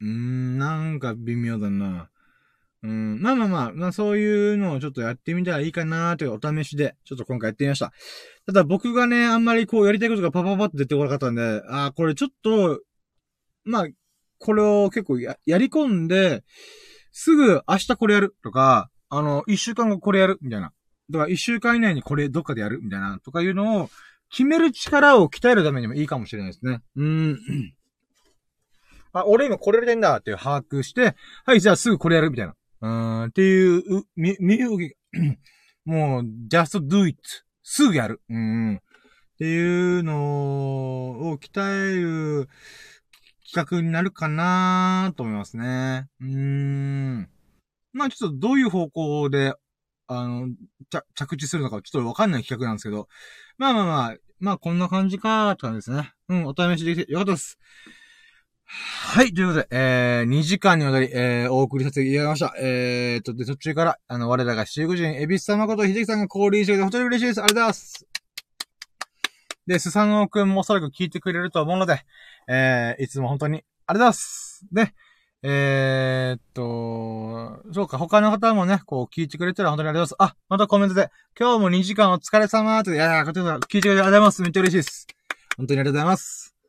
[0.00, 2.09] うーん、なんか微妙だな。
[2.82, 7.92] うん、まあまあまあ、まあそういうのをちょっとやってみたらいいかなーというお試しで、ちょっと今回やってみました。
[8.46, 12.80] ただ僕がね、あんまりこうやりたいことがパパパって出てこなかったんで、ああ、これちょっと、
[13.64, 13.86] まあ、
[14.38, 16.42] これを結構や、やり込んで、
[17.12, 20.72] すぐ明日これやるとか、あの、一週間後これやるみたいな。
[21.10, 23.90] だから一週間以内にこれどっかでやるみたいな、とかいうのを、
[24.30, 26.80] 決める力を鍛えるためにもいいかもしれないですね。
[26.96, 27.38] うん。
[29.12, 32.54] あ、俺今これやりたいんだっていう把握して、はい、じゃあすぐこれやるみたいな。
[32.82, 34.58] うん、っていう、み、み、
[35.84, 37.18] もう、just do it.
[37.62, 38.20] すぐやる。
[38.28, 38.76] うん。
[38.76, 38.80] っ
[39.38, 42.48] ていうのを鍛える
[43.52, 46.06] 企画になるかなと思いますね。
[46.20, 47.30] うーん。
[47.92, 49.54] まあちょっとどういう方向で、
[50.08, 50.48] あの、
[51.14, 53.08] 着地するのかちょっとわかんない企画なんですけど、
[53.56, 56.12] まあまあまあ、まあこんな感じかーって感じですね。
[56.28, 57.58] うん、お試しできてよかったです。
[58.72, 62.54] はい、ということで、えー、2時間にわたり、えー、お送りさせていただきました。
[62.60, 67.42] えーと、で、途中から、あの、我らが七福神、エビス様こと秀樹さんが降臨してくれて、本当に嬉しいです。
[67.42, 68.06] ありがとうございます。
[69.66, 72.04] で、スサノオくんもおそらく聞いてくれると思うので、
[72.48, 73.64] えー、いつも本当に、ありが
[73.94, 74.66] とうございます。
[74.72, 74.94] で、
[75.42, 80.36] えー、っと、そうか、他の方もね、こう聞いてくれたら本当にありがとうございます。
[80.36, 84.42] あ、またコメントで、今日も2時間お疲れ様って、いやいや、聞いてくれてありがとうございます。
[84.42, 85.06] めっちゃ嬉しいです。
[85.56, 86.59] 本当にありがとうございます。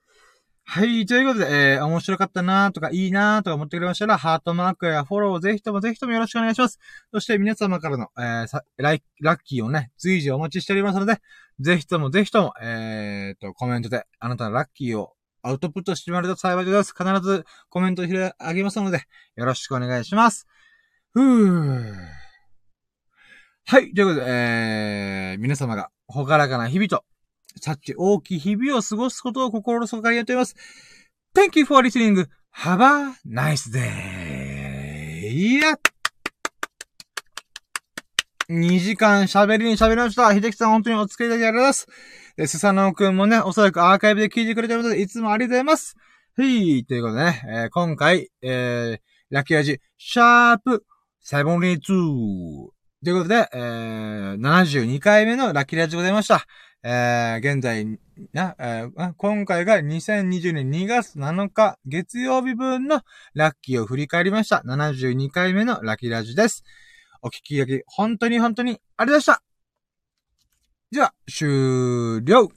[0.74, 6.80] はい、ということで、えー、面白かったなーとか、いいなーとか思ってくれましたら、ハートマークやフォローをぜひともぜひともよろしくお願いします。
[7.12, 9.02] そして皆様からの、えー、さラッ
[9.44, 11.20] キーをね、随時お待ちしておりますので、
[11.60, 15.12] ぜひともぜひとも、えー、と、コメントで、あなたのラッキーを
[15.42, 16.94] アウトプットしてもらえると幸いでございます。
[16.98, 18.06] 必ずコメントを
[18.40, 19.04] あげますので、
[19.36, 20.48] よろしくお願いします。
[21.14, 21.94] ふぅ。
[23.66, 23.94] はい。
[23.94, 27.04] ということで、えー、皆様が、ほがらかな日々と、
[27.60, 30.56] 幸大きい日々を過ごすことを心の底からやっております。
[31.36, 32.28] Thank you for listening.
[32.56, 35.28] Have a nice day.
[35.30, 35.78] いや
[38.50, 40.34] 2時間喋りに喋りました。
[40.34, 41.88] 秀樹さん本当にお付き合いいただきありがとうございます。
[42.36, 45.96] で、スサノオくんもね、おそらくアーカイブで聞いてくれてるので、いつもありがとうございます。
[46.38, 49.00] はい、ということでね、えー、今回、えー、
[49.30, 50.84] ラッキーアジ、シャープ
[51.26, 51.80] 72
[53.04, 56.46] ということで、えー、72回目のラッキーラジでございました。
[56.84, 57.86] えー、現在、
[58.34, 63.02] な、えー、今回が2020年2月7日月曜日分の
[63.34, 64.64] ラッキーを振り返りました。
[64.66, 66.64] 72回目のラッキーラジです。
[67.22, 69.44] お聞きいただき、本当に本当にありがとうございました。
[70.92, 72.52] では、終了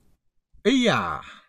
[0.64, 1.43] えいやー